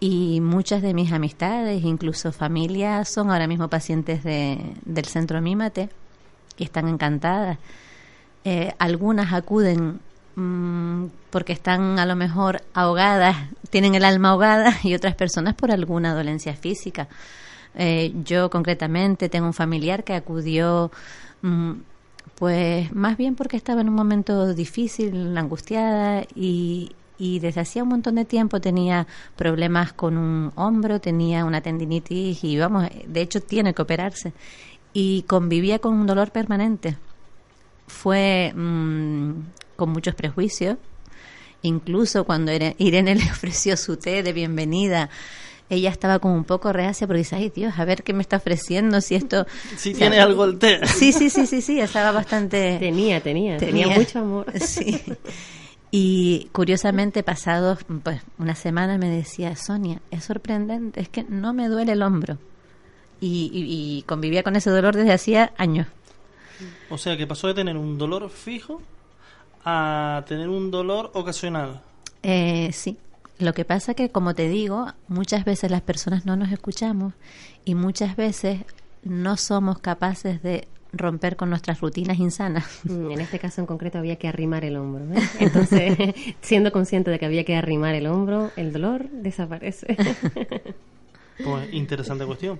Y 0.00 0.40
muchas 0.40 0.80
de 0.80 0.94
mis 0.94 1.12
amistades, 1.12 1.84
incluso 1.84 2.32
familias, 2.32 3.08
son 3.08 3.30
ahora 3.30 3.48
mismo 3.48 3.68
pacientes 3.68 4.22
de, 4.22 4.74
del 4.84 5.06
centro 5.06 5.40
Mímate 5.40 5.90
y 6.56 6.64
están 6.64 6.88
encantadas. 6.88 7.58
Eh, 8.44 8.72
algunas 8.78 9.32
acuden 9.32 10.00
mm, 10.38 11.06
porque 11.30 11.52
están 11.52 11.98
a 11.98 12.06
lo 12.06 12.16
mejor 12.16 12.62
ahogadas, 12.74 13.36
tienen 13.70 13.94
el 13.94 14.04
alma 14.04 14.30
ahogada 14.30 14.74
y 14.82 14.94
otras 14.94 15.14
personas 15.14 15.54
por 15.54 15.70
alguna 15.70 16.14
dolencia 16.14 16.54
física. 16.54 17.08
Eh, 17.74 18.12
yo 18.24 18.50
concretamente 18.50 19.28
tengo 19.28 19.46
un 19.46 19.54
familiar 19.54 20.04
que 20.04 20.14
acudió 20.14 20.90
mm, 21.42 21.72
pues 22.36 22.92
más 22.94 23.16
bien 23.16 23.34
porque 23.34 23.56
estaba 23.56 23.80
en 23.80 23.88
un 23.88 23.94
momento 23.94 24.54
difícil, 24.54 25.36
angustiada 25.36 26.24
y, 26.34 26.92
y 27.18 27.40
desde 27.40 27.60
hacía 27.60 27.82
un 27.82 27.90
montón 27.90 28.14
de 28.14 28.24
tiempo 28.24 28.60
tenía 28.60 29.06
problemas 29.36 29.92
con 29.92 30.16
un 30.16 30.52
hombro, 30.54 31.00
tenía 31.00 31.44
una 31.44 31.60
tendinitis 31.60 32.44
y 32.44 32.58
vamos, 32.58 32.88
de 33.06 33.20
hecho 33.20 33.40
tiene 33.40 33.74
que 33.74 33.82
operarse 33.82 34.32
y 34.92 35.22
convivía 35.22 35.78
con 35.80 35.94
un 35.94 36.06
dolor 36.06 36.30
permanente. 36.30 36.96
Fue 37.88 38.52
mm, 38.54 39.32
con 39.78 39.90
muchos 39.90 40.14
prejuicios, 40.16 40.76
incluso 41.62 42.24
cuando 42.24 42.52
Ire- 42.52 42.74
Irene 42.78 43.14
le 43.14 43.22
ofreció 43.30 43.76
su 43.76 43.96
té 43.96 44.22
de 44.24 44.32
bienvenida. 44.32 45.08
Ella 45.70 45.90
estaba 45.90 46.18
como 46.18 46.34
un 46.34 46.44
poco 46.44 46.72
reacia 46.72 47.06
porque 47.06 47.18
dice, 47.18 47.36
ay 47.36 47.52
Dios, 47.54 47.74
a 47.78 47.84
ver 47.84 48.02
qué 48.02 48.12
me 48.14 48.22
está 48.22 48.38
ofreciendo, 48.38 49.00
si 49.02 49.14
esto... 49.14 49.46
Si 49.76 49.92
o 49.92 49.96
sea, 49.96 50.08
tiene 50.08 50.18
algo 50.20 50.44
el 50.46 50.58
té. 50.58 50.80
Sí, 50.86 51.12
sí, 51.12 51.30
sí, 51.30 51.46
sí, 51.46 51.60
sí, 51.62 51.78
estaba 51.78 52.10
bastante... 52.10 52.76
Tenía, 52.80 53.20
tenía, 53.22 53.56
tenía 53.58 53.86
mucho 53.88 54.18
amor. 54.18 54.46
Sí. 54.58 55.00
Y 55.90 56.48
curiosamente, 56.52 57.22
pasados 57.22 57.78
pues, 58.02 58.20
una 58.38 58.54
semana, 58.54 58.98
me 58.98 59.08
decía, 59.10 59.54
Sonia, 59.56 60.00
es 60.10 60.24
sorprendente, 60.24 61.00
es 61.00 61.08
que 61.08 61.24
no 61.28 61.52
me 61.54 61.68
duele 61.68 61.92
el 61.92 62.02
hombro. 62.02 62.38
Y, 63.20 63.50
y- 63.52 63.98
y 63.98 64.02
convivía 64.02 64.42
con 64.42 64.56
ese 64.56 64.70
dolor 64.70 64.96
desde 64.96 65.12
hacía 65.12 65.52
años. 65.58 65.86
O 66.90 66.96
sea, 66.98 67.16
que 67.16 67.26
pasó 67.26 67.46
de 67.46 67.54
tener 67.54 67.76
un 67.76 67.98
dolor 67.98 68.30
fijo 68.30 68.80
a 69.70 70.24
tener 70.24 70.48
un 70.48 70.70
dolor 70.70 71.10
ocasional. 71.14 71.80
Eh, 72.22 72.70
sí. 72.72 72.96
Lo 73.38 73.52
que 73.54 73.64
pasa 73.64 73.94
que, 73.94 74.08
como 74.10 74.34
te 74.34 74.48
digo, 74.48 74.86
muchas 75.06 75.44
veces 75.44 75.70
las 75.70 75.82
personas 75.82 76.26
no 76.26 76.36
nos 76.36 76.50
escuchamos 76.50 77.14
y 77.64 77.74
muchas 77.74 78.16
veces 78.16 78.62
no 79.04 79.36
somos 79.36 79.78
capaces 79.78 80.42
de 80.42 80.66
romper 80.92 81.36
con 81.36 81.50
nuestras 81.50 81.80
rutinas 81.80 82.18
insanas. 82.18 82.64
Mm, 82.84 83.10
En 83.12 83.20
este 83.20 83.38
caso 83.38 83.60
en 83.60 83.66
concreto 83.66 83.98
había 83.98 84.16
que 84.16 84.26
arrimar 84.26 84.64
el 84.64 84.76
hombro. 84.76 85.04
¿eh? 85.14 85.22
Entonces, 85.38 85.96
siendo 86.40 86.72
consciente 86.72 87.10
de 87.10 87.18
que 87.18 87.26
había 87.26 87.44
que 87.44 87.54
arrimar 87.54 87.94
el 87.94 88.06
hombro, 88.06 88.50
el 88.56 88.72
dolor 88.72 89.08
desaparece. 89.10 89.96
Pues 91.44 91.72
interesante 91.72 92.26
cuestión. 92.26 92.58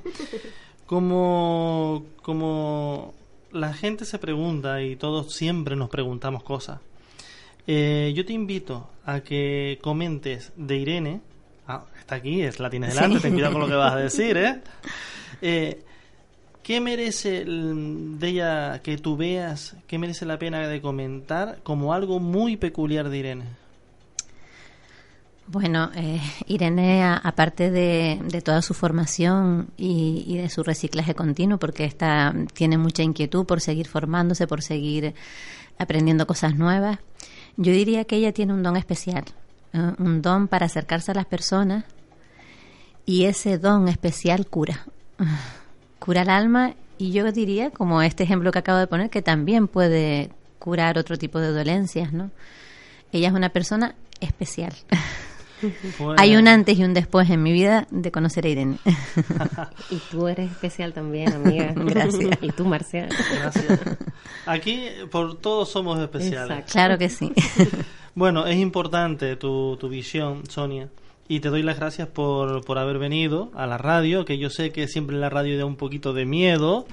Como, 0.87 2.05
como 2.23 3.13
la 3.51 3.73
gente 3.75 4.05
se 4.05 4.21
pregunta 4.21 4.81
y 4.83 4.95
todos 4.95 5.35
siempre 5.35 5.75
nos 5.75 5.91
preguntamos 5.91 6.45
cosas, 6.45 6.79
eh, 7.69 8.13
yo 8.17 8.25
te 8.27 8.33
invito 8.33 8.91
a 9.05 9.21
que 9.21 9.79
comentes 9.83 10.53
de 10.57 10.77
Irene. 10.77 11.21
Ah, 11.69 11.85
está 12.01 12.17
aquí, 12.17 12.41
es 12.43 12.59
la 12.59 12.71
tienes 12.71 12.95
delante, 12.95 13.19
Sí. 13.19 13.23
ten 13.23 13.35
cuidado 13.35 13.53
con 13.53 13.63
lo 13.63 13.69
que 13.69 13.75
vas 13.75 13.93
a 13.93 13.97
decir, 14.09 14.37
¿eh? 14.37 14.61
Eh, 15.43 15.83
¿Qué 16.63 16.81
merece 16.81 17.45
de 17.47 18.29
ella 18.29 18.81
que 18.83 18.99
tú 18.99 19.17
veas, 19.17 19.77
qué 19.87 19.99
merece 19.99 20.27
la 20.27 20.39
pena 20.39 20.67
de 20.67 20.81
comentar 20.83 21.61
como 21.63 21.95
algo 21.95 22.21
muy 22.21 22.57
peculiar 22.57 23.09
de 23.09 23.17
Irene? 23.19 23.45
Bueno, 25.47 25.91
eh, 25.95 26.21
Irene, 26.47 27.03
aparte 27.05 27.71
de, 27.71 28.21
de 28.23 28.43
toda 28.43 28.61
su 28.61 28.75
formación 28.75 29.69
y, 29.79 30.25
y 30.27 30.37
de 30.37 30.51
su 30.51 30.63
reciclaje 30.63 31.15
continuo, 31.15 31.57
porque 31.59 31.85
está, 31.87 32.35
tiene 32.53 32.77
mucha 32.77 33.03
inquietud 33.03 33.47
por 33.47 33.63
seguir 33.63 33.89
formándose, 33.89 34.47
por 34.47 34.61
seguir 34.61 35.15
aprendiendo 35.79 36.27
cosas 36.27 36.55
nuevas, 36.57 36.99
yo 37.59 37.73
diría 37.73 38.05
que 38.05 38.17
ella 38.17 38.33
tiene 38.33 38.55
un 38.55 38.63
don 38.63 38.77
especial, 38.77 39.25
un 39.99 40.23
don 40.23 40.47
para 40.49 40.67
acercarse 40.67 41.11
a 41.11 41.15
las 41.15 41.27
personas 41.27 41.85
y 43.05 43.25
ese 43.25 43.59
don 43.59 43.89
especial 43.89 44.47
cura, 44.47 44.87
cura 45.99 46.23
el 46.23 46.31
alma 46.31 46.75
y 46.99 47.11
yo 47.11 47.31
diría, 47.33 47.71
como 47.71 48.01
este 48.01 48.23
ejemplo 48.23 48.53
que 48.53 48.61
acabo 48.61 48.79
de 48.79 48.87
poner, 48.87 49.11
que 49.11 49.23
también 49.23 49.67
puede 49.67 50.31
curar 50.61 50.99
otro 50.99 51.19
tipo 51.19 51.41
de 51.41 51.53
dolencias, 51.53 52.13
¿no? 52.13 52.31
Ella 53.13 53.29
es 53.29 53.35
una 53.35 53.49
persona 53.51 53.97
especial. 54.21 54.73
Hay 56.17 56.37
un 56.37 56.49
antes 56.49 56.79
y 56.79 56.85
un 56.85 56.95
después 56.95 57.29
en 57.31 57.43
mi 57.43 57.53
vida 57.53 57.87
de 57.91 58.11
conocer 58.11 58.47
a 58.47 58.49
Irene. 58.49 58.79
y 59.91 59.97
tú 60.11 60.29
eres 60.29 60.51
especial 60.51 60.93
también, 60.93 61.33
amiga. 61.33 61.73
Gracias. 61.75 62.39
Y 62.41 62.51
tú, 62.53 62.65
Marcial. 62.65 63.09
Gracias. 63.41 63.81
Aquí 64.47 64.89
por 65.11 65.37
todos 65.39 65.71
somos 65.71 65.99
especiales. 65.99 66.51
Exacto. 66.51 66.73
Claro 66.73 66.99
que 66.99 67.09
sí. 67.09 67.33
Bueno, 68.15 68.49
es 68.49 68.57
importante 68.57 69.37
tu, 69.37 69.77
tu 69.79 69.89
visión, 69.89 70.43
Sonia. 70.49 70.89
Y 71.29 71.39
te 71.39 71.51
doy 71.51 71.63
las 71.63 71.79
gracias 71.79 72.09
por, 72.09 72.65
por 72.65 72.77
haber 72.77 72.99
venido 72.99 73.53
a 73.55 73.65
la 73.69 73.79
radio, 73.79 74.25
que 74.25 74.39
yo 74.39 74.51
sé 74.51 74.73
que 74.73 74.89
siempre 74.89 75.15
en 75.15 75.21
la 75.21 75.31
radio 75.31 75.57
da 75.57 75.65
un 75.67 75.77
poquito 75.77 76.13
de 76.13 76.25
miedo, 76.25 76.85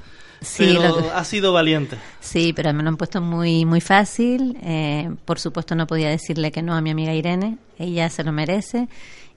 Sí, 0.42 0.76
pero 0.78 1.02
lo- 1.02 1.12
has 1.14 1.28
sido 1.28 1.54
valiente. 1.54 1.98
Sí, 2.20 2.54
pero 2.54 2.74
me 2.74 2.84
lo 2.84 2.90
han 2.90 2.98
puesto 2.98 3.22
muy 3.22 3.66
muy 3.66 3.82
fácil. 3.82 4.58
Eh, 4.64 5.10
por 5.26 5.40
supuesto 5.40 5.76
no 5.76 5.88
podía 5.88 6.10
decirle 6.10 6.52
que 6.52 6.62
no 6.62 6.74
a 6.76 6.82
mi 6.82 6.90
amiga 6.92 7.14
Irene. 7.14 7.58
Ella 7.80 8.10
se 8.10 8.24
lo 8.24 8.32
merece 8.32 8.88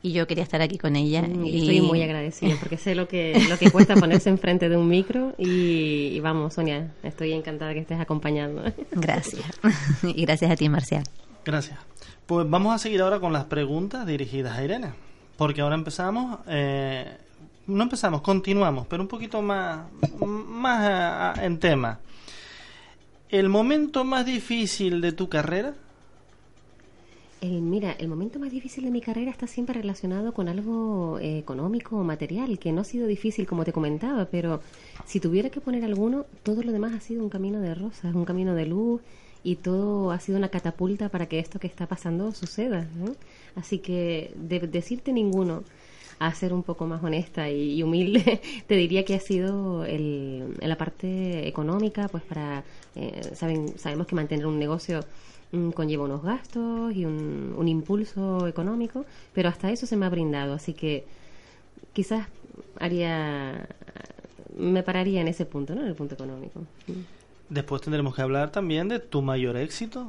y 0.03 0.13
yo 0.13 0.27
quería 0.27 0.45
estar 0.45 0.61
aquí 0.63 0.79
con 0.79 0.95
ella. 0.97 1.23
Mm, 1.23 1.45
y 1.47 1.59
Estoy 1.61 1.81
muy 1.81 2.03
agradecida 2.03 2.55
porque 2.61 2.77
sé 2.77 2.95
lo 2.95 3.09
que, 3.09 3.41
lo 3.49 3.59
que 3.59 3.71
cuesta 3.71 3.95
ponerse 3.97 4.29
enfrente 4.31 4.69
de 4.69 4.77
un 4.77 4.89
micro 4.89 5.35
y, 5.39 6.11
y 6.15 6.21
vamos, 6.21 6.55
Sonia, 6.55 6.93
estoy 7.03 7.33
encantada 7.33 7.73
que 7.75 7.81
estés 7.81 8.01
acompañando. 8.01 8.63
Gracias. 8.93 9.45
y 10.03 10.25
gracias 10.25 10.51
a 10.51 10.57
ti, 10.57 10.69
Marcial. 10.69 11.05
Gracias. 11.45 11.79
Pues 12.27 12.49
vamos 12.49 12.75
a 12.75 12.79
seguir 12.79 13.01
ahora 13.01 13.19
con 13.21 13.33
las 13.33 13.45
preguntas 13.45 14.07
dirigidas 14.07 14.59
a 14.59 14.63
Irene. 14.65 14.93
Porque 15.37 15.61
ahora 15.63 15.77
empezamos, 15.77 16.41
eh, 16.49 17.17
no 17.69 17.83
empezamos, 17.85 18.21
continuamos, 18.23 18.87
pero 18.89 19.03
un 19.03 19.09
poquito 19.09 19.41
más, 19.43 19.87
más 20.27 20.81
a- 21.39 21.45
en 21.45 21.59
tema. 21.59 22.01
¿El 23.29 23.49
momento 23.49 24.05
más 24.05 24.25
difícil 24.27 25.01
de 25.01 25.12
tu 25.12 25.29
carrera? 25.29 25.75
Eh, 27.41 27.61
mira, 27.61 27.93
el 27.93 28.09
momento 28.09 28.41
más 28.41 28.51
difícil 28.51 28.83
de 28.85 28.91
mi 28.91 29.01
carrera 29.01 29.31
está 29.31 29.47
siempre 29.47 29.75
relacionado 29.81 30.33
con 30.33 30.49
algo 30.49 31.21
eh, 31.21 31.39
económico 31.39 31.97
o 31.97 32.03
material, 32.03 32.59
que 32.59 32.73
no 32.73 32.81
ha 32.81 32.85
sido 32.85 33.07
difícil 33.07 33.47
como 33.47 33.64
te 33.64 33.73
comentaba, 33.73 34.25
pero 34.25 34.61
si 35.07 35.21
tuviera 35.21 35.49
que 35.51 35.61
poner 35.61 35.85
alguno, 35.85 36.27
todo 36.43 36.62
lo 36.64 36.73
demás 36.73 36.95
ha 36.95 37.01
sido 37.01 37.23
un 37.23 37.29
camino 37.31 37.61
de 37.61 37.77
rosas, 37.77 38.12
un 38.14 38.25
camino 38.25 38.55
de 38.57 38.66
luz 38.66 39.03
y 39.45 39.55
todo 39.55 40.11
ha 40.11 40.19
sido 40.19 40.37
una 40.37 40.49
catapulta 40.49 41.11
para 41.11 41.27
que 41.27 41.39
esto 41.39 41.61
que 41.61 41.69
está 41.69 41.87
pasando 41.87 42.33
suceda. 42.33 42.89
¿no? 42.97 43.14
Así 43.55 43.79
que 43.79 44.33
de 44.35 44.59
decirte 44.61 45.12
ninguno, 45.12 45.62
a 46.19 46.35
ser 46.35 46.53
un 46.53 46.62
poco 46.62 46.87
más 46.87 47.03
honesta 47.03 47.51
y, 47.51 47.75
y 47.79 47.83
humilde, 47.83 48.41
te 48.66 48.75
diría 48.77 49.05
que 49.05 49.14
ha 49.14 49.21
sido 49.21 49.85
el, 49.85 50.57
en 50.61 50.69
la 50.69 50.77
parte 50.77 51.47
económica, 51.49 52.09
pues 52.09 52.23
para, 52.25 52.64
eh, 52.97 53.31
saben, 53.35 53.79
sabemos 53.79 54.07
que 54.07 54.14
mantener 54.16 54.47
un 54.47 54.59
negocio 54.59 55.05
mm, 55.53 55.71
conlleva 55.71 56.05
unos 56.05 56.23
gastos 56.23 56.95
y 56.95 57.05
un, 57.05 57.55
un 57.57 57.69
impulso 57.69 58.47
económico, 58.49 59.07
pero 59.33 59.49
hasta 59.49 59.71
eso 59.71 59.87
se 59.87 59.97
me 59.97 60.07
ha 60.07 60.11
brindado, 60.11 60.55
así 60.55 60.75
que 60.75 61.05
quizás 61.93 62.29
haría, 62.81 63.69
me 64.57 64.83
pararía 64.83 65.21
en 65.21 65.29
ese 65.29 65.45
punto, 65.47 65.75
¿no? 65.75 65.83
En 65.83 65.89
el 65.89 65.95
punto 65.95 66.14
económico. 66.14 66.62
Después 67.49 67.81
tendremos 67.83 68.14
que 68.14 68.23
hablar 68.23 68.51
también 68.51 68.89
de 68.89 68.99
tu 68.99 69.23
mayor 69.23 69.57
éxito. 69.57 70.07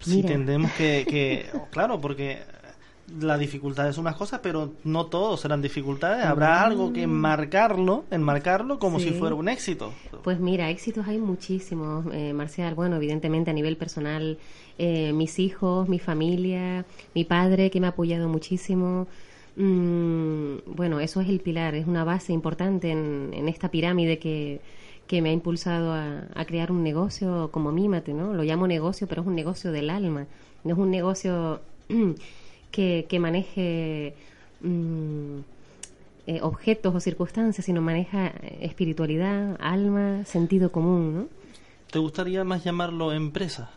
Si 0.00 0.22
Mira. 0.22 0.38
que, 0.76 1.06
que- 1.08 1.46
claro, 1.72 2.00
porque 2.00 2.40
la 3.20 3.36
dificultad 3.36 3.88
es 3.88 3.98
unas 3.98 4.16
cosas, 4.16 4.40
pero 4.42 4.72
no 4.84 5.06
todos 5.06 5.40
serán 5.40 5.60
dificultades. 5.60 6.24
Habrá 6.24 6.62
algo 6.62 6.92
que 6.92 7.02
enmarcarlo, 7.02 8.04
enmarcarlo 8.10 8.78
como 8.78 9.00
si 9.00 9.10
fuera 9.10 9.34
un 9.34 9.48
éxito. 9.48 9.92
Pues 10.22 10.40
mira, 10.40 10.70
éxitos 10.70 11.06
hay 11.06 11.18
muchísimos, 11.18 12.06
eh, 12.12 12.32
Marcial. 12.32 12.74
Bueno, 12.74 12.96
evidentemente 12.96 13.50
a 13.50 13.54
nivel 13.54 13.76
personal, 13.76 14.38
eh, 14.78 15.12
mis 15.12 15.38
hijos, 15.38 15.88
mi 15.88 15.98
familia, 15.98 16.86
mi 17.14 17.24
padre 17.24 17.70
que 17.70 17.80
me 17.80 17.86
ha 17.86 17.90
apoyado 17.90 18.28
muchísimo. 18.28 19.08
Mm, 19.56 20.58
bueno, 20.66 21.00
eso 21.00 21.20
es 21.20 21.28
el 21.28 21.40
pilar, 21.40 21.74
es 21.74 21.86
una 21.86 22.04
base 22.04 22.32
importante 22.32 22.90
en, 22.90 23.30
en 23.34 23.48
esta 23.48 23.70
pirámide 23.70 24.18
que, 24.18 24.60
que 25.06 25.20
me 25.20 25.28
ha 25.28 25.32
impulsado 25.32 25.92
a, 25.92 26.24
a 26.34 26.44
crear 26.46 26.72
un 26.72 26.82
negocio 26.82 27.50
como 27.52 27.72
Mímate, 27.72 28.14
¿no? 28.14 28.32
Lo 28.32 28.44
llamo 28.44 28.66
negocio, 28.66 29.06
pero 29.06 29.20
es 29.20 29.28
un 29.28 29.34
negocio 29.34 29.70
del 29.70 29.90
alma. 29.90 30.26
No 30.64 30.72
es 30.72 30.78
un 30.78 30.90
negocio 30.90 31.60
que, 32.72 33.06
que 33.08 33.20
maneje 33.20 34.14
mm, 34.62 35.38
eh, 36.26 36.38
objetos 36.42 36.94
o 36.94 37.00
circunstancias, 37.00 37.64
sino 37.64 37.80
maneja 37.80 38.28
eh, 38.28 38.58
espiritualidad, 38.62 39.56
alma, 39.60 40.24
sentido 40.24 40.72
común, 40.72 41.14
¿no? 41.14 41.26
¿Te 41.90 41.98
gustaría 42.00 42.42
más 42.42 42.64
llamarlo 42.64 43.12
empresa? 43.12 43.70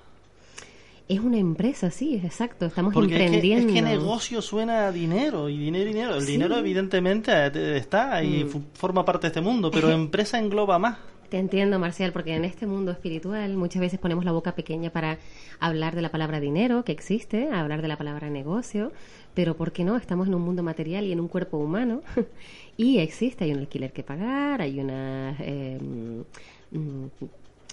Es 1.07 1.19
una 1.19 1.37
empresa, 1.37 1.91
sí, 1.91 2.15
exacto. 2.23 2.65
Estamos 2.65 2.91
Porque 2.93 3.13
es 3.13 3.19
que, 3.19 3.25
es 3.25 3.33
emprendiendo. 3.33 3.73
que 3.73 3.81
negocio 3.83 4.41
suena 4.41 4.87
a 4.87 4.91
dinero 4.91 5.49
y 5.49 5.57
dinero, 5.59 5.85
dinero. 5.85 6.15
El 6.15 6.21
Sí. 6.23 6.31
dinero 6.31 6.57
evidentemente 6.57 7.31
eh, 7.31 7.77
está 7.77 8.23
y 8.23 8.43
Mm. 8.45 8.63
forma 8.73 9.05
parte 9.05 9.27
de 9.27 9.27
este 9.27 9.41
mundo, 9.41 9.69
pero 9.69 9.91
empresa 9.91 10.39
engloba 10.39 10.79
más. 10.79 10.97
Te 11.29 11.37
entiendo, 11.39 11.79
Marcial, 11.79 12.11
porque 12.11 12.35
en 12.35 12.45
este 12.45 12.67
mundo 12.67 12.91
espiritual 12.91 13.55
muchas 13.55 13.81
veces 13.81 13.99
ponemos 13.99 14.25
la 14.25 14.31
boca 14.31 14.53
pequeña 14.53 14.91
para 14.91 15.17
hablar 15.59 15.95
de 15.95 16.03
la 16.03 16.09
palabra 16.09 16.39
dinero, 16.39 16.83
que 16.85 16.91
existe, 16.91 17.49
hablar 17.49 17.81
de 17.81 17.87
la 17.87 17.97
palabra 17.97 18.29
negocio, 18.29 18.91
pero 19.33 19.55
¿por 19.57 19.71
qué 19.71 19.83
no? 19.83 19.97
Estamos 19.97 20.27
en 20.27 20.35
un 20.35 20.43
mundo 20.43 20.61
material 20.61 21.05
y 21.05 21.11
en 21.11 21.19
un 21.19 21.27
cuerpo 21.27 21.57
humano 21.57 22.01
y 22.77 22.99
existe, 22.99 23.45
hay 23.45 23.53
un 23.53 23.59
alquiler 23.59 23.91
que 23.91 24.03
pagar, 24.03 24.61
hay 24.61 24.79
unas, 24.79 25.35
eh, 25.39 25.79
mm, 26.71 27.05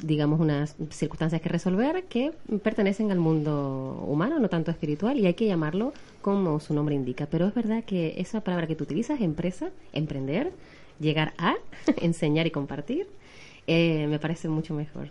digamos, 0.03 0.41
unas 0.41 0.75
circunstancias 0.89 1.43
que 1.43 1.49
resolver 1.51 2.05
que 2.05 2.33
pertenecen 2.63 3.11
al 3.11 3.19
mundo 3.19 4.03
humano, 4.09 4.39
no 4.39 4.49
tanto 4.49 4.71
espiritual, 4.71 5.19
y 5.19 5.27
hay 5.27 5.35
que 5.35 5.47
llamarlo 5.47 5.93
como 6.23 6.59
su 6.59 6.73
nombre 6.73 6.95
indica. 6.95 7.27
Pero 7.27 7.47
es 7.47 7.55
verdad 7.55 7.85
que 7.85 8.15
esa 8.17 8.41
palabra 8.41 8.67
que 8.67 8.77
tú 8.77 8.85
utilizas, 8.85 9.21
empresa, 9.21 9.71
emprender, 9.93 10.53
llegar 10.99 11.35
a, 11.37 11.57
enseñar 12.01 12.47
y 12.47 12.51
compartir, 12.51 13.07
eh, 13.67 14.07
me 14.09 14.19
parece 14.19 14.49
mucho 14.49 14.75
mejor. 14.75 15.11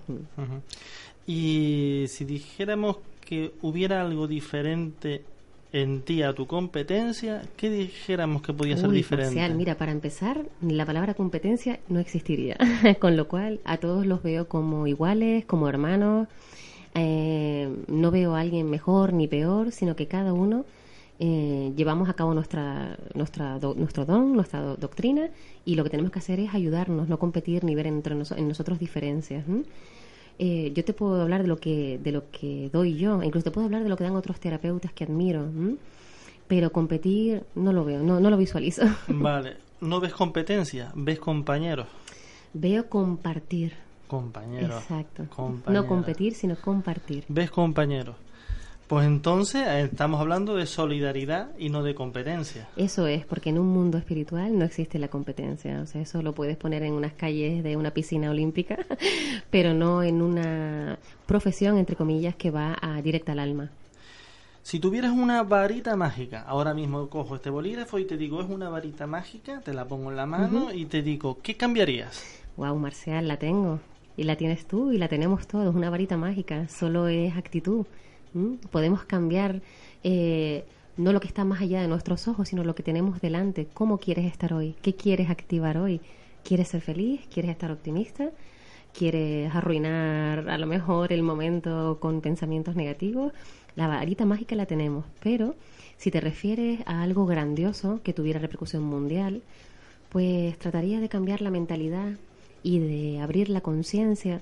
Y 1.26 2.06
si 2.08 2.26
dijéramos 2.26 2.98
que 3.26 3.54
hubiera 3.62 4.02
algo 4.02 4.28
diferente 4.28 5.24
en 5.74 6.02
ti 6.02 6.22
a 6.22 6.34
tu 6.34 6.48
competencia, 6.48 7.44
¿qué 7.56 7.70
dijéramos 7.70 8.42
que 8.42 8.54
podía 8.54 8.76
ser 8.76 8.90
diferente? 8.90 9.36
Marcial, 9.36 9.56
mira, 9.56 9.76
para 9.76 9.92
empezar, 9.92 10.46
la 10.62 10.86
palabra 10.86 11.14
competencia 11.14 11.80
no 11.88 12.00
existiría, 12.00 12.58
con 13.00 13.16
lo 13.16 13.28
cual 13.28 13.62
a 13.64 13.78
todos 13.78 14.06
los 14.06 14.22
veo 14.22 14.48
como 14.48 14.88
iguales, 14.88 15.46
como 15.46 15.70
hermanos. 15.70 16.28
Eh, 16.94 17.70
no 17.88 18.12
veo 18.12 18.36
a 18.36 18.42
alguien 18.42 18.70
mejor 18.70 19.14
ni 19.14 19.28
peor, 19.30 19.72
sino 19.72 19.96
que 19.96 20.08
cada 20.08 20.34
uno 20.34 20.66
eh, 21.24 21.72
llevamos 21.76 22.10
a 22.10 22.14
cabo 22.16 22.34
nuestra, 22.34 22.98
nuestra 23.14 23.60
do- 23.60 23.76
nuestro 23.76 24.06
don, 24.06 24.34
nuestra 24.34 24.60
do- 24.60 24.76
doctrina, 24.76 25.30
y 25.66 25.76
lo 25.76 25.84
que 25.84 25.92
tenemos 25.92 26.12
que 26.12 26.18
hacer 26.20 26.40
es 26.40 26.54
ayudarnos, 26.56 27.08
no 27.10 27.20
competir 27.20 27.64
ni 27.64 27.76
ver 27.76 27.86
entre 27.86 28.14
en 28.16 28.48
nosotros 28.48 28.80
diferencias. 28.80 29.46
Eh, 30.40 30.72
yo 30.74 30.84
te 30.84 30.94
puedo 30.94 31.22
hablar 31.22 31.44
de 31.44 31.48
lo 31.48 31.58
que 31.58 32.00
de 32.04 32.12
lo 32.12 32.32
que 32.32 32.70
doy 32.74 32.96
yo, 32.98 33.22
incluso 33.22 33.44
te 33.44 33.52
puedo 33.52 33.66
hablar 33.66 33.84
de 33.84 33.90
lo 33.90 33.98
que 33.98 34.04
dan 34.04 34.16
otros 34.16 34.40
terapeutas 34.40 34.92
que 34.94 35.04
admiro, 35.04 35.46
pero 36.48 36.72
competir 36.72 37.44
no 37.54 37.72
lo 37.72 37.86
veo, 37.86 38.02
no, 38.02 38.20
no 38.20 38.30
lo 38.32 38.38
visualizo. 38.38 38.82
Vale, 39.08 39.58
no 39.82 40.00
ves 40.00 40.14
competencia, 40.14 40.92
ves 40.96 41.20
compañeros. 41.20 41.88
Veo 42.54 42.90
compartir. 42.90 43.74
compañeros. 44.08 44.82
Exacto. 44.82 45.26
Compañeras. 45.30 45.84
No 45.84 45.88
competir, 45.88 46.34
sino 46.34 46.56
compartir. 46.56 47.24
¿Ves, 47.30 47.52
compañeros? 47.52 48.16
Pues 48.92 49.08
entonces 49.08 49.66
eh, 49.66 49.84
estamos 49.84 50.20
hablando 50.20 50.58
de 50.58 50.66
solidaridad 50.66 51.58
y 51.58 51.70
no 51.70 51.82
de 51.82 51.96
competencia. 51.96 52.68
Eso 52.76 53.08
es, 53.08 53.26
porque 53.26 53.50
en 53.50 53.58
un 53.58 53.68
mundo 53.68 53.98
espiritual 53.98 54.60
no 54.60 54.66
existe 54.66 55.00
la 55.00 55.08
competencia. 55.08 55.80
O 55.82 55.86
sea, 55.86 56.02
eso 56.02 56.22
lo 56.22 56.34
puedes 56.34 56.58
poner 56.58 56.84
en 56.84 56.92
unas 56.92 57.14
calles 57.14 57.64
de 57.64 57.78
una 57.78 57.92
piscina 57.92 58.30
olímpica, 58.30 58.80
pero 59.50 59.74
no 59.74 60.04
en 60.04 60.22
una 60.22 61.00
profesión, 61.26 61.78
entre 61.78 61.96
comillas, 61.96 62.36
que 62.36 62.52
va 62.52 62.78
a, 62.82 63.02
directa 63.02 63.32
al 63.32 63.40
alma. 63.40 63.70
Si 64.62 64.82
tuvieras 64.82 65.14
una 65.14 65.42
varita 65.44 65.96
mágica, 65.96 66.42
ahora 66.42 66.74
mismo 66.74 67.08
cojo 67.08 67.38
este 67.38 67.50
bolígrafo 67.50 67.98
y 67.98 68.04
te 68.04 68.18
digo, 68.18 68.42
es 68.42 68.50
una 68.50 68.68
varita 68.68 69.08
mágica, 69.08 69.62
te 69.62 69.74
la 69.74 69.86
pongo 69.86 70.10
en 70.10 70.18
la 70.18 70.26
mano 70.26 70.74
y 70.74 70.84
te 70.84 71.02
digo, 71.02 71.38
¿qué 71.42 71.56
cambiarías? 71.56 72.42
Wow, 72.58 72.76
Marcial, 72.76 73.26
la 73.30 73.38
tengo. 73.38 73.80
Y 74.18 74.26
la 74.26 74.36
tienes 74.36 74.68
tú 74.68 74.92
y 74.92 74.98
la 74.98 75.08
tenemos 75.08 75.48
todos. 75.48 75.74
Una 75.74 75.90
varita 75.90 76.18
mágica. 76.18 76.68
Solo 76.68 77.08
es 77.08 77.38
actitud. 77.38 77.86
¿M? 78.36 78.58
Podemos 78.72 79.04
cambiar 79.04 79.62
eh, 80.04 80.66
no 80.98 81.14
lo 81.14 81.20
que 81.20 81.28
está 81.28 81.46
más 81.46 81.62
allá 81.62 81.82
de 81.82 81.88
nuestros 81.88 82.28
ojos, 82.28 82.50
sino 82.50 82.64
lo 82.64 82.76
que 82.76 82.84
tenemos 82.84 83.22
delante. 83.22 83.68
¿Cómo 83.74 83.98
quieres 83.98 84.26
estar 84.26 84.54
hoy? 84.54 84.76
¿Qué 84.82 84.96
quieres 84.96 85.30
activar 85.30 85.78
hoy? 85.78 86.02
¿Quieres 86.44 86.70
ser 86.70 86.82
feliz? 86.82 87.22
¿Quieres 87.32 87.52
estar 87.52 87.72
optimista? 87.72 88.32
¿Quieres 88.94 89.54
arruinar 89.56 90.50
a 90.50 90.58
lo 90.58 90.68
mejor 90.68 91.14
el 91.14 91.24
momento 91.24 91.98
con 92.00 92.22
pensamientos 92.22 92.76
negativos? 92.76 93.32
La 93.76 93.88
varita 93.88 94.26
mágica 94.26 94.56
la 94.56 94.66
tenemos. 94.66 95.06
Pero 95.22 95.56
si 95.98 96.12
te 96.12 96.20
refieres 96.20 96.82
a 96.86 97.04
algo 97.04 97.26
grandioso 97.26 98.02
que 98.04 98.14
tuviera 98.14 98.40
repercusión 98.40 98.84
mundial, 98.84 99.44
pues 100.10 100.58
trataría 100.60 101.00
de 101.00 101.10
cambiar 101.10 101.42
la 101.42 101.52
mentalidad 101.52 102.18
y 102.64 102.80
de 102.80 103.22
abrir 103.22 103.50
la 103.50 103.62
conciencia 103.62 104.42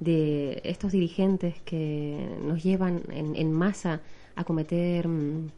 de 0.00 0.60
estos 0.64 0.92
dirigentes 0.92 1.54
que 1.64 2.28
nos 2.42 2.62
llevan 2.62 3.02
en, 3.10 3.34
en 3.36 3.52
masa 3.52 4.00
a 4.34 4.44
cometer, 4.44 5.08
mm, 5.08 5.48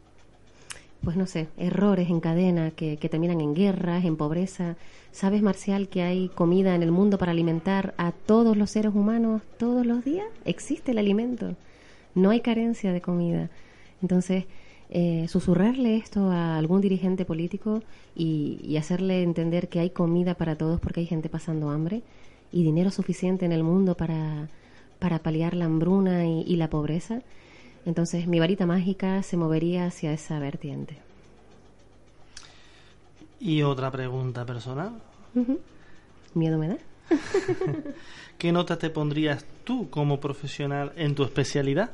pues 1.03 1.15
no 1.17 1.25
sé, 1.27 1.47
errores 1.57 2.09
en 2.09 2.19
cadena 2.19 2.71
que, 2.71 2.97
que 2.97 3.09
terminan 3.09 3.41
en 3.41 3.53
guerras, 3.53 4.05
en 4.05 4.17
pobreza. 4.17 4.75
¿Sabes, 5.11 5.41
Marcial, 5.41 5.89
que 5.89 6.01
hay 6.01 6.29
comida 6.29 6.75
en 6.75 6.83
el 6.83 6.91
mundo 6.91 7.17
para 7.17 7.31
alimentar 7.31 7.93
a 7.97 8.11
todos 8.11 8.57
los 8.57 8.71
seres 8.71 8.93
humanos 8.93 9.41
todos 9.57 9.85
los 9.85 10.03
días? 10.03 10.27
Existe 10.45 10.91
el 10.91 10.97
alimento. 10.97 11.55
No 12.15 12.31
hay 12.31 12.41
carencia 12.41 12.91
de 12.91 13.01
comida. 13.01 13.49
Entonces, 14.01 14.45
eh, 14.89 15.27
susurrarle 15.29 15.97
esto 15.97 16.31
a 16.31 16.57
algún 16.57 16.81
dirigente 16.81 17.23
político 17.23 17.83
y, 18.15 18.59
y 18.63 18.77
hacerle 18.77 19.23
entender 19.23 19.69
que 19.69 19.79
hay 19.79 19.91
comida 19.91 20.35
para 20.35 20.55
todos 20.55 20.79
porque 20.79 21.01
hay 21.01 21.05
gente 21.05 21.29
pasando 21.29 21.69
hambre 21.69 22.01
y 22.51 22.63
dinero 22.63 22.91
suficiente 22.91 23.45
en 23.45 23.51
el 23.51 23.63
mundo 23.63 23.95
para, 23.95 24.47
para 24.99 25.19
paliar 25.19 25.55
la 25.55 25.65
hambruna 25.65 26.25
y, 26.25 26.41
y 26.41 26.55
la 26.55 26.69
pobreza, 26.69 27.21
entonces 27.85 28.27
mi 28.27 28.39
varita 28.39 28.65
mágica 28.65 29.23
se 29.23 29.37
movería 29.37 29.85
hacia 29.85 30.13
esa 30.13 30.39
vertiente. 30.39 30.97
Y 33.39 33.61
otra 33.63 33.89
pregunta 33.89 34.45
personal. 34.45 35.01
¿Miedo 36.33 36.57
me 36.57 36.67
da? 36.67 36.77
¿Qué 38.37 38.51
nota 38.51 38.77
te 38.77 38.89
pondrías 38.89 39.45
tú 39.63 39.89
como 39.89 40.19
profesional 40.19 40.91
en 40.95 41.15
tu 41.15 41.23
especialidad? 41.23 41.91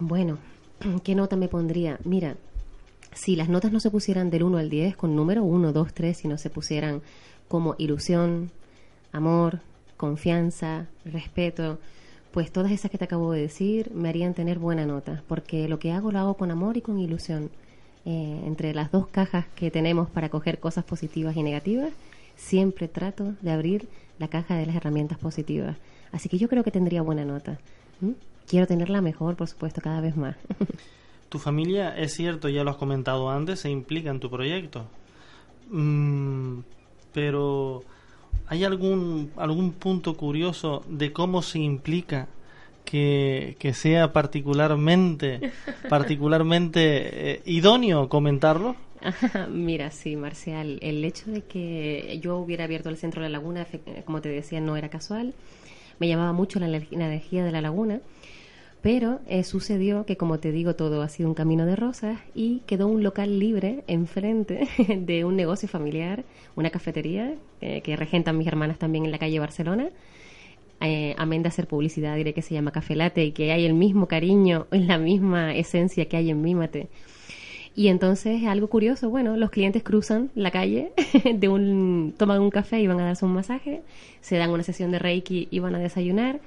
Bueno, 0.00 0.38
¿qué 1.04 1.14
nota 1.14 1.36
me 1.36 1.48
pondría? 1.48 1.98
Mira, 2.04 2.36
si 3.14 3.36
las 3.36 3.48
notas 3.48 3.72
no 3.72 3.80
se 3.80 3.90
pusieran 3.90 4.30
del 4.30 4.42
1 4.42 4.58
al 4.58 4.68
10 4.68 4.96
con 4.96 5.14
número 5.14 5.44
1, 5.44 5.72
2, 5.72 5.94
3, 5.94 6.16
sino 6.16 6.38
se 6.38 6.50
pusieran 6.50 7.02
como 7.48 7.74
ilusión, 7.78 8.50
amor, 9.12 9.60
confianza, 9.96 10.86
respeto, 11.04 11.78
pues 12.32 12.52
todas 12.52 12.72
esas 12.72 12.90
que 12.90 12.98
te 12.98 13.04
acabo 13.04 13.32
de 13.32 13.42
decir 13.42 13.90
me 13.94 14.08
harían 14.08 14.34
tener 14.34 14.58
buena 14.58 14.86
nota, 14.86 15.22
porque 15.28 15.68
lo 15.68 15.78
que 15.78 15.92
hago 15.92 16.12
lo 16.12 16.18
hago 16.18 16.34
con 16.34 16.50
amor 16.50 16.76
y 16.76 16.82
con 16.82 16.98
ilusión. 16.98 17.50
Eh, 18.04 18.40
entre 18.46 18.72
las 18.72 18.90
dos 18.90 19.08
cajas 19.08 19.46
que 19.54 19.70
tenemos 19.70 20.08
para 20.08 20.30
coger 20.30 20.60
cosas 20.60 20.84
positivas 20.84 21.36
y 21.36 21.42
negativas, 21.42 21.92
siempre 22.36 22.88
trato 22.88 23.34
de 23.42 23.50
abrir 23.50 23.88
la 24.18 24.28
caja 24.28 24.56
de 24.56 24.64
las 24.66 24.76
herramientas 24.76 25.18
positivas. 25.18 25.76
Así 26.12 26.28
que 26.28 26.38
yo 26.38 26.48
creo 26.48 26.64
que 26.64 26.70
tendría 26.70 27.02
buena 27.02 27.24
nota. 27.24 27.58
Quiero 28.46 28.66
tenerla 28.66 29.02
mejor, 29.02 29.36
por 29.36 29.48
supuesto, 29.48 29.80
cada 29.80 30.00
vez 30.00 30.16
más. 30.16 30.36
Tu 31.28 31.38
familia, 31.38 31.94
es 31.94 32.14
cierto, 32.14 32.48
ya 32.48 32.64
lo 32.64 32.70
has 32.70 32.78
comentado 32.78 33.28
antes, 33.28 33.60
se 33.60 33.68
implica 33.68 34.08
en 34.08 34.18
tu 34.18 34.30
proyecto. 34.30 34.86
Mm, 35.68 36.60
pero 37.12 37.82
¿hay 38.48 38.64
algún, 38.64 39.30
algún 39.36 39.72
punto 39.72 40.16
curioso 40.16 40.84
de 40.88 41.12
cómo 41.12 41.42
se 41.42 41.58
implica 41.58 42.28
que, 42.84 43.56
que 43.58 43.74
sea 43.74 44.12
particularmente, 44.12 45.52
particularmente 45.88 47.32
eh, 47.32 47.42
idóneo 47.44 48.08
comentarlo? 48.08 48.76
Mira, 49.50 49.90
sí, 49.90 50.16
Marcial, 50.16 50.78
el 50.82 51.04
hecho 51.04 51.30
de 51.30 51.42
que 51.42 52.18
yo 52.22 52.38
hubiera 52.38 52.64
abierto 52.64 52.88
el 52.88 52.96
centro 52.96 53.22
de 53.22 53.28
la 53.28 53.38
laguna, 53.38 53.66
como 54.04 54.20
te 54.20 54.28
decía, 54.28 54.60
no 54.60 54.76
era 54.76 54.88
casual. 54.88 55.34
Me 55.98 56.08
llamaba 56.08 56.32
mucho 56.32 56.60
la, 56.60 56.68
la 56.68 56.76
energía 56.76 57.44
de 57.44 57.52
la 57.52 57.60
laguna, 57.60 58.00
pero 58.80 59.20
eh, 59.26 59.42
sucedió 59.42 60.06
que, 60.06 60.16
como 60.16 60.38
te 60.38 60.52
digo, 60.52 60.76
todo 60.76 61.02
ha 61.02 61.08
sido 61.08 61.28
un 61.28 61.34
camino 61.34 61.66
de 61.66 61.74
rosas 61.74 62.18
y 62.34 62.60
quedó 62.66 62.86
un 62.86 63.02
local 63.02 63.38
libre 63.38 63.82
enfrente 63.88 64.68
de 65.00 65.24
un 65.24 65.36
negocio 65.36 65.68
familiar, 65.68 66.24
una 66.54 66.70
cafetería 66.70 67.34
eh, 67.60 67.80
que 67.82 67.96
regentan 67.96 68.38
mis 68.38 68.46
hermanas 68.46 68.78
también 68.78 69.04
en 69.04 69.10
la 69.10 69.18
calle 69.18 69.40
Barcelona. 69.40 69.88
Eh, 70.80 71.16
amén 71.18 71.42
de 71.42 71.48
hacer 71.48 71.66
publicidad, 71.66 72.14
diré 72.14 72.32
que 72.34 72.42
se 72.42 72.54
llama 72.54 72.70
Café 72.70 72.94
Latte 72.94 73.24
y 73.24 73.32
que 73.32 73.50
hay 73.50 73.64
el 73.64 73.74
mismo 73.74 74.06
cariño, 74.06 74.68
la 74.70 74.98
misma 74.98 75.54
esencia 75.54 76.06
que 76.06 76.16
hay 76.16 76.30
en 76.30 76.40
Mímate. 76.40 76.88
Y 77.74 77.88
entonces, 77.88 78.44
algo 78.44 78.68
curioso, 78.68 79.08
bueno, 79.10 79.36
los 79.36 79.50
clientes 79.50 79.82
cruzan 79.82 80.30
la 80.34 80.50
calle, 80.50 80.92
de 81.34 81.48
un, 81.48 82.14
toman 82.16 82.40
un 82.40 82.50
café 82.50 82.80
y 82.80 82.86
van 82.86 83.00
a 83.00 83.04
darse 83.04 83.24
un 83.24 83.32
masaje, 83.32 83.82
se 84.20 84.36
dan 84.36 84.50
una 84.50 84.62
sesión 84.62 84.92
de 84.92 85.00
Reiki 85.00 85.48
y 85.50 85.58
van 85.58 85.74
a 85.74 85.78
desayunar 85.78 86.40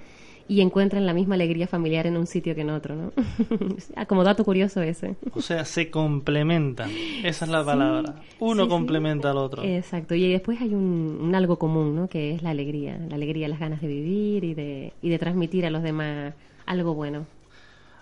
y 0.52 0.60
encuentran 0.62 1.06
la 1.06 1.14
misma 1.14 1.36
alegría 1.36 1.66
familiar 1.66 2.08
en 2.08 2.18
un 2.18 2.28
sitio 2.28 2.54
que 2.56 2.62
en 2.62 2.72
otro, 2.72 2.94
¿no? 2.96 3.14
Ah, 3.96 4.06
Como 4.06 4.24
dato 4.26 4.44
curioso 4.44 4.82
ese. 4.82 5.16
O 5.34 5.42
sea, 5.42 5.64
se 5.64 5.90
complementan. 5.90 6.90
Esa 7.24 7.46
es 7.46 7.52
la 7.52 7.64
palabra. 7.64 8.16
Uno 8.40 8.64
sí, 8.64 8.68
sí. 8.68 8.70
complementa 8.70 9.32
al 9.32 9.38
otro. 9.38 9.64
Exacto, 9.64 10.14
y 10.14 10.30
después 10.30 10.60
hay 10.60 10.74
un, 10.74 11.20
un 11.22 11.36
algo 11.36 11.58
común, 11.58 11.96
¿no? 11.96 12.08
Que 12.10 12.34
es 12.36 12.44
la 12.44 12.50
alegría, 12.50 12.98
la 13.10 13.16
alegría, 13.16 13.48
las 13.48 13.60
ganas 13.60 13.80
de 13.82 13.88
vivir 13.88 14.44
y 14.44 14.54
de, 14.54 14.92
y 15.02 15.10
de 15.10 15.20
transmitir 15.20 15.66
a 15.66 15.70
los 15.70 15.84
demás 15.84 16.34
algo 16.66 16.94
bueno. 16.96 17.26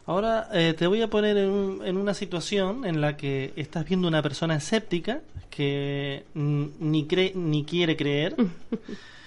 Ahora 0.08 0.48
eh, 0.54 0.74
te 0.76 0.88
voy 0.88 1.04
a 1.04 1.08
poner 1.08 1.38
en, 1.38 1.50
un- 1.52 1.86
en 1.86 1.96
una 1.98 2.16
situación 2.16 2.84
en 2.86 3.00
la 3.00 3.16
que 3.16 3.54
estás 3.58 3.86
viendo 3.88 4.08
una 4.08 4.24
persona 4.24 4.56
escéptica 4.56 5.22
que 5.52 6.24
ni 6.34 7.06
cree 7.06 7.34
ni 7.36 7.64
quiere 7.64 7.96
creer 7.96 8.36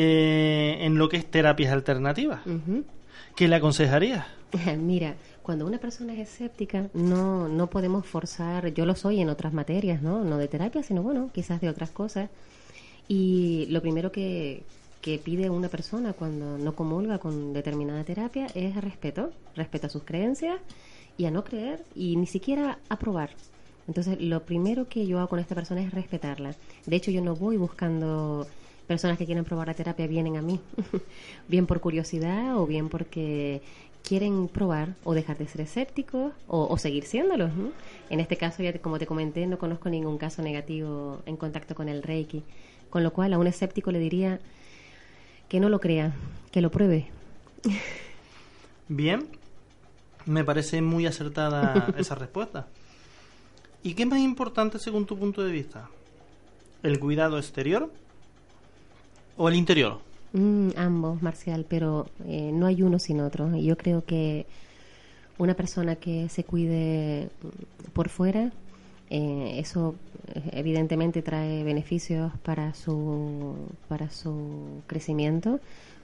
eh, 0.00 0.76
en 0.86 0.96
lo 0.96 1.08
que 1.08 1.16
es 1.16 1.28
terapias 1.28 1.72
alternativas. 1.72 2.42
¿Qué 3.34 3.48
le 3.48 3.56
aconsejarías? 3.56 4.26
Mira, 4.78 5.16
cuando 5.42 5.66
una 5.66 5.78
persona 5.78 6.12
es 6.12 6.20
escéptica, 6.20 6.88
no, 6.94 7.48
no 7.48 7.66
podemos 7.66 8.06
forzar, 8.06 8.72
yo 8.72 8.86
lo 8.86 8.94
soy 8.94 9.20
en 9.20 9.28
otras 9.28 9.52
materias, 9.52 10.00
¿no? 10.00 10.22
No 10.22 10.38
de 10.38 10.46
terapia, 10.46 10.84
sino 10.84 11.02
bueno, 11.02 11.30
quizás 11.34 11.60
de 11.60 11.68
otras 11.68 11.90
cosas. 11.90 12.30
Y 13.08 13.66
lo 13.70 13.82
primero 13.82 14.12
que, 14.12 14.62
que 15.00 15.18
pide 15.18 15.50
una 15.50 15.68
persona 15.68 16.12
cuando 16.12 16.58
no 16.58 16.76
comulga 16.76 17.18
con 17.18 17.52
determinada 17.52 18.04
terapia 18.04 18.46
es 18.54 18.76
respeto, 18.76 19.32
respeto 19.56 19.88
a 19.88 19.90
sus 19.90 20.04
creencias 20.04 20.60
y 21.16 21.24
a 21.24 21.32
no 21.32 21.42
creer 21.42 21.82
y 21.96 22.14
ni 22.14 22.26
siquiera 22.26 22.78
aprobar. 22.88 23.30
Entonces, 23.88 24.20
lo 24.20 24.44
primero 24.44 24.86
que 24.86 25.08
yo 25.08 25.18
hago 25.18 25.30
con 25.30 25.40
esta 25.40 25.56
persona 25.56 25.82
es 25.82 25.90
respetarla. 25.90 26.54
De 26.86 26.94
hecho, 26.94 27.10
yo 27.10 27.20
no 27.20 27.34
voy 27.34 27.56
buscando 27.56 28.46
personas 28.88 29.18
que 29.18 29.26
quieren 29.26 29.44
probar 29.44 29.68
la 29.68 29.74
terapia, 29.74 30.06
vienen 30.08 30.36
a 30.36 30.42
mí, 30.42 30.58
bien 31.48 31.66
por 31.66 31.78
curiosidad 31.80 32.56
o 32.58 32.66
bien 32.66 32.88
porque 32.88 33.62
quieren 34.02 34.48
probar 34.48 34.94
o 35.04 35.12
dejar 35.14 35.36
de 35.38 35.46
ser 35.46 35.60
escépticos 35.60 36.32
o, 36.48 36.66
o 36.66 36.78
seguir 36.78 37.04
siéndolos. 37.04 37.54
¿no? 37.54 37.70
En 38.10 38.18
este 38.20 38.36
caso, 38.36 38.62
ya 38.62 38.72
te- 38.72 38.80
como 38.80 38.98
te 38.98 39.06
comenté, 39.06 39.46
no 39.46 39.58
conozco 39.58 39.88
ningún 39.90 40.18
caso 40.18 40.42
negativo 40.42 41.20
en 41.26 41.36
contacto 41.36 41.74
con 41.74 41.88
el 41.88 42.02
Reiki, 42.02 42.42
con 42.90 43.04
lo 43.04 43.12
cual 43.12 43.32
a 43.34 43.38
un 43.38 43.46
escéptico 43.46 43.92
le 43.92 43.98
diría 43.98 44.40
que 45.48 45.60
no 45.60 45.68
lo 45.68 45.78
crea, 45.80 46.12
que 46.50 46.60
lo 46.62 46.70
pruebe. 46.70 47.06
Bien, 48.88 49.28
me 50.26 50.44
parece 50.44 50.80
muy 50.80 51.06
acertada 51.06 51.92
esa 51.98 52.14
respuesta. 52.14 52.66
¿Y 53.82 53.94
qué 53.94 54.02
es 54.04 54.08
más 54.08 54.20
importante 54.20 54.78
según 54.78 55.06
tu 55.06 55.18
punto 55.18 55.42
de 55.44 55.52
vista? 55.52 55.88
¿El 56.82 56.98
cuidado 56.98 57.38
exterior 57.38 57.92
o 59.38 59.48
el 59.48 59.54
interior? 59.54 59.98
Mm, 60.34 60.70
ambos, 60.76 61.22
Marcial, 61.22 61.64
pero 61.66 62.06
eh, 62.26 62.50
no 62.52 62.66
hay 62.66 62.82
uno 62.82 62.98
sin 62.98 63.20
otro. 63.20 63.56
Y 63.56 63.64
Yo 63.64 63.78
creo 63.78 64.04
que 64.04 64.46
una 65.38 65.54
persona 65.54 65.96
que 65.96 66.28
se 66.28 66.44
cuide 66.44 67.30
por 67.94 68.10
fuera, 68.10 68.52
eh, 69.10 69.54
eso 69.58 69.94
eh, 70.34 70.42
evidentemente 70.52 71.22
trae 71.22 71.64
beneficios 71.64 72.32
para 72.42 72.74
su, 72.74 73.54
para 73.88 74.10
su 74.10 74.82
crecimiento, 74.86 75.60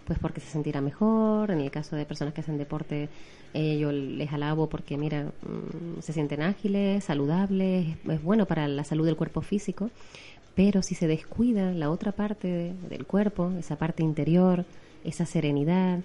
pues 0.07 0.18
porque 0.18 0.41
se 0.41 0.51
sentirá 0.51 0.80
mejor. 0.80 1.51
En 1.51 1.61
el 1.61 1.70
caso 1.70 1.97
de 1.97 2.07
personas 2.07 2.32
que 2.32 2.41
hacen 2.41 2.57
deporte, 2.59 3.09
eh, 3.53 3.78
yo 3.78 3.93
les 3.93 4.32
alabo 4.32 4.68
porque, 4.68 4.97
mira, 4.97 5.24
mm, 5.24 6.01
se 6.01 6.12
sienten 6.12 6.43
ágiles, 6.43 7.05
saludables, 7.05 7.89
es, 7.89 8.11
es 8.11 8.22
bueno 8.22 8.47
para 8.47 8.68
la 8.68 8.85
salud 8.85 9.05
del 9.05 9.16
cuerpo 9.16 9.43
físico. 9.43 9.91
Pero 10.55 10.82
si 10.82 10.94
se 10.94 11.07
descuida 11.07 11.72
la 11.72 11.90
otra 11.90 12.12
parte 12.12 12.48
de- 12.48 12.74
del 12.88 13.07
cuerpo, 13.07 13.50
esa 13.59 13.76
parte 13.76 14.02
interior, 14.02 14.64
esa 15.05 15.26
serenidad, 15.26 16.00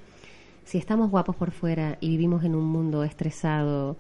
si 0.66 0.78
estamos 0.78 1.10
guapos 1.12 1.36
por 1.36 1.52
fuera 1.52 1.98
y 2.02 2.10
vivimos 2.10 2.44
en 2.44 2.56
un 2.56 2.66
mundo 2.66 3.04
estresado, 3.04 3.96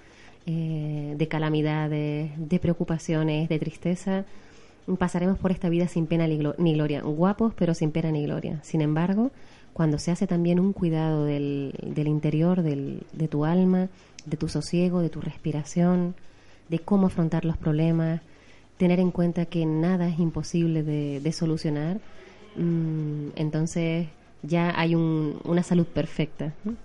eh, 0.45 1.15
de 1.17 1.27
calamidades, 1.27 2.31
de 2.37 2.59
preocupaciones, 2.59 3.49
de 3.49 3.59
tristeza, 3.59 4.25
pasaremos 4.97 5.37
por 5.37 5.51
esta 5.51 5.69
vida 5.69 5.87
sin 5.87 6.07
pena 6.07 6.27
ni 6.27 6.73
gloria. 6.73 7.01
Guapos, 7.01 7.53
pero 7.55 7.75
sin 7.75 7.91
pena 7.91 8.11
ni 8.11 8.23
gloria. 8.23 8.59
Sin 8.63 8.81
embargo, 8.81 9.29
cuando 9.73 9.99
se 9.99 10.09
hace 10.11 10.25
también 10.25 10.59
un 10.59 10.73
cuidado 10.73 11.25
del, 11.25 11.73
del 11.85 12.07
interior, 12.07 12.63
del, 12.63 13.03
de 13.13 13.27
tu 13.27 13.45
alma, 13.45 13.89
de 14.25 14.37
tu 14.37 14.49
sosiego, 14.49 15.01
de 15.01 15.09
tu 15.09 15.21
respiración, 15.21 16.15
de 16.69 16.79
cómo 16.79 17.07
afrontar 17.07 17.45
los 17.45 17.57
problemas, 17.57 18.21
tener 18.79 18.99
en 19.01 19.11
cuenta 19.11 19.45
que 19.45 19.65
nada 19.65 20.07
es 20.07 20.17
imposible 20.19 20.83
de, 20.83 21.19
de 21.19 21.31
solucionar, 21.33 21.99
mm, 22.55 23.27
entonces 23.35 24.07
ya 24.41 24.73
hay 24.79 24.95
un- 24.95 25.37
una 25.43 25.63
salud 25.63 25.85
perfecta. 25.85 26.53
¿no? 26.63 26.75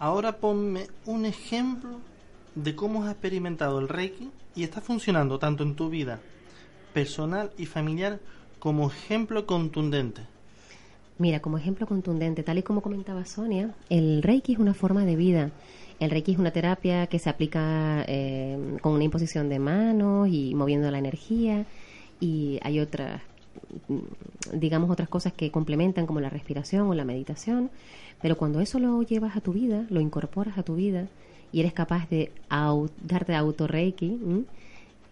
Ahora 0.00 0.32
ponme 0.32 0.88
un 1.06 1.24
ejemplo 1.26 2.00
de 2.56 2.74
cómo 2.74 3.04
has 3.04 3.12
experimentado 3.12 3.78
el 3.78 3.88
Reiki 3.88 4.30
y 4.56 4.64
está 4.64 4.80
funcionando 4.80 5.38
tanto 5.38 5.62
en 5.62 5.76
tu 5.76 5.88
vida 5.88 6.18
personal 6.92 7.50
y 7.56 7.66
familiar 7.66 8.18
como 8.58 8.88
ejemplo 8.90 9.46
contundente. 9.46 10.22
Mira, 11.18 11.38
como 11.38 11.56
ejemplo 11.58 11.86
contundente, 11.86 12.42
tal 12.42 12.58
y 12.58 12.62
como 12.64 12.80
comentaba 12.80 13.24
Sonia, 13.24 13.72
el 13.88 14.22
Reiki 14.24 14.54
es 14.54 14.58
una 14.58 14.74
forma 14.74 15.04
de 15.04 15.14
vida. 15.14 15.50
El 16.00 16.10
Reiki 16.10 16.32
es 16.32 16.38
una 16.38 16.50
terapia 16.50 17.06
que 17.06 17.18
se 17.18 17.30
aplica 17.30 18.04
eh, 18.08 18.58
con 18.80 18.92
una 18.92 19.04
imposición 19.04 19.48
de 19.48 19.58
manos 19.58 20.28
y 20.28 20.54
moviendo 20.54 20.90
la 20.90 20.98
energía. 20.98 21.66
Y 22.20 22.58
hay 22.62 22.80
otras, 22.80 23.22
mm, 23.88 24.58
digamos, 24.58 24.90
otras 24.90 25.08
cosas 25.08 25.32
que 25.32 25.50
complementan 25.50 26.06
como 26.06 26.20
la 26.20 26.30
respiración 26.30 26.88
o 26.88 26.94
la 26.94 27.04
meditación. 27.04 27.70
Pero 28.20 28.36
cuando 28.36 28.60
eso 28.60 28.78
lo 28.78 29.02
llevas 29.02 29.36
a 29.36 29.40
tu 29.40 29.52
vida, 29.52 29.86
lo 29.90 30.00
incorporas 30.00 30.58
a 30.58 30.62
tu 30.62 30.74
vida 30.76 31.06
y 31.52 31.60
eres 31.60 31.72
capaz 31.72 32.08
de 32.08 32.32
darte 33.02 33.34
auto 33.34 33.66
Reiki, 33.66 34.18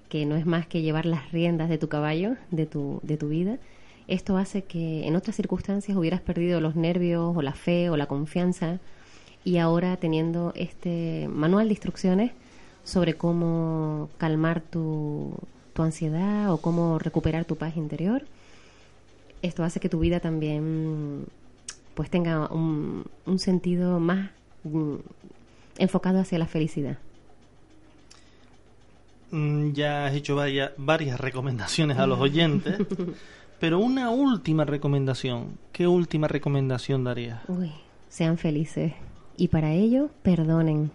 que 0.09 0.27
no 0.27 0.35
es 0.35 0.45
más 0.45 0.67
que 0.67 0.83
llevar 0.83 1.07
las 1.07 1.31
riendas 1.31 1.69
de 1.69 1.79
tu 1.79 1.89
caballo, 1.89 2.37
de 2.51 2.67
tu, 2.67 3.01
de 3.05 3.17
tu 3.17 3.29
vida, 3.29 3.59
esto 4.09 4.37
hace 4.37 4.63
que 4.65 5.07
en 5.07 5.17
otras 5.17 5.37
circunstancias 5.37 5.97
hubieras 5.97 6.21
perdido 6.21 6.61
los 6.61 6.77
nervios 6.77 7.37
o 7.37 7.43
la 7.43 7.53
fe 7.53 7.91
o 7.91 7.97
la 7.97 8.07
confianza 8.07 8.81
y 9.45 9.59
ahora 9.59 9.97
teniendo 9.97 10.53
este 10.55 11.29
manual 11.29 11.69
de 11.69 11.75
instrucciones 11.75 12.33
sobre 12.85 13.15
cómo 13.15 14.09
calmar 14.19 14.61
tu, 14.61 15.35
tu 15.73 15.83
ansiedad 15.83 16.53
o 16.53 16.59
cómo 16.59 16.99
recuperar 16.99 17.45
tu 17.45 17.57
paz 17.57 17.77
interior, 17.77 18.25
esto 19.43 19.65
hace 19.65 19.81
que 19.81 19.89
tu 19.89 19.99
vida 19.99 20.21
también 20.21 21.27
pues 21.95 22.09
tenga 22.11 22.49
un, 22.53 23.05
un 23.27 23.39
sentido 23.39 24.01
más 24.01 24.31
mm, 24.65 24.95
enfocado 25.79 26.21
hacia 26.21 26.39
la 26.39 26.47
felicidad. 26.47 26.99
Mm, 29.31 29.73
Ya 29.73 30.07
has 30.07 30.15
hecho 30.15 30.37
varias, 30.37 30.73
varias 30.77 31.19
recomendaciones 31.21 31.99
a 31.99 32.07
los 32.07 32.19
oyentes, 32.21 32.79
pero 33.61 33.79
una 33.79 34.11
última 34.11 34.65
recomendación. 34.65 35.59
¿Qué 35.73 35.87
última 35.87 36.29
recomendación 36.29 37.05
darías? 37.05 37.41
Uy, 37.49 37.73
sean 38.09 38.39
felices. 38.39 38.93
Y 39.37 39.49
para 39.49 39.73
ello, 39.73 40.11
perdonen, 40.23 40.91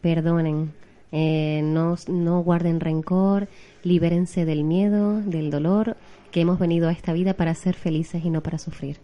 perdonen. 0.00 0.72
Eh, 1.12 1.60
no, 1.62 1.96
no 2.08 2.40
guarden 2.42 2.80
rencor, 2.80 3.48
libérense 3.84 4.44
del 4.44 4.64
miedo, 4.64 5.20
del 5.20 5.50
dolor, 5.50 5.96
que 6.30 6.40
hemos 6.40 6.58
venido 6.58 6.88
a 6.88 6.92
esta 6.92 7.12
vida 7.12 7.34
para 7.34 7.54
ser 7.54 7.74
felices 7.74 8.24
y 8.24 8.30
no 8.30 8.42
para 8.42 8.58
sufrir. 8.58 8.98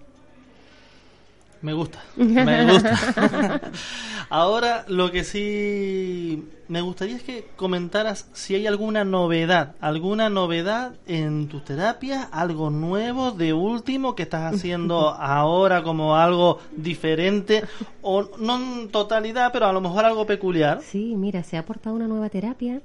Me 1.63 1.73
gusta, 1.73 2.01
me 2.17 2.73
gusta. 2.73 3.61
Ahora 4.31 4.85
lo 4.89 5.13
que 5.13 5.23
sí 5.23 6.45
me 6.67 6.81
gustaría 6.81 7.17
es 7.17 7.23
que 7.23 7.47
comentaras 7.55 8.29
si 8.33 8.57
hay 8.57 8.67
alguna 8.67 9.05
novedad, 9.05 9.77
alguna 9.81 10.29
novedad 10.29 10.95
en 11.07 11.47
tus 11.47 11.65
terapias, 11.65 12.29
algo 12.33 12.71
nuevo 12.71 13.31
de 13.31 13.53
último 13.53 14.17
que 14.17 14.25
estás 14.25 14.55
haciendo 14.55 15.11
ahora 15.21 15.85
como 15.85 16.17
algo 16.17 16.59
diferente 16.77 17.63
o 18.01 18.29
no 18.39 18.57
en 18.57 18.89
totalidad, 18.89 19.53
pero 19.53 19.67
a 19.67 19.73
lo 19.73 19.81
mejor 19.81 20.05
algo 20.05 20.27
peculiar. 20.27 20.81
Sí, 20.83 21.15
mira, 21.15 21.45
se 21.45 21.57
ha 21.57 21.61
aportado 21.61 21.95
una 21.95 22.09
nueva 22.09 22.29
terapia, 22.29 22.81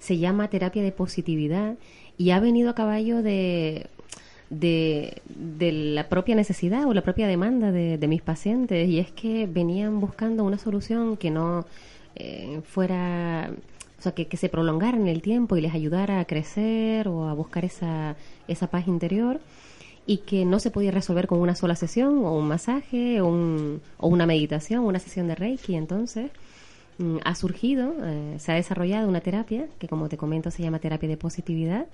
se 0.00 0.18
llama 0.18 0.48
terapia 0.48 0.82
de 0.82 0.90
positividad 0.90 1.76
y 2.18 2.30
ha 2.30 2.40
venido 2.40 2.70
a 2.70 2.74
caballo 2.74 3.22
de, 3.22 3.86
de, 4.50 5.22
de 5.28 5.72
la 5.72 6.08
propia 6.08 6.34
necesidad 6.34 6.84
o 6.86 6.94
la 6.94 7.02
propia 7.02 7.26
demanda 7.26 7.72
de, 7.72 7.98
de 7.98 8.08
mis 8.08 8.22
pacientes 8.22 8.88
y 8.88 8.98
es 8.98 9.10
que 9.10 9.46
venían 9.46 10.00
buscando 10.00 10.44
una 10.44 10.58
solución 10.58 11.16
que 11.16 11.30
no 11.30 11.66
eh, 12.14 12.60
fuera, 12.64 13.50
o 13.98 14.02
sea, 14.02 14.12
que, 14.12 14.26
que 14.26 14.36
se 14.36 14.48
prolongara 14.48 14.96
en 14.96 15.08
el 15.08 15.20
tiempo 15.22 15.56
y 15.56 15.60
les 15.60 15.74
ayudara 15.74 16.20
a 16.20 16.24
crecer 16.26 17.08
o 17.08 17.28
a 17.28 17.34
buscar 17.34 17.64
esa, 17.64 18.16
esa 18.48 18.68
paz 18.68 18.86
interior 18.88 19.40
y 20.06 20.18
que 20.18 20.44
no 20.44 20.60
se 20.60 20.70
podía 20.70 20.92
resolver 20.92 21.26
con 21.26 21.40
una 21.40 21.56
sola 21.56 21.74
sesión 21.74 22.24
o 22.24 22.36
un 22.38 22.46
masaje 22.46 23.20
o, 23.20 23.26
un- 23.26 23.80
o 23.98 24.06
una 24.08 24.24
meditación, 24.26 24.84
una 24.84 25.00
sesión 25.00 25.26
de 25.26 25.34
Reiki. 25.34 25.74
Entonces, 25.74 26.30
mm, 26.98 27.16
ha 27.24 27.34
surgido, 27.34 27.92
eh, 28.04 28.36
se 28.38 28.52
ha 28.52 28.54
desarrollado 28.54 29.08
una 29.08 29.20
terapia 29.20 29.66
que, 29.80 29.88
como 29.88 30.08
te 30.08 30.16
comento, 30.16 30.52
se 30.52 30.62
llama 30.62 30.78
terapia 30.78 31.08
de 31.08 31.16
positividad 31.16 31.86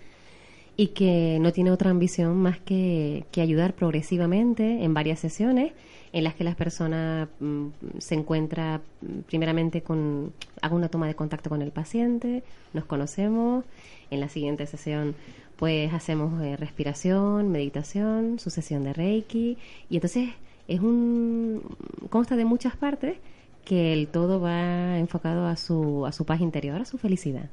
y 0.77 0.89
que 0.89 1.39
no 1.41 1.53
tiene 1.53 1.71
otra 1.71 1.91
ambición 1.91 2.37
más 2.37 2.59
que, 2.59 3.25
que 3.31 3.41
ayudar 3.41 3.75
progresivamente 3.75 4.85
en 4.85 4.95
varias 4.95 5.21
sesiones 5.21 5.73
en 6.13 6.25
las 6.25 6.35
que 6.35 6.45
las 6.45 6.57
personas 6.57 7.29
mm, 7.41 7.69
se 7.99 8.15
encuentra 8.15 8.81
mm, 9.01 9.21
primeramente 9.27 9.83
con 9.83 10.33
hago 10.61 10.77
una 10.77 10.89
toma 10.89 11.07
de 11.07 11.15
contacto 11.15 11.51
con 11.51 11.63
el 11.63 11.73
paciente, 11.73 12.45
nos 12.73 12.85
conocemos, 12.85 13.65
en 14.11 14.21
la 14.21 14.29
siguiente 14.29 14.67
sesión 14.67 15.15
pues 15.57 15.93
hacemos 15.93 16.43
eh, 16.43 16.57
respiración, 16.57 17.51
meditación, 17.51 18.39
su 18.39 18.51
sesión 18.51 18.85
de 18.85 18.93
Reiki 18.93 19.59
y 19.89 19.97
entonces 19.97 20.31
es 20.69 20.81
un 20.81 21.63
consta 22.11 22.37
de 22.37 22.45
muchas 22.45 22.77
partes 22.77 23.17
que 23.65 23.93
el 23.93 24.09
todo 24.09 24.41
va 24.41 24.99
enfocado 24.99 25.47
a 25.47 25.57
su 25.57 26.05
a 26.07 26.13
su 26.13 26.25
paz 26.25 26.41
interior, 26.41 26.81
a 26.81 26.85
su 26.85 26.99
felicidad. 26.99 27.49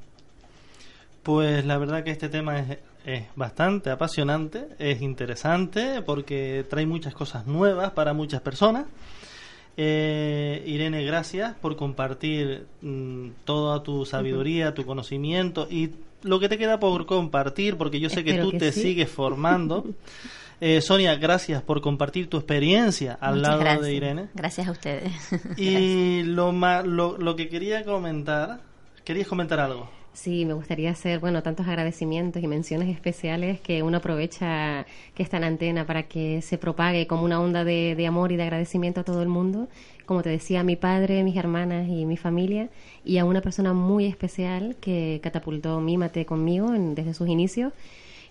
Pues 1.24 1.66
la 1.66 1.78
verdad 1.78 2.04
que 2.04 2.12
este 2.12 2.30
tema 2.30 2.60
es, 2.60 2.78
es 3.06 3.24
bastante 3.36 3.90
apasionante, 3.90 4.68
es 4.80 5.02
interesante 5.02 6.02
porque 6.02 6.66
trae 6.70 6.86
muchas 6.86 7.14
cosas 7.14 7.46
nuevas 7.46 7.92
para 7.92 8.14
muchas 8.14 8.42
personas. 8.42 8.86
Eh, 9.78 10.64
Irene, 10.66 11.06
gracias 11.06 11.56
por 11.56 11.78
compartir 11.78 12.66
mm, 12.82 13.30
toda 13.46 13.82
tu 13.82 14.06
sabiduría, 14.06 14.74
tu 14.74 14.86
conocimiento 14.86 15.68
y 15.72 15.92
lo 16.22 16.40
que 16.40 16.50
te 16.50 16.58
queda 16.58 16.80
por 16.80 17.06
compartir, 17.06 17.78
porque 17.78 18.00
yo 18.00 18.10
sé 18.10 18.24
que 18.26 18.40
tú 18.42 18.52
que 18.52 18.60
te 18.60 18.72
sí. 18.72 18.82
sigues 18.82 19.10
formando. 19.10 19.86
Eh, 20.62 20.82
Sonia, 20.82 21.16
gracias 21.16 21.62
por 21.62 21.80
compartir 21.80 22.28
tu 22.30 22.36
experiencia 22.36 23.18
al 23.22 23.36
Muchas 23.36 23.48
lado 23.48 23.60
gracias. 23.62 23.82
de 23.86 23.94
Irene. 23.94 24.28
Gracias 24.34 24.68
a 24.68 24.72
ustedes. 24.72 25.14
Y 25.58 26.24
lo, 26.24 26.52
lo, 26.52 27.18
lo 27.18 27.36
que 27.38 27.48
quería 27.48 27.86
comentar, 27.86 28.60
querías 29.06 29.30
comentar 29.30 29.62
algo. 29.62 29.90
Sí, 30.14 30.44
me 30.44 30.54
gustaría 30.54 30.90
hacer, 30.92 31.20
bueno, 31.20 31.44
tantos 31.44 31.68
agradecimientos 31.68 32.44
y 32.44 32.48
menciones 32.48 32.90
especiales 32.90 33.62
que 33.62 33.84
uno 33.84 33.98
aprovecha 33.98 34.86
que 35.16 35.24
está 35.24 35.38
en 35.38 35.46
antena 35.46 35.86
para 35.86 36.04
que 36.04 36.42
se 36.42 36.58
propague 36.58 37.08
como 37.08 37.24
una 37.24 37.40
onda 37.40 37.64
de, 37.64 37.96
de 37.96 38.08
amor 38.08 38.32
y 38.32 38.36
de 38.36 38.44
agradecimiento 38.44 39.00
a 39.02 39.04
todo 39.04 39.22
el 39.22 39.30
mundo. 39.30 39.68
Como 40.06 40.22
te 40.24 40.30
decía, 40.30 40.60
a 40.62 40.64
mi 40.64 40.76
padre, 40.76 41.24
mis 41.24 41.38
hermanas 41.38 41.88
y 41.88 42.06
mi 42.06 42.18
familia, 42.18 42.70
y 43.06 43.20
a 43.20 43.26
una 43.26 43.40
persona 43.42 43.74
muy 43.74 44.08
especial 44.08 44.76
que 44.82 45.20
catapultó 45.24 45.80
Mímate 45.80 46.26
conmigo 46.26 46.74
en- 46.74 46.96
desde 46.96 47.14
sus 47.14 47.30
inicios, 47.30 47.72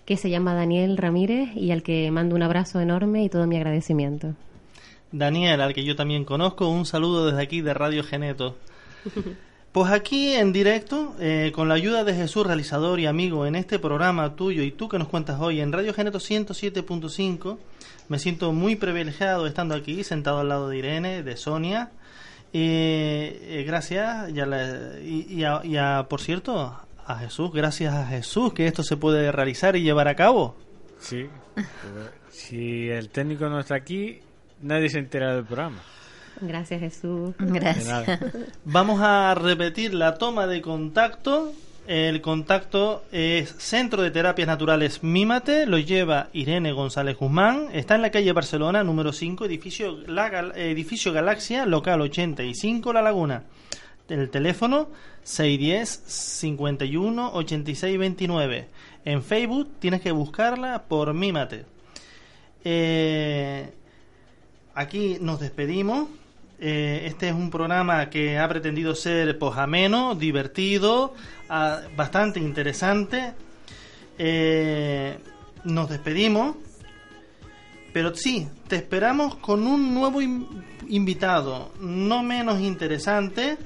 que 0.05 0.17
se 0.17 0.29
llama 0.29 0.53
Daniel 0.53 0.97
Ramírez 0.97 1.49
y 1.55 1.71
al 1.71 1.81
que 1.81 2.11
mando 2.11 2.35
un 2.35 2.43
abrazo 2.43 2.81
enorme 2.81 3.23
y 3.23 3.29
todo 3.29 3.47
mi 3.47 3.55
agradecimiento. 3.55 4.35
Daniel, 5.11 5.61
al 5.61 5.73
que 5.73 5.83
yo 5.83 5.95
también 5.95 6.23
conozco, 6.25 6.67
un 6.67 6.85
saludo 6.85 7.27
desde 7.27 7.41
aquí 7.41 7.61
de 7.61 7.73
Radio 7.73 8.03
Geneto. 8.03 8.55
Pues 9.71 9.91
aquí 9.91 10.33
en 10.33 10.51
directo, 10.51 11.15
eh, 11.19 11.51
con 11.53 11.67
la 11.69 11.75
ayuda 11.75 12.03
de 12.03 12.15
Jesús, 12.15 12.45
realizador 12.45 12.99
y 12.99 13.05
amigo 13.05 13.45
en 13.45 13.55
este 13.55 13.77
programa 13.77 14.35
tuyo 14.35 14.63
y 14.63 14.71
tú 14.71 14.89
que 14.89 14.97
nos 14.97 15.07
cuentas 15.07 15.39
hoy 15.39 15.61
en 15.61 15.71
Radio 15.71 15.93
Geneto 15.93 16.19
107.5, 16.19 17.57
me 18.07 18.17
siento 18.17 18.51
muy 18.51 18.75
privilegiado 18.75 19.45
estando 19.45 19.75
aquí, 19.75 20.03
sentado 20.03 20.39
al 20.39 20.49
lado 20.49 20.69
de 20.69 20.77
Irene, 20.79 21.21
de 21.21 21.37
Sonia. 21.37 21.91
Eh, 22.51 23.39
eh, 23.43 23.63
gracias, 23.67 24.31
y, 24.31 24.39
a 24.39 24.47
la- 24.47 24.99
y- 25.03 25.27
y 25.29 25.43
a- 25.43 25.61
y 25.63 25.77
a, 25.77 26.07
por 26.09 26.19
cierto, 26.19 26.75
a 27.05 27.15
Jesús, 27.19 27.51
gracias 27.53 27.93
a 27.93 28.07
Jesús 28.07 28.53
que 28.53 28.65
esto 28.65 28.81
se 28.81 28.97
puede 28.97 29.31
realizar 29.31 29.75
y 29.75 29.83
llevar 29.83 30.07
a 30.07 30.15
cabo. 30.15 30.55
Sí. 30.99 31.27
si 32.31 32.89
el 32.89 33.09
técnico 33.09 33.47
no 33.49 33.59
está 33.59 33.75
aquí, 33.75 34.19
nadie 34.63 34.89
se 34.89 34.97
entera 34.97 35.35
del 35.35 35.45
programa. 35.45 35.77
Gracias, 36.41 36.79
Jesús. 36.79 37.35
Gracias. 37.39 38.19
Vamos 38.65 39.01
a 39.01 39.35
repetir 39.35 39.93
la 39.93 40.15
toma 40.15 40.47
de 40.47 40.61
contacto. 40.61 41.53
El 41.87 42.21
contacto 42.21 43.03
es 43.11 43.49
Centro 43.57 44.03
de 44.03 44.11
Terapias 44.11 44.47
Naturales 44.47 45.01
Mímate, 45.01 45.65
lo 45.65 45.79
lleva 45.79 46.27
Irene 46.33 46.71
González 46.71 47.17
Guzmán, 47.17 47.69
está 47.73 47.95
en 47.95 48.03
la 48.03 48.11
calle 48.11 48.31
Barcelona, 48.31 48.83
número 48.83 49.11
5, 49.11 49.45
edificio, 49.45 49.97
la 50.05 50.27
edificio 50.55 51.11
Galaxia, 51.11 51.65
local 51.65 52.01
85, 52.01 52.93
La 52.93 53.01
Laguna. 53.01 53.41
El 54.07 54.29
teléfono 54.29 54.89
610 55.23 55.89
51 56.05 57.33
86 57.33 57.97
29. 57.97 58.67
En 59.05 59.23
Facebook 59.23 59.71
tienes 59.79 60.01
que 60.01 60.11
buscarla 60.11 60.83
por 60.83 61.13
Mímate. 61.15 61.65
Eh, 62.63 63.71
aquí 64.75 65.17
nos 65.21 65.39
despedimos. 65.39 66.07
Eh, 66.61 67.03
este 67.05 67.29
es 67.29 67.33
un 67.33 67.49
programa 67.49 68.09
que 68.09 68.37
ha 68.37 68.47
pretendido 68.49 68.93
ser 68.95 69.37
pues, 69.39 69.57
ameno, 69.57 70.13
divertido, 70.15 71.13
ah, 71.49 71.79
bastante 71.95 72.39
interesante. 72.39 73.33
Eh, 74.17 75.17
nos 75.63 75.89
despedimos, 75.89 76.57
pero 77.93 78.13
sí, 78.13 78.47
te 78.67 78.75
esperamos 78.75 79.35
con 79.35 79.65
un 79.65 79.93
nuevo 79.93 80.21
in- 80.21 80.47
invitado, 80.89 81.71
no 81.79 82.23
menos 82.23 82.59
interesante, 82.59 83.57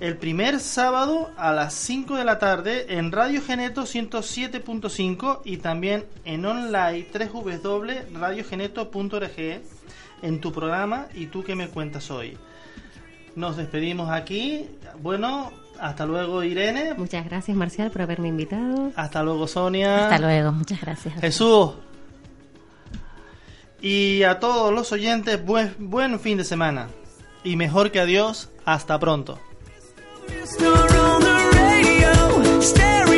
el 0.00 0.16
primer 0.16 0.58
sábado 0.58 1.30
a 1.36 1.52
las 1.52 1.72
5 1.74 2.16
de 2.16 2.24
la 2.24 2.40
tarde 2.40 2.86
en 2.98 3.12
Radio 3.12 3.40
Geneto 3.40 3.82
107.5 3.84 5.42
y 5.44 5.58
también 5.58 6.04
en 6.24 6.44
online 6.44 7.06
www.radiogeneto.org 7.32 9.62
en 10.22 10.40
tu 10.40 10.52
programa 10.52 11.06
y 11.14 11.26
tú 11.26 11.42
que 11.42 11.54
me 11.54 11.68
cuentas 11.68 12.10
hoy. 12.10 12.36
Nos 13.36 13.56
despedimos 13.56 14.10
aquí. 14.10 14.66
Bueno, 15.00 15.52
hasta 15.80 16.06
luego 16.06 16.42
Irene. 16.42 16.94
Muchas 16.94 17.24
gracias, 17.24 17.56
Marcial, 17.56 17.90
por 17.90 18.02
haberme 18.02 18.28
invitado. 18.28 18.92
Hasta 18.96 19.22
luego 19.22 19.46
Sonia. 19.46 20.04
Hasta 20.04 20.18
luego, 20.18 20.52
muchas 20.52 20.80
gracias. 20.80 21.20
Jesús. 21.20 21.72
Y 23.80 24.22
a 24.22 24.38
todos 24.40 24.72
los 24.72 24.92
oyentes, 24.92 25.44
buen, 25.44 25.74
buen 25.78 26.18
fin 26.20 26.38
de 26.38 26.44
semana. 26.44 26.88
Y 27.42 27.56
mejor 27.56 27.90
que 27.90 28.00
adiós, 28.00 28.50
hasta 28.64 28.98
pronto. 28.98 29.38
Star 30.44 30.96
on 30.96 31.20
the 31.20 33.13